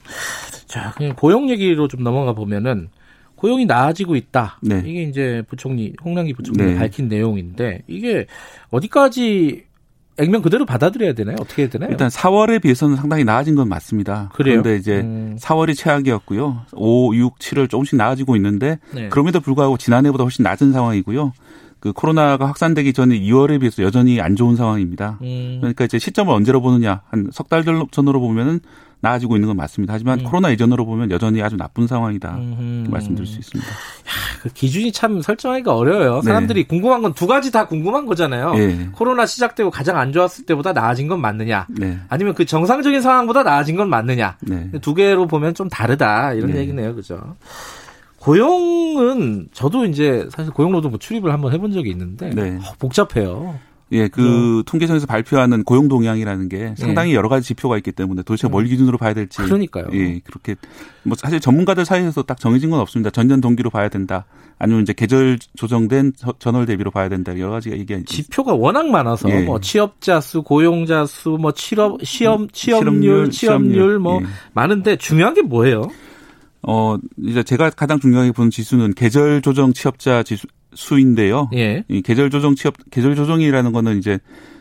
[0.66, 2.90] 자, 그냥 고용 얘기로 좀 넘어가 보면은
[3.38, 4.60] 고용이 나아지고 있다.
[4.62, 4.82] 네.
[4.86, 6.76] 이게 이제 부총리 홍남기 부총리가 네.
[6.76, 8.26] 밝힌 내용인데 이게
[8.72, 9.67] 어디까지
[10.20, 11.36] 액면 그대로 받아들여야 되나요?
[11.40, 11.92] 어떻게 해야 되나요?
[11.92, 14.30] 일단 4월에 비해서는 상당히 나아진 건 맞습니다.
[14.34, 14.62] 그래요?
[14.62, 15.38] 그런데 이제 음.
[15.40, 16.62] 4월이 최악이었고요.
[16.74, 19.10] 5, 6, 7월 조금씩 나아지고 있는데 네.
[19.10, 21.34] 그럼에도 불구하고 지난해보다 훨씬 낮은 상황이고요.
[21.80, 25.20] 그 코로나가 확산되기 전에 2월에 비해서 여전히 안 좋은 상황입니다.
[25.22, 25.58] 음.
[25.62, 28.60] 그러니까 이제 시점을 언제로 보느냐 한 석 달 전으로 보면은
[29.00, 29.94] 나아지고 있는 건 맞습니다.
[29.94, 30.24] 하지만 음.
[30.26, 32.88] 코로나 이전으로 보면 여전히 아주 나쁜 상황이다 음.
[32.90, 33.70] 말씀드릴 수 있습니다.
[33.70, 33.76] 야,
[34.42, 36.16] 그 기준이 참 설정하기가 어려워요.
[36.16, 36.22] 네.
[36.24, 36.68] 사람들이 네.
[36.68, 38.54] 궁금한 건 두 가지 다 궁금한 거잖아요.
[38.56, 38.90] 네.
[38.92, 42.00] 코로나 시작되고 가장 안 좋았을 때보다 나아진 건 맞느냐, 네.
[42.10, 44.38] 아니면 그 정상적인 상황보다 나아진 건 맞느냐.
[44.42, 44.72] 네.
[44.82, 46.60] 두 개로 보면 좀 다르다 이런 네.
[46.60, 47.36] 얘기네요, 그죠?
[48.20, 53.60] 고용은 저도 이제 사실 고용노동부 출입을 한번 해본 적이 있는데 어, 복잡해요.
[53.92, 54.64] 예, 그 네.
[54.66, 57.16] 통계청에서 발표하는 고용 동향이라는 게 상당히 네.
[57.16, 58.70] 여러 가지 지표가 있기 때문에 도대체 뭘 음.
[58.70, 59.88] 기준으로 봐야 될지 그러니까요.
[59.94, 60.56] 예, 그렇게
[61.04, 63.10] 뭐 사실 전문가들 사이에서 딱 정해진 건 없습니다.
[63.12, 64.26] 전년 동기로 봐야 된다.
[64.60, 67.38] 아니면 이제 계절 조정된 전월 대비로 봐야 된다.
[67.38, 69.42] 여러 가지가 얘기 지표가 워낙 많아서 예.
[69.42, 74.26] 뭐 취업자 수, 고용자 수, 뭐 취업 시험 취업률, 취업률 뭐 예.
[74.54, 75.90] 많은데 중요한 게 뭐예요?
[76.64, 80.48] 어, 이제 제가 가장 중요하게 보는 지수는 계절 조정 취업자 지수,
[80.78, 81.50] 수인데요.
[81.56, 81.84] 예.
[81.90, 84.20] 이 계절 조정 취업 계절 조정이라는 거는 이제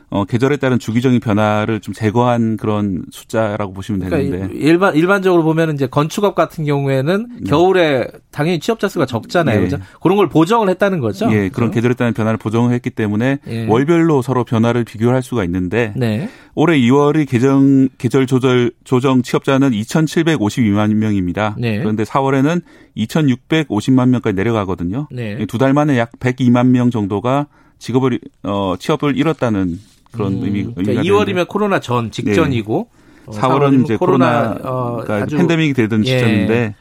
[0.09, 4.55] 어, 계절에 따른 주기적인 변화를 좀 제거한 그런 숫자라고 보시면 그러니까 되는데.
[4.57, 7.51] 일반, 일반적으로 보면 이제 건축업 같은 경우에는 네.
[7.51, 9.57] 겨울에 당연히 취업자 수가 적잖아요.
[9.57, 9.65] 네.
[9.65, 9.79] 그죠?
[10.01, 11.29] 그런 걸 보정을 했다는 거죠.
[11.33, 13.67] 예, 그런 계절에 따른 변화를 보정을 했기 때문에 예.
[13.67, 15.93] 월별로 서로 변화를 비교할 수가 있는데.
[15.97, 16.29] 네.
[16.55, 21.57] 올해 2월의 계정, 계절 조절, 조정 취업자는 2,752만 명입니다.
[21.59, 21.79] 네.
[21.79, 22.63] 그런데 4월에는
[22.97, 25.09] 2,650만 명까지 내려가거든요.
[25.11, 25.45] 네.
[25.47, 27.49] 두달 만에 약 102만 명 정도가
[27.79, 29.79] 직업을, 어, 취업을 잃었다는
[30.13, 31.45] 그런 음, 의미, 그러니까 의미가 2월이면 되는데.
[31.45, 33.39] 코로나 전 직전이고 네.
[33.39, 36.19] 4월은 이제 코로나, 코로나 어, 팬데믹이 되던 예.
[36.19, 36.75] 시점인데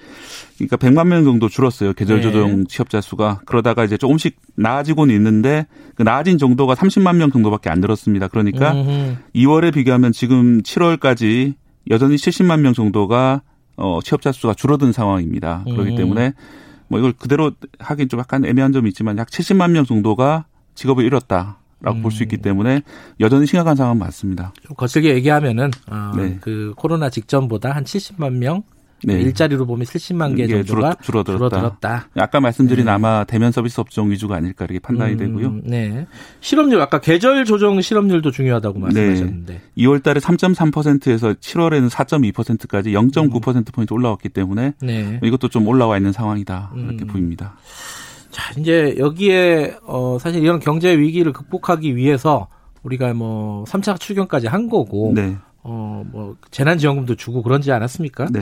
[0.57, 1.93] 그러니까 100만 명 정도 줄었어요.
[1.93, 2.63] 계절 조정 네.
[2.67, 3.41] 취업자 수가.
[3.45, 8.29] 그러다가 이제 조금씩 나아지고는 있는데 그 나아진 정도가 30만 명 정도밖에 안 늘었습니다.
[8.29, 9.15] 그러니까 음흠.
[9.35, 11.55] 2월에 비교하면 지금 7월까지
[11.89, 13.41] 여전히 70만 명 정도가
[13.77, 15.63] 어 취업자 수가 줄어든 상황입니다.
[15.65, 15.97] 그렇기 음.
[15.97, 16.33] 때문에
[16.87, 20.45] 뭐 이걸 그대로 하긴 좀 약간 애매한 점이 있지만 약 70만 명 정도가
[20.75, 21.57] 직업을 잃었다.
[21.85, 22.01] 라고 음.
[22.01, 22.81] 볼수 있기 때문에
[23.19, 24.53] 여전히 심각한 상황은 맞습니다.
[24.63, 26.37] 좀 거칠게 얘기하면은 어, 네.
[26.41, 28.63] 그 코로나 직전보다 한 70만 명
[29.03, 29.21] 네.
[29.21, 31.37] 일자리로 보면 70만 개 정도가 줄어, 줄어들었다.
[31.37, 32.09] 줄어들었다.
[32.15, 32.91] 아까 말씀드린 네.
[32.91, 35.61] 아마 대면 서비스 업종 위주가 아닐까 이렇게 판단이 음, 되고요.
[35.63, 36.07] 네.
[36.39, 39.61] 실업률 아까 계절 조정 실업률도 중요하다고 말씀하셨는데 네.
[39.77, 45.19] 2월 달에 3.3%에서 7월에는 4.2%까지 0.9% 포인트 올라왔기 때문에 네.
[45.21, 46.71] 이것도 좀 올라와 있는 상황이다.
[46.75, 47.07] 이렇게 음.
[47.07, 47.55] 보입니다.
[48.35, 52.49] 자, 이제 여기에 어 사실 이런 경제 위기를 극복하기 위해서
[52.83, 55.37] 우리가 뭐 3차 추경까지 한 거고 네.
[55.63, 58.25] 어뭐 재난 지원금도 주고 그런지 않았습니까?
[58.33, 58.41] 네.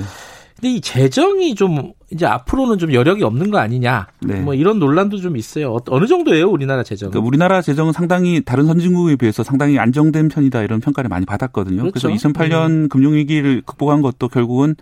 [0.56, 4.08] 근데 이 재정이 좀 이제 앞으로는 좀 여력이 없는 거 아니냐?
[4.22, 4.42] 네.
[4.42, 5.78] 뭐 이런 논란도 좀 있어요.
[5.88, 7.12] 어, 느 정도예요, 우리나라 재정?
[7.12, 11.84] 그러니까 우리나라 재정은 상당히 다른 선진국에 비해서 상당히 안정된 편이다 이런 평가를 많이 받았거든요.
[11.84, 12.08] 그렇죠.
[12.08, 12.90] 그래서 2008년 음.
[12.90, 14.76] 금융위기를 극복한 것도 결국은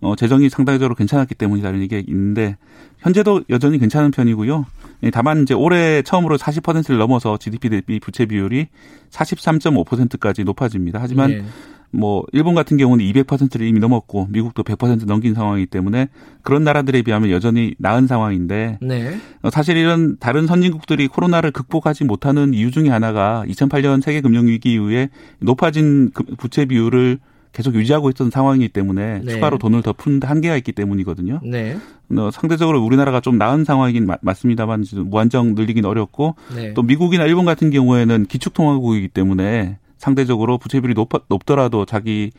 [0.00, 2.56] 어, 재정이 상당적으로 괜찮았기 때문이라는 얘기가 있는데
[2.98, 4.66] 현재도 여전히 괜찮은 편이고요.
[5.04, 8.68] 예, 다만 이제 올해 처음으로 40%를 넘어서 GDP 대비 부채 비율이
[9.10, 10.98] 43.5%까지 높아집니다.
[11.00, 11.44] 하지만 네.
[11.90, 16.08] 뭐 일본 같은 경우는 200%를 이미 넘었고 미국도 100% 넘긴 상황이기 때문에
[16.42, 19.16] 그런 나라들에 비하면 여전히 나은 상황인데 네.
[19.42, 24.74] 어, 사실 이런 다른 선진국들이 코로나를 극복하지 못하는 이유 중에 하나가 2008년 세계 금융 위기
[24.74, 25.08] 이후에
[25.38, 27.18] 높아진 그 부채 비율을
[27.56, 29.32] 계속 유지하고 있던 상황이기 때문에 네.
[29.32, 31.40] 추가로 돈을 더 푸는 한계가 있기 때문이거든요.
[31.42, 31.78] 네.
[32.14, 36.74] 어, 상대적으로 우리나라가 좀 나은 상황이긴 마, 맞습니다만 무한정 늘리긴 어렵고 네.
[36.74, 42.30] 또 미국이나 일본 같은 경우에는 기축통화국이기 때문에 상대적으로 부채비율이 높, 높더라도 자기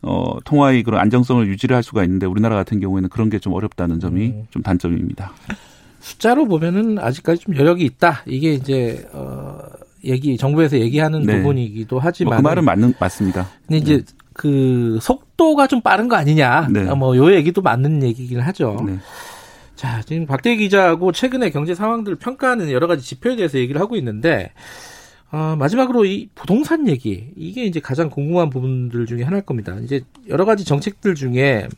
[0.00, 4.00] 어, 통화의 그런 안정성을 유지를 할 수가 있는데 우리나라 같은 경우에는 그런 게 좀 어렵다는
[4.00, 4.46] 점이 음.
[4.50, 5.32] 좀 단점입니다.
[6.00, 8.22] 숫자로 보면은 아직까지 좀 여력이 있다.
[8.26, 9.58] 이게 이제 어
[10.04, 11.36] 얘기 정부에서 얘기하는 네.
[11.38, 13.48] 부분이기도 하지만 뭐 그 말은 맞는 맞습니다.
[13.66, 14.02] 근데 이제 네.
[14.34, 16.68] 그 속도가 좀 빠른 거 아니냐.
[16.70, 16.84] 네.
[16.94, 18.76] 뭐요 얘기도 맞는 얘기긴 하죠.
[18.86, 18.98] 네.
[19.76, 24.52] 자, 지금 박대 기자하고 최근의 경제 상황들을 평가하는 여러 가지 지표에 대해서 얘기를 하고 있는데
[25.30, 29.76] 어, 마지막으로 이 부동산 얘기 이게 이제 가장 궁금한 부분들 중에 하나일 겁니다.
[29.82, 31.68] 이제 여러 가지 정책들 중에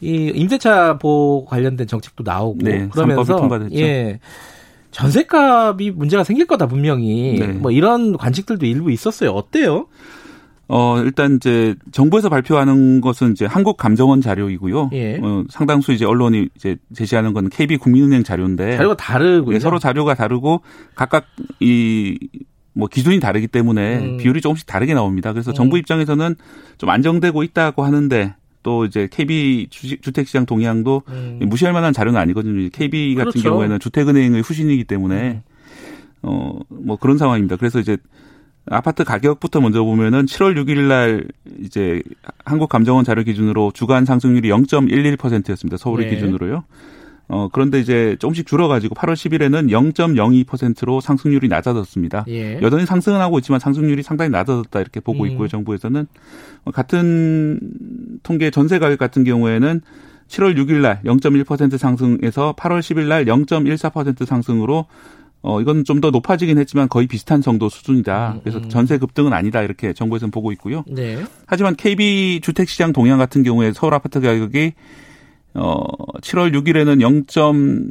[0.00, 3.38] 이 임대차 보호 관련된 정책도 나오고 네, 그러면서
[3.74, 4.20] 예.
[4.90, 7.46] 전세값이 문제가 생길 거다 분명히 네.
[7.46, 9.30] 뭐 이런 관측들도 일부 있었어요.
[9.30, 9.86] 어때요?
[10.68, 14.90] 어, 일단 이제 정부에서 발표하는 것은 이제 한국 감정원 자료이고요.
[14.92, 15.18] 예.
[15.22, 19.54] 어, 상당수 이제 언론이 이제 제시하는 건 KB 국민은행 자료인데 자료가 다르고요.
[19.54, 20.62] 네, 서로 자료가 다르고
[20.94, 21.26] 각각
[21.60, 22.16] 이
[22.74, 24.16] 뭐 기준이 다르기 때문에 음.
[24.16, 25.32] 비율이 조금씩 다르게 나옵니다.
[25.32, 25.54] 그래서 음.
[25.54, 26.36] 정부 입장에서는
[26.78, 31.38] 좀 안정되고 있다고 하는데 또 이제 KB 주택 시장 동향도 음.
[31.42, 32.68] 무시할 만한 자료는 아니거든요.
[32.72, 33.50] KB 같은 그렇죠.
[33.50, 35.42] 경우에는 주택은행의 후신이기 때문에
[36.24, 36.28] 음.
[36.28, 37.56] 어뭐 그런 상황입니다.
[37.56, 37.96] 그래서 이제
[38.66, 41.24] 아파트 가격부터 먼저 보면은 7월 6일 날
[41.60, 42.02] 이제
[42.44, 45.76] 한국감정원 자료 기준으로 주간 상승률이 0.11%였습니다.
[45.76, 46.14] 서울의 네.
[46.14, 46.64] 기준으로요.
[47.28, 52.24] 어, 그런데 이제 조금씩 줄어가지고 8월 10일에는 0.02%로 상승률이 낮아졌습니다.
[52.28, 52.60] 예.
[52.60, 55.30] 여전히 상승은 하고 있지만 상승률이 상당히 낮아졌다 이렇게 보고 음.
[55.30, 55.48] 있고요.
[55.48, 56.06] 정부에서는
[56.64, 57.58] 어, 같은
[58.22, 59.80] 통계 전세 가격 같은 경우에는
[60.28, 64.86] 7월 6일 날 0.1% 상승에서 8월 10일 날 0.14% 상승으로
[65.42, 68.32] 어, 이건 좀 더 높아지긴 했지만 거의 비슷한 정도 수준이다.
[68.34, 68.68] 음, 그래서 음.
[68.68, 69.62] 전세 급등은 아니다.
[69.62, 70.84] 이렇게 정부에서는 보고 있고요.
[70.88, 71.22] 네.
[71.46, 74.72] 하지만 KB 주택시장 동향 같은 경우에 서울 아파트 가격이
[75.54, 75.84] 어,
[76.22, 77.88] 7월 6일에는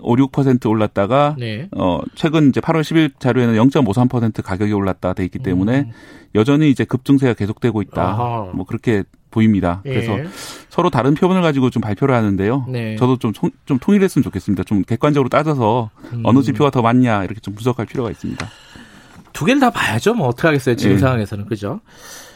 [0.00, 1.68] 0.56% 올랐다가 네.
[1.72, 5.90] 어, 최근 이제 8월 10일 자료에는 0.53% 가격이 올랐다 돼 있기 때문에 음.
[6.34, 8.02] 여전히 이제 급증세가 계속되고 있다.
[8.02, 8.50] 아하.
[8.54, 9.82] 뭐 그렇게 보입니다.
[9.84, 9.90] 예.
[9.90, 10.16] 그래서
[10.74, 12.66] 서로 다른 표본을 가지고 좀 발표를 하는데요.
[12.68, 12.96] 네.
[12.96, 13.32] 저도 좀,
[13.64, 14.64] 좀 통일했으면 좋겠습니다.
[14.64, 16.22] 좀 객관적으로 따져서 음.
[16.24, 18.44] 어느 지표가 더 맞냐 이렇게 좀 분석할 필요가 있습니다.
[19.32, 20.14] 두 개를 다 봐야죠.
[20.14, 20.74] 뭐 어떻게 하겠어요.
[20.74, 20.98] 지금 네.
[20.98, 21.80] 상황에서는 그죠?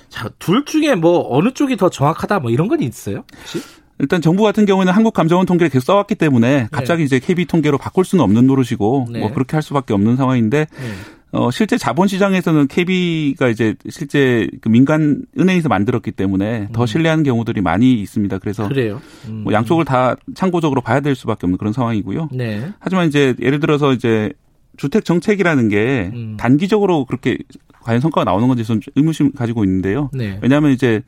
[0.09, 3.25] 자, 둘 중에 뭐 어느 쪽이 더 정확하다 뭐 이런 건 있어요?
[3.41, 3.61] 혹시?
[3.99, 6.69] 일단 정부 같은 경우에는 한국 감정원 통계를 계속 써왔기 때문에 네.
[6.71, 7.07] 갑자기 네.
[7.07, 9.19] 이제 KB 통계로 바꿀 수는 없는 노릇이고 네.
[9.19, 10.93] 뭐 그렇게 할 수밖에 없는 상황인데 네.
[11.31, 16.87] 어, 실제 자본시장에서는 KB가 이제 실제 그 민간 은행에서 만들었기 때문에 더 음.
[16.87, 18.39] 신뢰하는 경우들이 많이 있습니다.
[18.39, 19.01] 그래서 그래요.
[19.29, 19.43] 음.
[19.45, 22.31] 뭐 양쪽을 다 참고적으로 봐야 될 수밖에 없는 그런 상황이고요.
[22.33, 22.73] 네.
[22.79, 24.33] 하지만 이제 예를 들어서 이제
[24.79, 26.37] 주택 정책이라는 게 음.
[26.39, 27.37] 단기적으로 그렇게
[27.83, 30.11] 과연 성과가 나오는 건지 저는 의무심 가지고 있는데요.
[30.15, 30.39] 네.
[30.43, 31.03] 왜냐하면 이제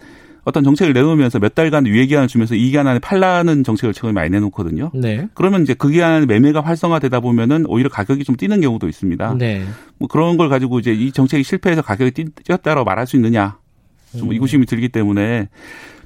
[0.44, 4.30] 어떤 정책을 내놓으면서 몇 달간 유예 기한을 주면서 이 기간 안에 팔라는 정책을 최근에 많이
[4.30, 4.90] 내놓거든요.
[4.94, 5.28] 네.
[5.34, 9.34] 그러면 이제 그 기간 에 매매가 활성화되다 보면은 오히려 가격이 좀 뛰는 경우도 있습니다.
[9.38, 9.64] 네.
[9.98, 12.12] 뭐 그런 걸 가지고 이제 이 정책이 실패해서 가격이
[12.44, 13.58] 뛰었다고 말할 수 있느냐.
[14.16, 14.32] 좀 음.
[14.32, 15.48] 의구심이 들기 때문에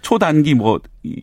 [0.02, 0.80] 초단기 뭐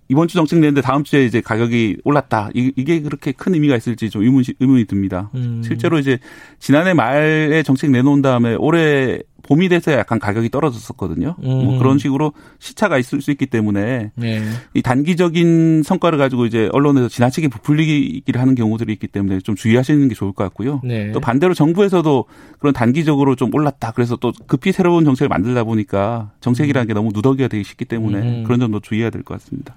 [0.10, 2.50] 이번 주 정책 내는데 다음 주에 이제 가격이 올랐다.
[2.54, 5.30] 이게 그렇게 큰 의미가 있을지 좀 의문 의문이 듭니다.
[5.36, 5.62] 음.
[5.64, 6.18] 실제로 이제
[6.60, 11.36] 지난해 말에 정책 내놓은 다음에 올해 봄이 돼서 약간 가격이 떨어졌었거든요.
[11.38, 11.66] 뭐 음.
[11.66, 14.42] 뭐 그런 식으로 시차가 있을 수 있기 때문에 네.
[14.74, 20.16] 이 단기적인 성과를 가지고 이제 언론에서 지나치게 부풀리기를 하는 경우들이 있기 때문에 좀 주의하시는 게
[20.16, 20.82] 좋을 것 같고요.
[20.84, 21.12] 네.
[21.12, 22.26] 또 반대로 정부에서도
[22.60, 23.92] 그런 단기적으로 좀 올랐다.
[23.92, 28.44] 그래서 또 급히 새로운 정책을 만들다 보니까 정책이라는 게 너무 누더기가 되기 쉽기 때문에 음.
[28.44, 29.76] 그런 점도 더 주의해야 될 것 같습니다.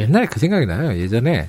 [0.00, 0.96] 옛날에 그 생각이 나요.
[0.98, 1.48] 예전에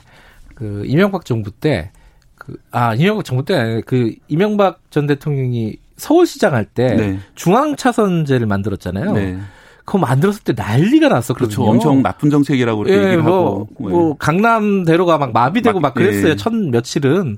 [0.53, 1.91] 그 이명박 정부 때
[2.38, 7.19] 그, 아, 이명박 정부 때 그 이명박 전 대통령이 서울시장 할 때 네.
[7.35, 9.13] 중앙차선제를 만들었잖아요.
[9.13, 9.38] 네.
[9.85, 11.47] 그거 만들었을 때 난리가 났었거든요.
[11.47, 11.63] 그렇죠.
[11.63, 13.67] 엄청 나쁜 정책이라고 예, 얘기를 뭐, 하고.
[13.77, 14.15] 뭐 네.
[14.19, 16.31] 강남대로가 막 마비되고 막, 막 그랬어요.
[16.31, 16.35] 예.
[16.35, 17.38] 첫 며칠은.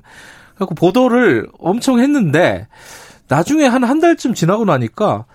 [0.56, 2.66] 그래고 보도를 엄청 했는데
[3.28, 5.26] 나중에 한 한 달쯤 지나고 나니까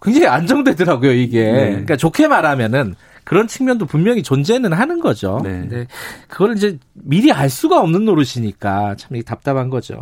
[0.00, 1.42] 굉장히 안정되더라고요, 이게.
[1.52, 1.68] 네.
[1.70, 2.94] 그러니까 좋게 말하면은
[3.24, 5.40] 그런 측면도 분명히 존재는 하는 거죠.
[5.42, 5.50] 네.
[5.50, 5.86] 근데
[6.28, 10.00] 그걸 이제 미리 알 수가 없는 노릇이니까 참 답답한 거죠.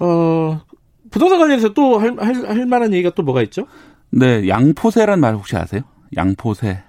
[0.00, 0.60] 어,
[1.12, 3.66] 부동산 관련해서 또 할, 할, 할 만한 얘기가 또 뭐가 있죠?
[4.10, 5.82] 네, 양포세란 말 혹시 아세요?
[6.16, 6.82] 양포세.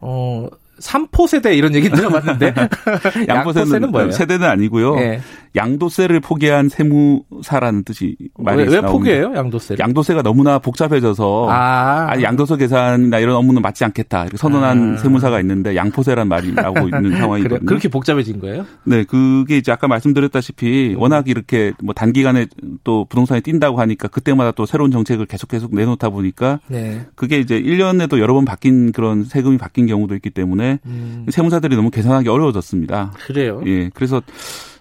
[0.00, 0.48] 어,
[0.78, 2.54] 삼포 세대 이런 얘기 들어봤는데
[3.28, 4.10] 양포세는 뭐예요?
[4.10, 4.96] 세대는 아니고요.
[4.96, 5.20] 네.
[5.56, 9.32] 양도세를 포기한 세무사라는 뜻이 많이 왜, 왜 포기해요?
[9.36, 9.76] 양도세?
[9.78, 12.08] 양도세가 너무나 복잡해져서 아.
[12.10, 14.96] 아니 양도세 계산이나 이런 업무는 맞지 않겠다 이렇게 선언한 아.
[14.98, 17.60] 세무사가 있는데 양포세란 말이 나오고 있는 상황이거든요.
[17.60, 18.66] 그래, 그렇게 복잡해진 거예요?
[18.82, 21.00] 네, 그게 이제 아까 말씀드렸다시피 음.
[21.00, 22.46] 워낙 이렇게 뭐 단기간에
[22.82, 27.06] 또 부동산이 뛴다고 하니까 그때마다 또 새로운 정책을 계속 계속 내놓다 보니까 네.
[27.14, 31.26] 그게 이제 1년에도 여러 번 바뀐 그런 세금이 바뀐 경우도 있기 때문에 음.
[31.30, 33.12] 세무사들이 너무 계산하기 어려워졌습니다.
[33.26, 33.62] 그래요?
[33.66, 34.20] 예, 그래서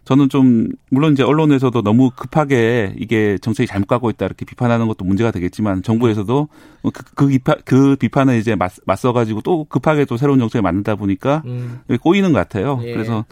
[0.05, 5.05] 저는 좀 물론 이제 언론에서도 너무 급하게 이게 정책이 잘못 가고 있다 이렇게 비판하는 것도
[5.05, 6.49] 문제가 되겠지만 정부에서도
[6.93, 10.95] 그, 그, 비판, 그 비판에 이제 맞, 맞서 가지고 또 급하게 또 새로운 정책을 만든다
[10.95, 11.79] 보니까 음.
[12.01, 12.81] 꼬이는 것 같아요.
[12.83, 12.91] 예.
[12.91, 13.23] 그래서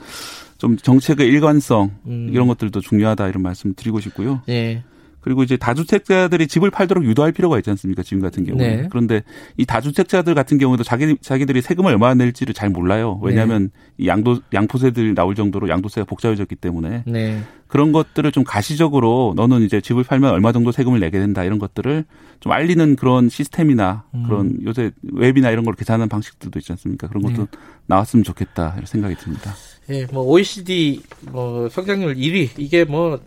[0.58, 2.30] 좀 정책의 일관성 음.
[2.32, 4.42] 이런 것들도 중요하다 이런 말씀 드리고 싶고요.
[4.48, 4.84] 예.
[5.22, 8.04] 그리고 이제 다주택자들이 집을 팔도록 유도할 필요가 있지 않습니까?
[8.04, 8.82] 지금 같은 경우는.
[8.82, 8.88] 네.
[8.90, 9.24] 그런데
[9.58, 13.20] 이 다주택자들 같은 경우도 자기 자기들이 세금을 얼마나 낼지를 잘 몰라요.
[13.22, 14.06] 왜냐하면 네.
[14.06, 17.42] 이 양도 양포세들 나올 정도로 양도세가 복잡해졌기 때문에 네.
[17.68, 22.04] 그런 것들을 좀 가시적으로 너는 이제 집을 팔면 얼마 정도 세금을 내게 된다 이런 것들을
[22.40, 24.24] 좀 알리는 그런 시스템이나 음.
[24.24, 27.08] 그런 요새 웹이나 이런 걸 계산하는 방식들도 있지 않습니까?
[27.08, 27.58] 그런 것도 네.
[27.86, 29.54] 나왔으면 좋겠다 이런 생각이 듭니다.
[29.90, 33.20] 예, 뭐 OECD 뭐 성장률 1위 이게 뭐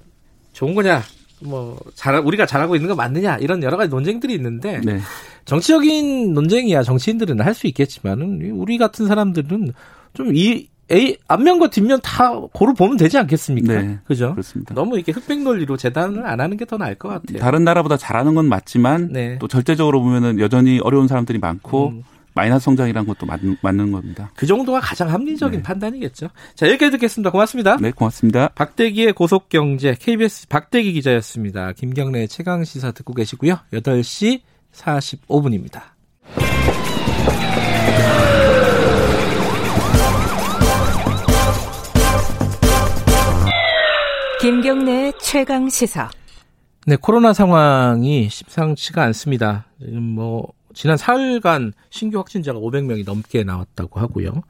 [0.52, 1.02] 좋은 거냐
[1.44, 4.98] 뭐 잘, 우리가 잘하고 있는 거 맞느냐 이런 여러 가지 논쟁들이 있는데 네.
[5.44, 9.72] 정치적인 논쟁이야 정치인들은 할 수 있겠지만은 우리 같은 사람들은
[10.14, 13.72] 좀이 A 앞면과 뒷면 다 고루 보면 되지 않겠습니까?
[13.72, 14.32] 네, 그죠?
[14.32, 14.74] 그렇습니다.
[14.74, 17.38] 너무 이렇게 흑백 논리로 재단을 안 하는 게 더 나을 것 같아요.
[17.38, 19.38] 다른 나라보다 잘하는 건 맞지만 네.
[19.38, 22.02] 또 절대적으로 보면은 여전히 어려운 사람들이 많고 음.
[22.34, 23.40] 마이너스 성장이라는 것도 맞,
[23.74, 24.30] 는 겁니다.
[24.34, 25.62] 그 정도가 가장 합리적인 네.
[25.62, 26.28] 판단이겠죠.
[26.54, 27.30] 자, 여기까지 듣겠습니다.
[27.30, 27.76] 고맙습니다.
[27.80, 28.48] 네, 고맙습니다.
[28.48, 31.72] 박대기의 고속경제 KBS 박대기 기자였습니다.
[31.72, 33.58] 김경래 최강 시사 듣고 계시고요.
[33.72, 34.40] 8시
[34.72, 35.82] 45분입니다.
[44.40, 46.10] 김경래 최강 시사.
[46.86, 49.66] 네, 코로나 상황이 심상치가 않습니다.
[49.80, 54.42] 지금 뭐 지난 사흘간 신규 확진자가 500명이 넘게 나왔다고 하고요.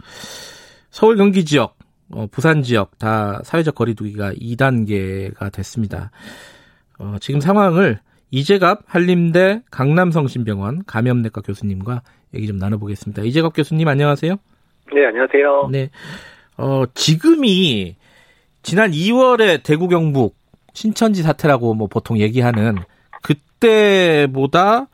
[0.90, 1.76] 서울 경기 지역,
[2.10, 6.10] 어, 부산 지역 다 사회적 거리두기가 2단계가 됐습니다.
[6.98, 7.98] 어, 지금 상황을
[8.30, 12.02] 이재갑 한림대 강남성심병원 감염내과 교수님과
[12.34, 13.22] 얘기 좀 나눠보겠습니다.
[13.22, 14.36] 이재갑 교수님 안녕하세요.
[14.92, 15.68] 네, 안녕하세요.
[15.70, 15.90] 네.
[16.56, 17.96] 어, 지금이
[18.62, 20.36] 지난 2월에 대구 경북
[20.72, 22.76] 신천지 사태라고 뭐 보통 얘기하는
[23.22, 24.88] 그때보다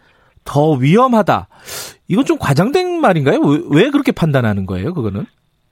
[0.51, 1.47] 더 위험하다.
[2.09, 3.39] 이건 좀 과장된 말인가요?
[3.39, 4.93] 왜, 왜 그렇게 판단하는 거예요?
[4.95, 5.25] 그거는?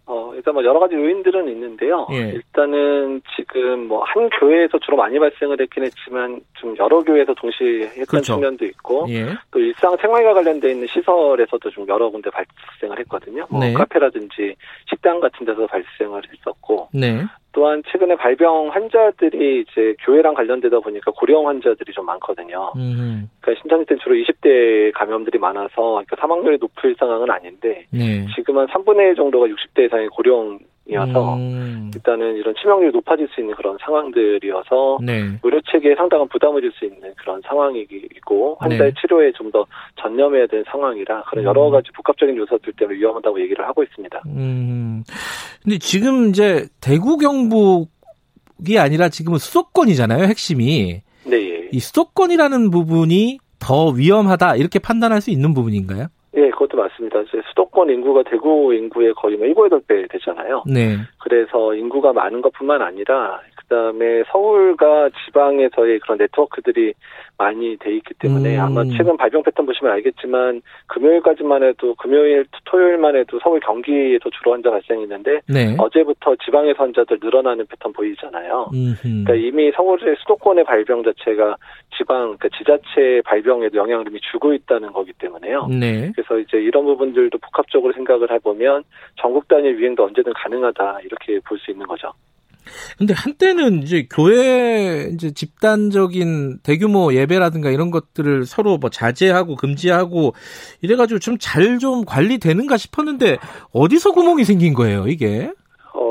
[0.07, 2.07] 어, 일단 뭐 여러 가지 요인들은 있는데요.
[2.13, 2.31] 예.
[2.31, 8.07] 일단은 지금 뭐 한 교회에서 주로 많이 발생을 했긴 했지만 좀 여러 교회에서 동시에 했던
[8.07, 8.35] 그렇죠.
[8.35, 9.27] 측면도 있고 예.
[9.51, 13.47] 또 일상 생활과 관련돼 있는 시설에서도 좀 여러 군데 발생을 했거든요.
[13.51, 13.73] 뭐 네.
[13.75, 14.55] 카페라든지
[14.89, 17.25] 식당 같은 데서 발생을 했었고 네.
[17.53, 22.73] 또한 최근에 발병 환자들이 이제 교회랑 관련되다 보니까 고령 환자들이 좀 많거든요.
[22.77, 23.31] 음.
[23.41, 28.27] 그러니까 신천지 때는 주로 20대 감염들이 많아서 그러니까 사망률이 높을 상황은 아닌데 네.
[28.37, 30.59] 지금은 3분의 1 정도가 60대 이상의 고령
[30.91, 31.91] 이어서 음.
[31.95, 35.39] 일단은 이런 치명률이 높아질 수 있는 그런 상황들이어서 네.
[35.43, 39.01] 의료 체계에 상당한 부담을 줄 수 있는 그런 상황이고 환자의 네.
[39.01, 39.65] 치료에 좀 더
[40.01, 41.73] 전념해야 되는 상황이라 그런 여러 음.
[41.73, 44.23] 가지 복합적인 요소들 때문에 위험하다고 얘기를 하고 있습니다.
[44.27, 45.03] 음.
[45.63, 51.01] 근데 지금 이제 대구 경북이 아니라 지금은 수도권이잖아요, 핵심이.
[51.25, 51.69] 네.
[51.73, 56.09] 이 수도권이라는 부분이 더 위험하다 이렇게 판단할 수 있는 부분인가요?
[56.39, 57.21] 네, 그것도 맞습니다.
[57.23, 60.63] 이제 수도권 인구가 대구 인구의 거의 뭐 7, 8배 되잖아요.
[60.67, 60.97] 네.
[61.19, 66.95] 그래서 인구가 많은 것뿐만 아니라 그다음에 서울과 지방에서의 그런 네트워크들이
[67.37, 68.61] 많이 돼 있기 때문에 음.
[68.61, 74.71] 아마 최근 발병 패턴 보시면 알겠지만 금요일까지만 해도 금요일 토요일만 해도 서울 경기에서 주로 환자
[74.71, 75.77] 발생했는데 네.
[75.79, 78.71] 어제부터 지방에서 환자들 늘어나는 패턴 보이잖아요.
[78.73, 79.25] 음흠.
[79.25, 81.57] 그러니까 이미 서울의 수도권의 발병 자체가
[81.97, 85.67] 지방 그러니까 지자체 발병에도 영향을 이미 주고 있다는 거기 때문에요.
[85.69, 86.11] 네.
[86.15, 88.83] 그래서 이제 이런 부분들도 복합적으로 생각을 해보면
[89.21, 92.13] 전국 단위 유행도 언제든 가능하다 이렇게 볼 수 있는 거죠.
[92.99, 100.35] 근데 한때는 이제 교회 이제 집단적인 대규모 예배라든가 이런 것들을 서로 뭐 자제하고 금지하고
[100.81, 103.39] 이래가지고 좀 잘좀 좀 관리되는가 싶었는데
[103.73, 105.51] 어디서 구멍이 생긴 거예요, 이게?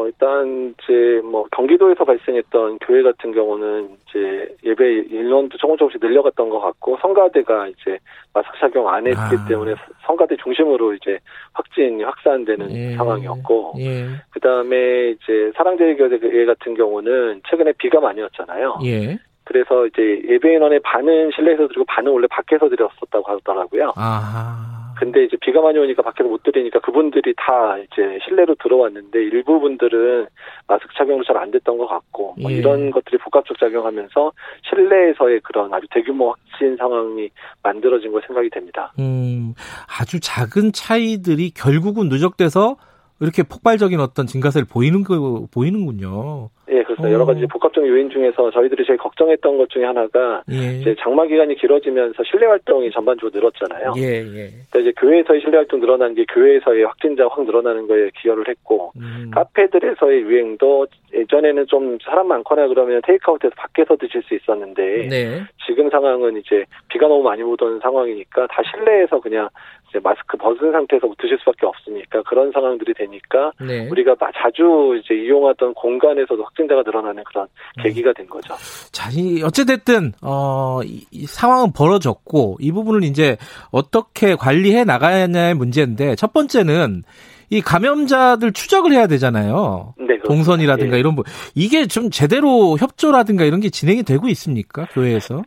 [0.07, 6.49] 어, 일단, 이제, 뭐, 경기도에서 발생했던 교회 같은 경우는, 이제, 예배 인원도 조금 조금씩 늘려갔던
[6.49, 7.99] 것 같고, 성가대가 이제,
[8.33, 9.45] 마스크 착용 안 했기 아.
[9.47, 9.75] 때문에,
[10.05, 11.19] 성가대 중심으로 이제,
[11.53, 12.95] 확진이 확산되는 예.
[12.95, 14.05] 상황이었고, 예.
[14.31, 18.79] 그 다음에 이제, 사랑제일교회 같은 경우는, 최근에 비가 많이 왔잖아요.
[18.85, 19.17] 예.
[19.43, 23.93] 그래서 이제 예배 인원의 반은 실내에서 드리고 반은 원래 밖에서 드렸었다고 하더라고요.
[23.95, 24.76] 아하.
[24.99, 30.27] 근데 이제 비가 많이 오니까 밖에서 못 드리니까 그분들이 다 이제 실내로 들어왔는데 일부 분들은
[30.67, 32.55] 마스크 착용도 잘 안 됐던 것 같고 뭐 예.
[32.55, 34.31] 이런 것들이 복합적 작용하면서
[34.69, 37.29] 실내에서의 그런 아주 대규모 확진 상황이
[37.63, 38.91] 만들어진 걸 생각이 됩니다.
[38.99, 39.53] 음,
[39.99, 42.77] 아주 작은 차이들이 결국은 누적돼서
[43.19, 46.49] 이렇게 폭발적인 어떤 증가세를 보이는 거 보이는군요.
[46.69, 47.47] 예, 그래서 여러 가지 어.
[47.49, 50.79] 복합적 요인 중에서 저희들이 제일 걱정했던 것 중에 하나가 예.
[50.79, 53.93] 이제 장마 기간이 길어지면서 실내 활동이 전반적으로 늘었잖아요.
[53.97, 54.51] 예, 예.
[54.69, 59.31] 그러니까 이제 교회에서의 실내 활동 늘어난 게 교회에서의 확진자 확 늘어나는 거에 기여를 했고 음.
[59.33, 65.43] 카페들에서의 유행도 예전에는 좀 사람 많거나 그러면 테이크아웃해서 밖에서 드실 수 있었는데 네.
[65.65, 69.47] 지금 상황은 이제 비가 너무 많이 오던 상황이니까 다 실내에서 그냥
[69.89, 73.87] 이제 마스크 벗은 상태에서 드실 수밖에 없으니까 그런 상황들이 되니까 네.
[73.89, 77.47] 우리가 자주 이제 이용하던 공간에서도 확진자가 늘어나는 그런
[77.77, 77.83] 음.
[77.83, 78.53] 계기가 된 거죠.
[78.91, 79.09] 자,
[79.43, 83.37] 어찌됐든, 어, 이, 이 상황은 벌어졌고, 이 부분을 이제
[83.71, 87.03] 어떻게 관리해 나가냐의 문제인데, 첫 번째는
[87.49, 89.93] 이 감염자들 추적을 해야 되잖아요.
[89.97, 90.99] 네, 동선이라든가 네.
[90.99, 91.23] 이런 부
[91.55, 94.85] 이게 좀 제대로 협조라든가 이런 게 진행이 되고 있습니까?
[94.91, 95.43] 교회에서?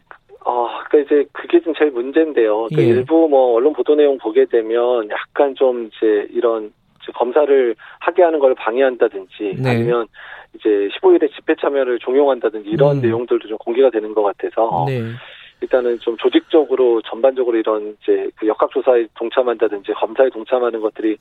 [0.90, 2.66] 어, 그러니까 이제 그게 좀 제일 문제인데요.
[2.66, 2.86] 그러니까 예.
[2.86, 6.72] 일부 뭐 언론 보도 내용 보게 되면 약간 좀 이제 이런
[7.14, 9.70] 검사를 하게 하는 걸 방해한다든지 네.
[9.70, 10.06] 아니면
[10.54, 13.02] 이제 15일에 집회 참여를 종용한다든지 이런 음.
[13.02, 15.02] 내용들도 좀 공개가 되는 것 같아서 네.
[15.62, 21.16] 일단은 좀 조직적으로 전반적으로 이런 이제 그 역학조사에 동참한다든지 검사에 동참하는 것들이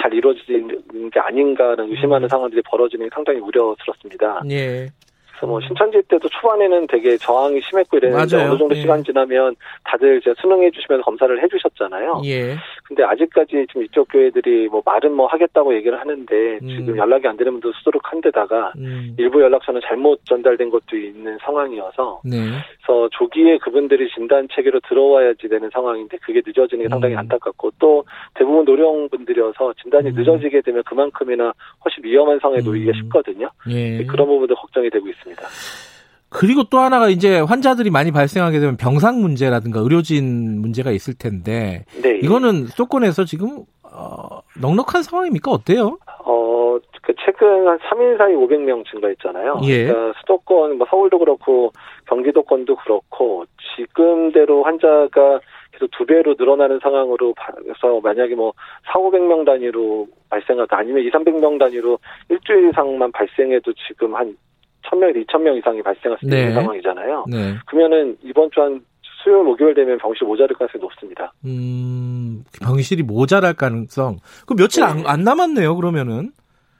[0.00, 2.28] 잘 이루어지는 게 아닌가라는 의심하는 음.
[2.28, 4.42] 상황들이 벌어지는 게 상당히 우려스럽습니다.
[4.46, 4.88] 네.
[5.34, 8.50] 그래서 뭐 신천지 때도 초반에는 되게 저항이 심했고 이랬는데 맞아요.
[8.50, 8.80] 어느 정도 예.
[8.80, 12.22] 시간 지나면 다들 이제 수능해 주시면서 검사를 해 주셨잖아요.
[12.24, 12.56] 예.
[12.84, 16.68] 근데 아직까지 지금 이쪽 교회들이 뭐 말은 뭐 하겠다고 얘기를 하는데 음.
[16.68, 19.14] 지금 연락이 안 되는 분도 수두룩한 데다가 음.
[19.18, 22.36] 일부 연락처는 잘못 전달된 것도 있는 상황이어서 네.
[22.84, 27.18] 그래서 조기에 그분들이 진단 체계로 들어와야지 되는 상황인데 그게 늦어지는 게 상당히 음.
[27.18, 28.04] 안타깝고 또
[28.34, 30.14] 대부분 노령분들이어서 진단이 음.
[30.14, 31.52] 늦어지게 되면 그만큼이나
[31.84, 33.02] 훨씬 위험한 상황에 놓이기가 음.
[33.02, 33.48] 쉽거든요.
[33.70, 34.04] 예.
[34.04, 35.23] 그런 부분도 걱정이 되고 있습니다.
[35.24, 35.42] 있습니다.
[36.28, 42.18] 그리고 또 하나가 이제 환자들이 많이 발생하게 되면 병상 문제라든가 의료진 문제가 있을 텐데 네.
[42.22, 45.52] 이거는 수도권에서 지금 어, 넉넉한 상황입니까?
[45.52, 45.98] 어때요?
[46.24, 49.60] 어, 그 최근 한 3일 사이 500명 증가했잖아요.
[49.64, 49.86] 예.
[49.86, 51.72] 그러니까 수도권, 뭐 서울도 그렇고
[52.08, 53.44] 경기도권도 그렇고
[53.76, 55.38] 지금대로 환자가
[55.70, 58.52] 계속 두 배로 늘어나는 상황으로 봐서 만약에 뭐
[58.92, 61.98] 4, 500명 단위로 발생하다 아니면 2, 300명 단위로
[62.28, 64.36] 일주일 이상만 발생해도 지금 한
[64.90, 66.52] 1000명, 2000명 이상이 발생할 수 있는 네.
[66.54, 67.24] 상황이잖아요.
[67.30, 67.54] 네.
[67.66, 68.82] 그러면은 이번 주 한
[69.24, 71.32] 수요일, 목요일 되면 병실 모자랄 가능성이 높습니다.
[71.46, 74.18] 음, 병실이 모자랄 가능성.
[74.46, 74.90] 그 며칠 네.
[74.90, 76.30] 안, 안 남았네요, 그러면은.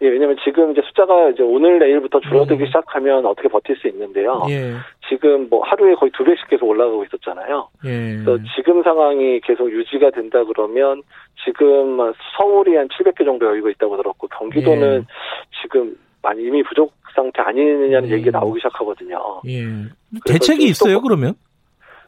[0.03, 2.67] 예, 왜냐면 지금 이제 숫자가 이제 오늘 내일부터 줄어들기 음.
[2.67, 4.45] 시작하면 어떻게 버틸 수 있는데요.
[4.51, 4.75] 예.
[5.09, 7.69] 지금 뭐 하루에 거의 두 배씩 계속 올라가고 있었잖아요.
[7.87, 8.19] 예.
[8.23, 11.01] 그래서 지금 상황이 계속 유지가 된다 그러면
[11.45, 11.97] 지금
[12.37, 15.63] 서울이 한 700개 정도 여유가 있다고 들었고 경기도는 예.
[15.63, 18.13] 지금 많이 이미 부족 상태 아니느냐는 음.
[18.15, 19.43] 얘기가 나오기 시작하거든요.
[19.47, 19.63] 예.
[20.27, 21.35] 대책이 있어요, 그러면?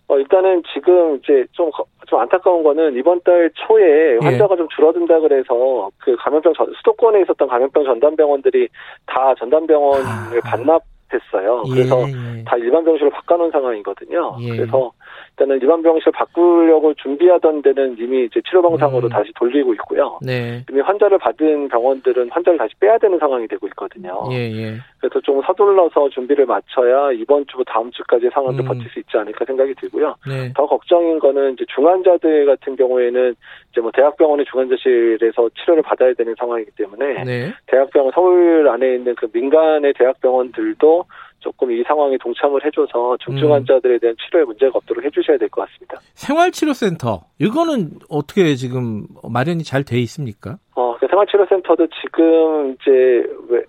[0.09, 1.71] 어, 일단은 지금 이제 좀,
[2.07, 4.19] 좀 안타까운 거는 이번 달 초에 예.
[4.21, 4.57] 환자가 예.
[4.57, 8.69] 좀 줄어든다 그래서 그 감염병 전, 수도권에 있었던 감염병 전담병원들이
[9.07, 10.41] 다 전담병원을 아.
[10.45, 11.65] 반납했어요.
[11.69, 12.45] 그래서 예, 예.
[12.45, 14.37] 다 일반 병실로 바꿔놓은 상황이거든요.
[14.41, 14.51] 예.
[14.51, 14.93] 그래서
[15.39, 19.11] 일단은 일반 병실 바꾸려고 준비하던 데는 이미 이제 치료병상으로 음.
[19.11, 20.19] 다시 돌리고 있고요.
[20.23, 20.65] 네.
[20.71, 24.29] 이미 환자를 받은 병원들은 환자를 다시 빼야 되는 상황이 되고 있거든요.
[24.33, 24.77] 예, 예.
[24.99, 28.67] 그래서 좀 서둘러서 준비를 마쳐야 이번 주부터 다음 주까지 상황도 음.
[28.67, 30.15] 버틸 수 있지 않을까 생각이 들고요.
[30.27, 30.53] 네.
[30.55, 33.35] 더 걱정인 거는 이제 중환자들 같은 경우에는
[33.73, 37.53] 이제 뭐 대학병원의 중환자실에서 치료를 받아야 되는 상황이기 때문에 네.
[37.67, 41.05] 대학병원 서울 안에 있는 그 민간의 대학병원들도
[41.47, 43.53] 조금 이 상황에 동참을 해줘서 중증 음.
[43.53, 46.01] 환자들에 대한 치료에 문제가 없도록 해주셔야 될 것 같습니다.
[46.15, 50.59] 생활치료센터 이거는 어떻게 지금 마련이 잘 돼 있습니까?
[50.75, 52.91] 어, 그 생활치료센터도 지금 이제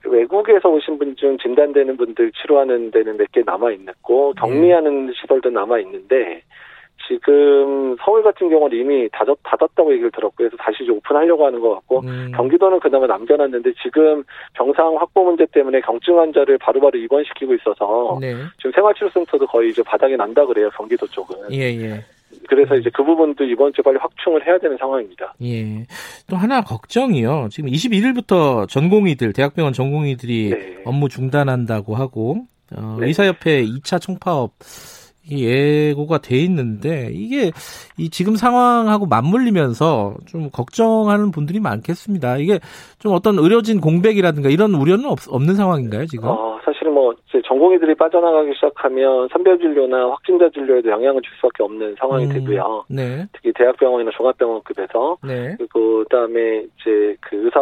[0.09, 5.13] 외, 국에서 오신 분 중 진단되는 분들 치료하는 데는 몇 개 남아 있고 격리하는 네.
[5.21, 6.41] 시설도 남아 있는데
[7.07, 11.73] 지금 서울 같은 경우는 이미 닫았, 닫았다고 얘기를 들었고 그래서 다시 이제 오픈하려고 하는 것
[11.75, 12.31] 같고 음.
[12.35, 14.23] 경기도는 그나마 남겨놨는데 지금
[14.53, 18.35] 병상 확보 문제 때문에 경증 환자를 바로바로 입원시키고 있어서 네.
[18.57, 21.53] 지금 생활치료센터도 거의 이제 바닥이 난다 그래요 경기도 쪽은.
[21.53, 22.03] 예 예.
[22.47, 25.33] 그래서 이제 그 부분도 이번 주에 빨리 확충을 해야 되는 상황입니다.
[25.43, 25.85] 예.
[26.29, 27.47] 또 하나 걱정이요.
[27.51, 30.81] 지금 21일부터 전공의들, 대학병원 전공의들이 네.
[30.85, 33.07] 업무 중단한다고 하고, 어, 네.
[33.07, 34.51] 의사협회 2차 총파업
[35.31, 37.51] 예고가 돼 있는데 이게
[37.97, 42.37] 이 지금 상황하고 맞물리면서 좀 걱정하는 분들이 많겠습니다.
[42.37, 42.59] 이게
[42.99, 46.29] 좀 어떤 의료진 공백이라든가 이런 우려는 없, 없는 상황인가요 지금?
[46.29, 51.95] 어, 사실은 뭐 이제 전공의들이 빠져나가기 시작하면 선별 진료나 확진자 진료에도 영향을 줄 수밖에 없는
[51.99, 52.85] 상황이 음, 되고요.
[52.89, 53.25] 네.
[53.33, 55.55] 특히 대학병원이나 종합병원급에서 네.
[55.57, 57.59] 그리고 그다음에 이제 그 의사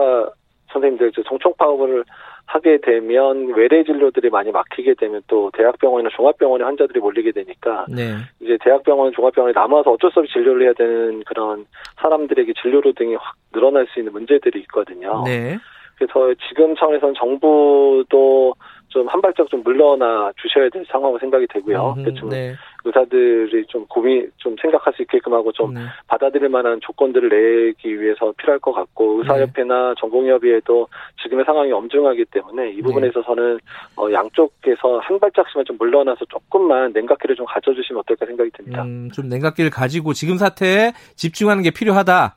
[0.71, 2.03] 선생님들 정총 파업을
[2.45, 8.15] 하게 되면 외래 진료들이 많이 막히게 되면 또 대학병원이나 종합병원에 환자들이 몰리게 되니까 네.
[8.39, 11.65] 이제 대학병원, 종합병원에 남아서 어쩔 수 없이 진료를 해야 되는 그런
[12.01, 15.23] 사람들에게 진료료 등이 확 늘어날 수 있는 문제들이 있거든요.
[15.25, 15.57] 네.
[15.97, 18.53] 그래서 지금 차원에서는 정부도
[18.95, 21.95] 좀 한 발짝 좀 물러나 주셔야 될 상황으로 생각이 되고요.
[21.97, 22.55] 음, 좀 네.
[22.85, 25.81] 의사들이 좀 고민 좀 생각할 수 있게끔 하고 좀 네.
[26.07, 29.95] 받아들일 만한 조건들을 내기 위해서 필요할 것 같고 의사협회나 네.
[29.99, 30.87] 전공협의회도
[31.23, 33.09] 지금의 상황이 엄중하기 때문에 이 부분에 네.
[33.09, 33.59] 있어서는
[33.97, 38.83] 어, 양쪽에서 한 발짝씩만 좀 물러나서 조금만 냉각기를 좀 가져주시면 어떨까 생각이 듭니다.
[38.83, 42.35] 음, 좀 냉각기를 가지고 지금 사태에 집중하는 게 필요하다.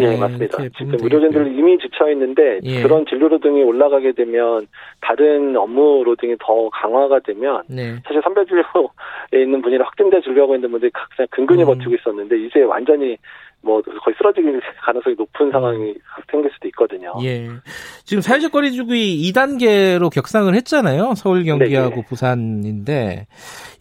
[0.00, 0.58] 예, 네, 맞습니다.
[0.76, 2.82] 지금 의료진들 이미 지쳐 있는데 예.
[2.82, 4.66] 그런 진료로 등이 올라가게 되면
[5.00, 7.96] 다른 업무로 등이 더 강화가 되면 네.
[8.04, 11.66] 사실 선별 진료에 있는 분이나 확진돼 진료하고 있는 분들이 그냥 근근히 음.
[11.66, 13.16] 버티고 있었는데 이제 완전히
[13.68, 15.94] 뭐 거의 쓰러질 가능성이 높은 상황이
[16.30, 17.12] 생길 수도 있거든요.
[17.22, 17.48] 예.
[18.04, 21.12] 지금 사회적 거리두기 2단계로 격상을 했잖아요.
[21.14, 22.04] 서울, 경기하고 네네.
[22.08, 23.26] 부산인데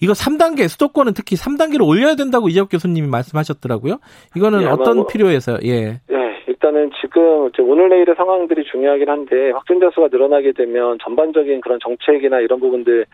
[0.02, 4.00] 이거 3단계 수도권은 특히 3단계로 올려야 된다고 이재혁 교수님이 말씀하셨더라고요.
[4.36, 6.00] 이거는 예, 어떤 뭐, 필요해서 예.
[6.12, 6.28] 예.
[6.48, 12.60] 일단은 지금 오늘 내일의 상황들이 중요하긴 한데 확진자 수가 늘어나게 되면 전반적인 그런 정책이나 이런
[12.60, 13.06] 부분들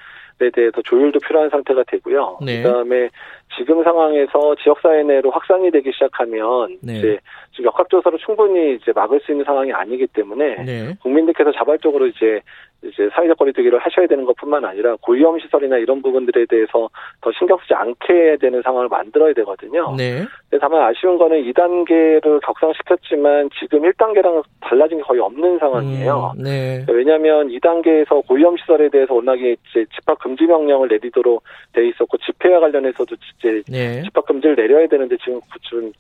[0.41, 2.39] 에 대해서 조율도 필요한 상태가 되고요.
[2.43, 2.63] 네.
[2.63, 3.09] 그다음에
[3.57, 6.97] 지금 상황에서 지역사회 내로 확산이 되기 시작하면 네.
[6.97, 7.19] 이제
[7.51, 10.95] 지금 역학조사로 충분히 이제 막을 수 있는 상황이 아니기 때문에 네.
[11.01, 12.41] 국민들께서 자발적으로 이제
[12.83, 16.89] 이제 사회적 거리두기를 하셔야 되는 것뿐만 아니라 고위험 시설이나 이런 부분들에 대해서
[17.21, 19.95] 더 신경 쓰지 않게 되는 상황을 만들어야 되거든요.
[19.97, 20.25] 네.
[20.59, 26.33] 다만 아쉬운 거는 2단계를 격상시켰지만 지금 1단계랑 달라진 게 거의 없는 상황이에요.
[26.37, 26.85] 음, 네.
[26.89, 31.43] 왜냐하면 2단계에서 고위험 시설에 대해서 워낙에 이제 집합 금지 명령을 내리도록
[31.73, 34.01] 돼 있었고 집회와 관련해서도 이제 네.
[34.03, 35.39] 집합 금지를 내려야 되는데 지금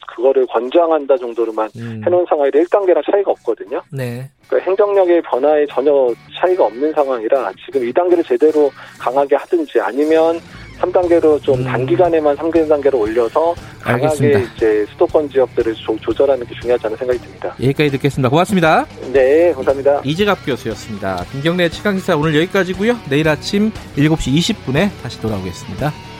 [0.07, 2.01] 그거를 권장한다 정도로만 음.
[2.05, 3.81] 해놓은 상황이라 1단계랑 차이가 없거든요.
[3.91, 4.29] 네.
[4.47, 10.39] 그러니까 행정력의 변화에 전혀 차이가 없는 상황이라 지금 2단계를 제대로 강하게 하든지 아니면
[10.79, 11.63] 3단계로 좀 음.
[11.63, 14.39] 단기간에만 3단계로 올려서 강하게 알겠습니다.
[14.39, 17.55] 이제 수도권 지역들을 조, 조절하는 게 중요하지 않은 생각이 듭니다.
[17.61, 18.29] 여기까지 듣겠습니다.
[18.29, 18.85] 고맙습니다.
[19.11, 20.01] 네, 감사합니다.
[20.03, 21.23] 이재갑 교수였습니다.
[21.31, 22.97] 김경래 최강기사 오늘 여기까지고요.
[23.09, 26.12] 내일 아침 7시 20분에 다시 돌아오겠습니다.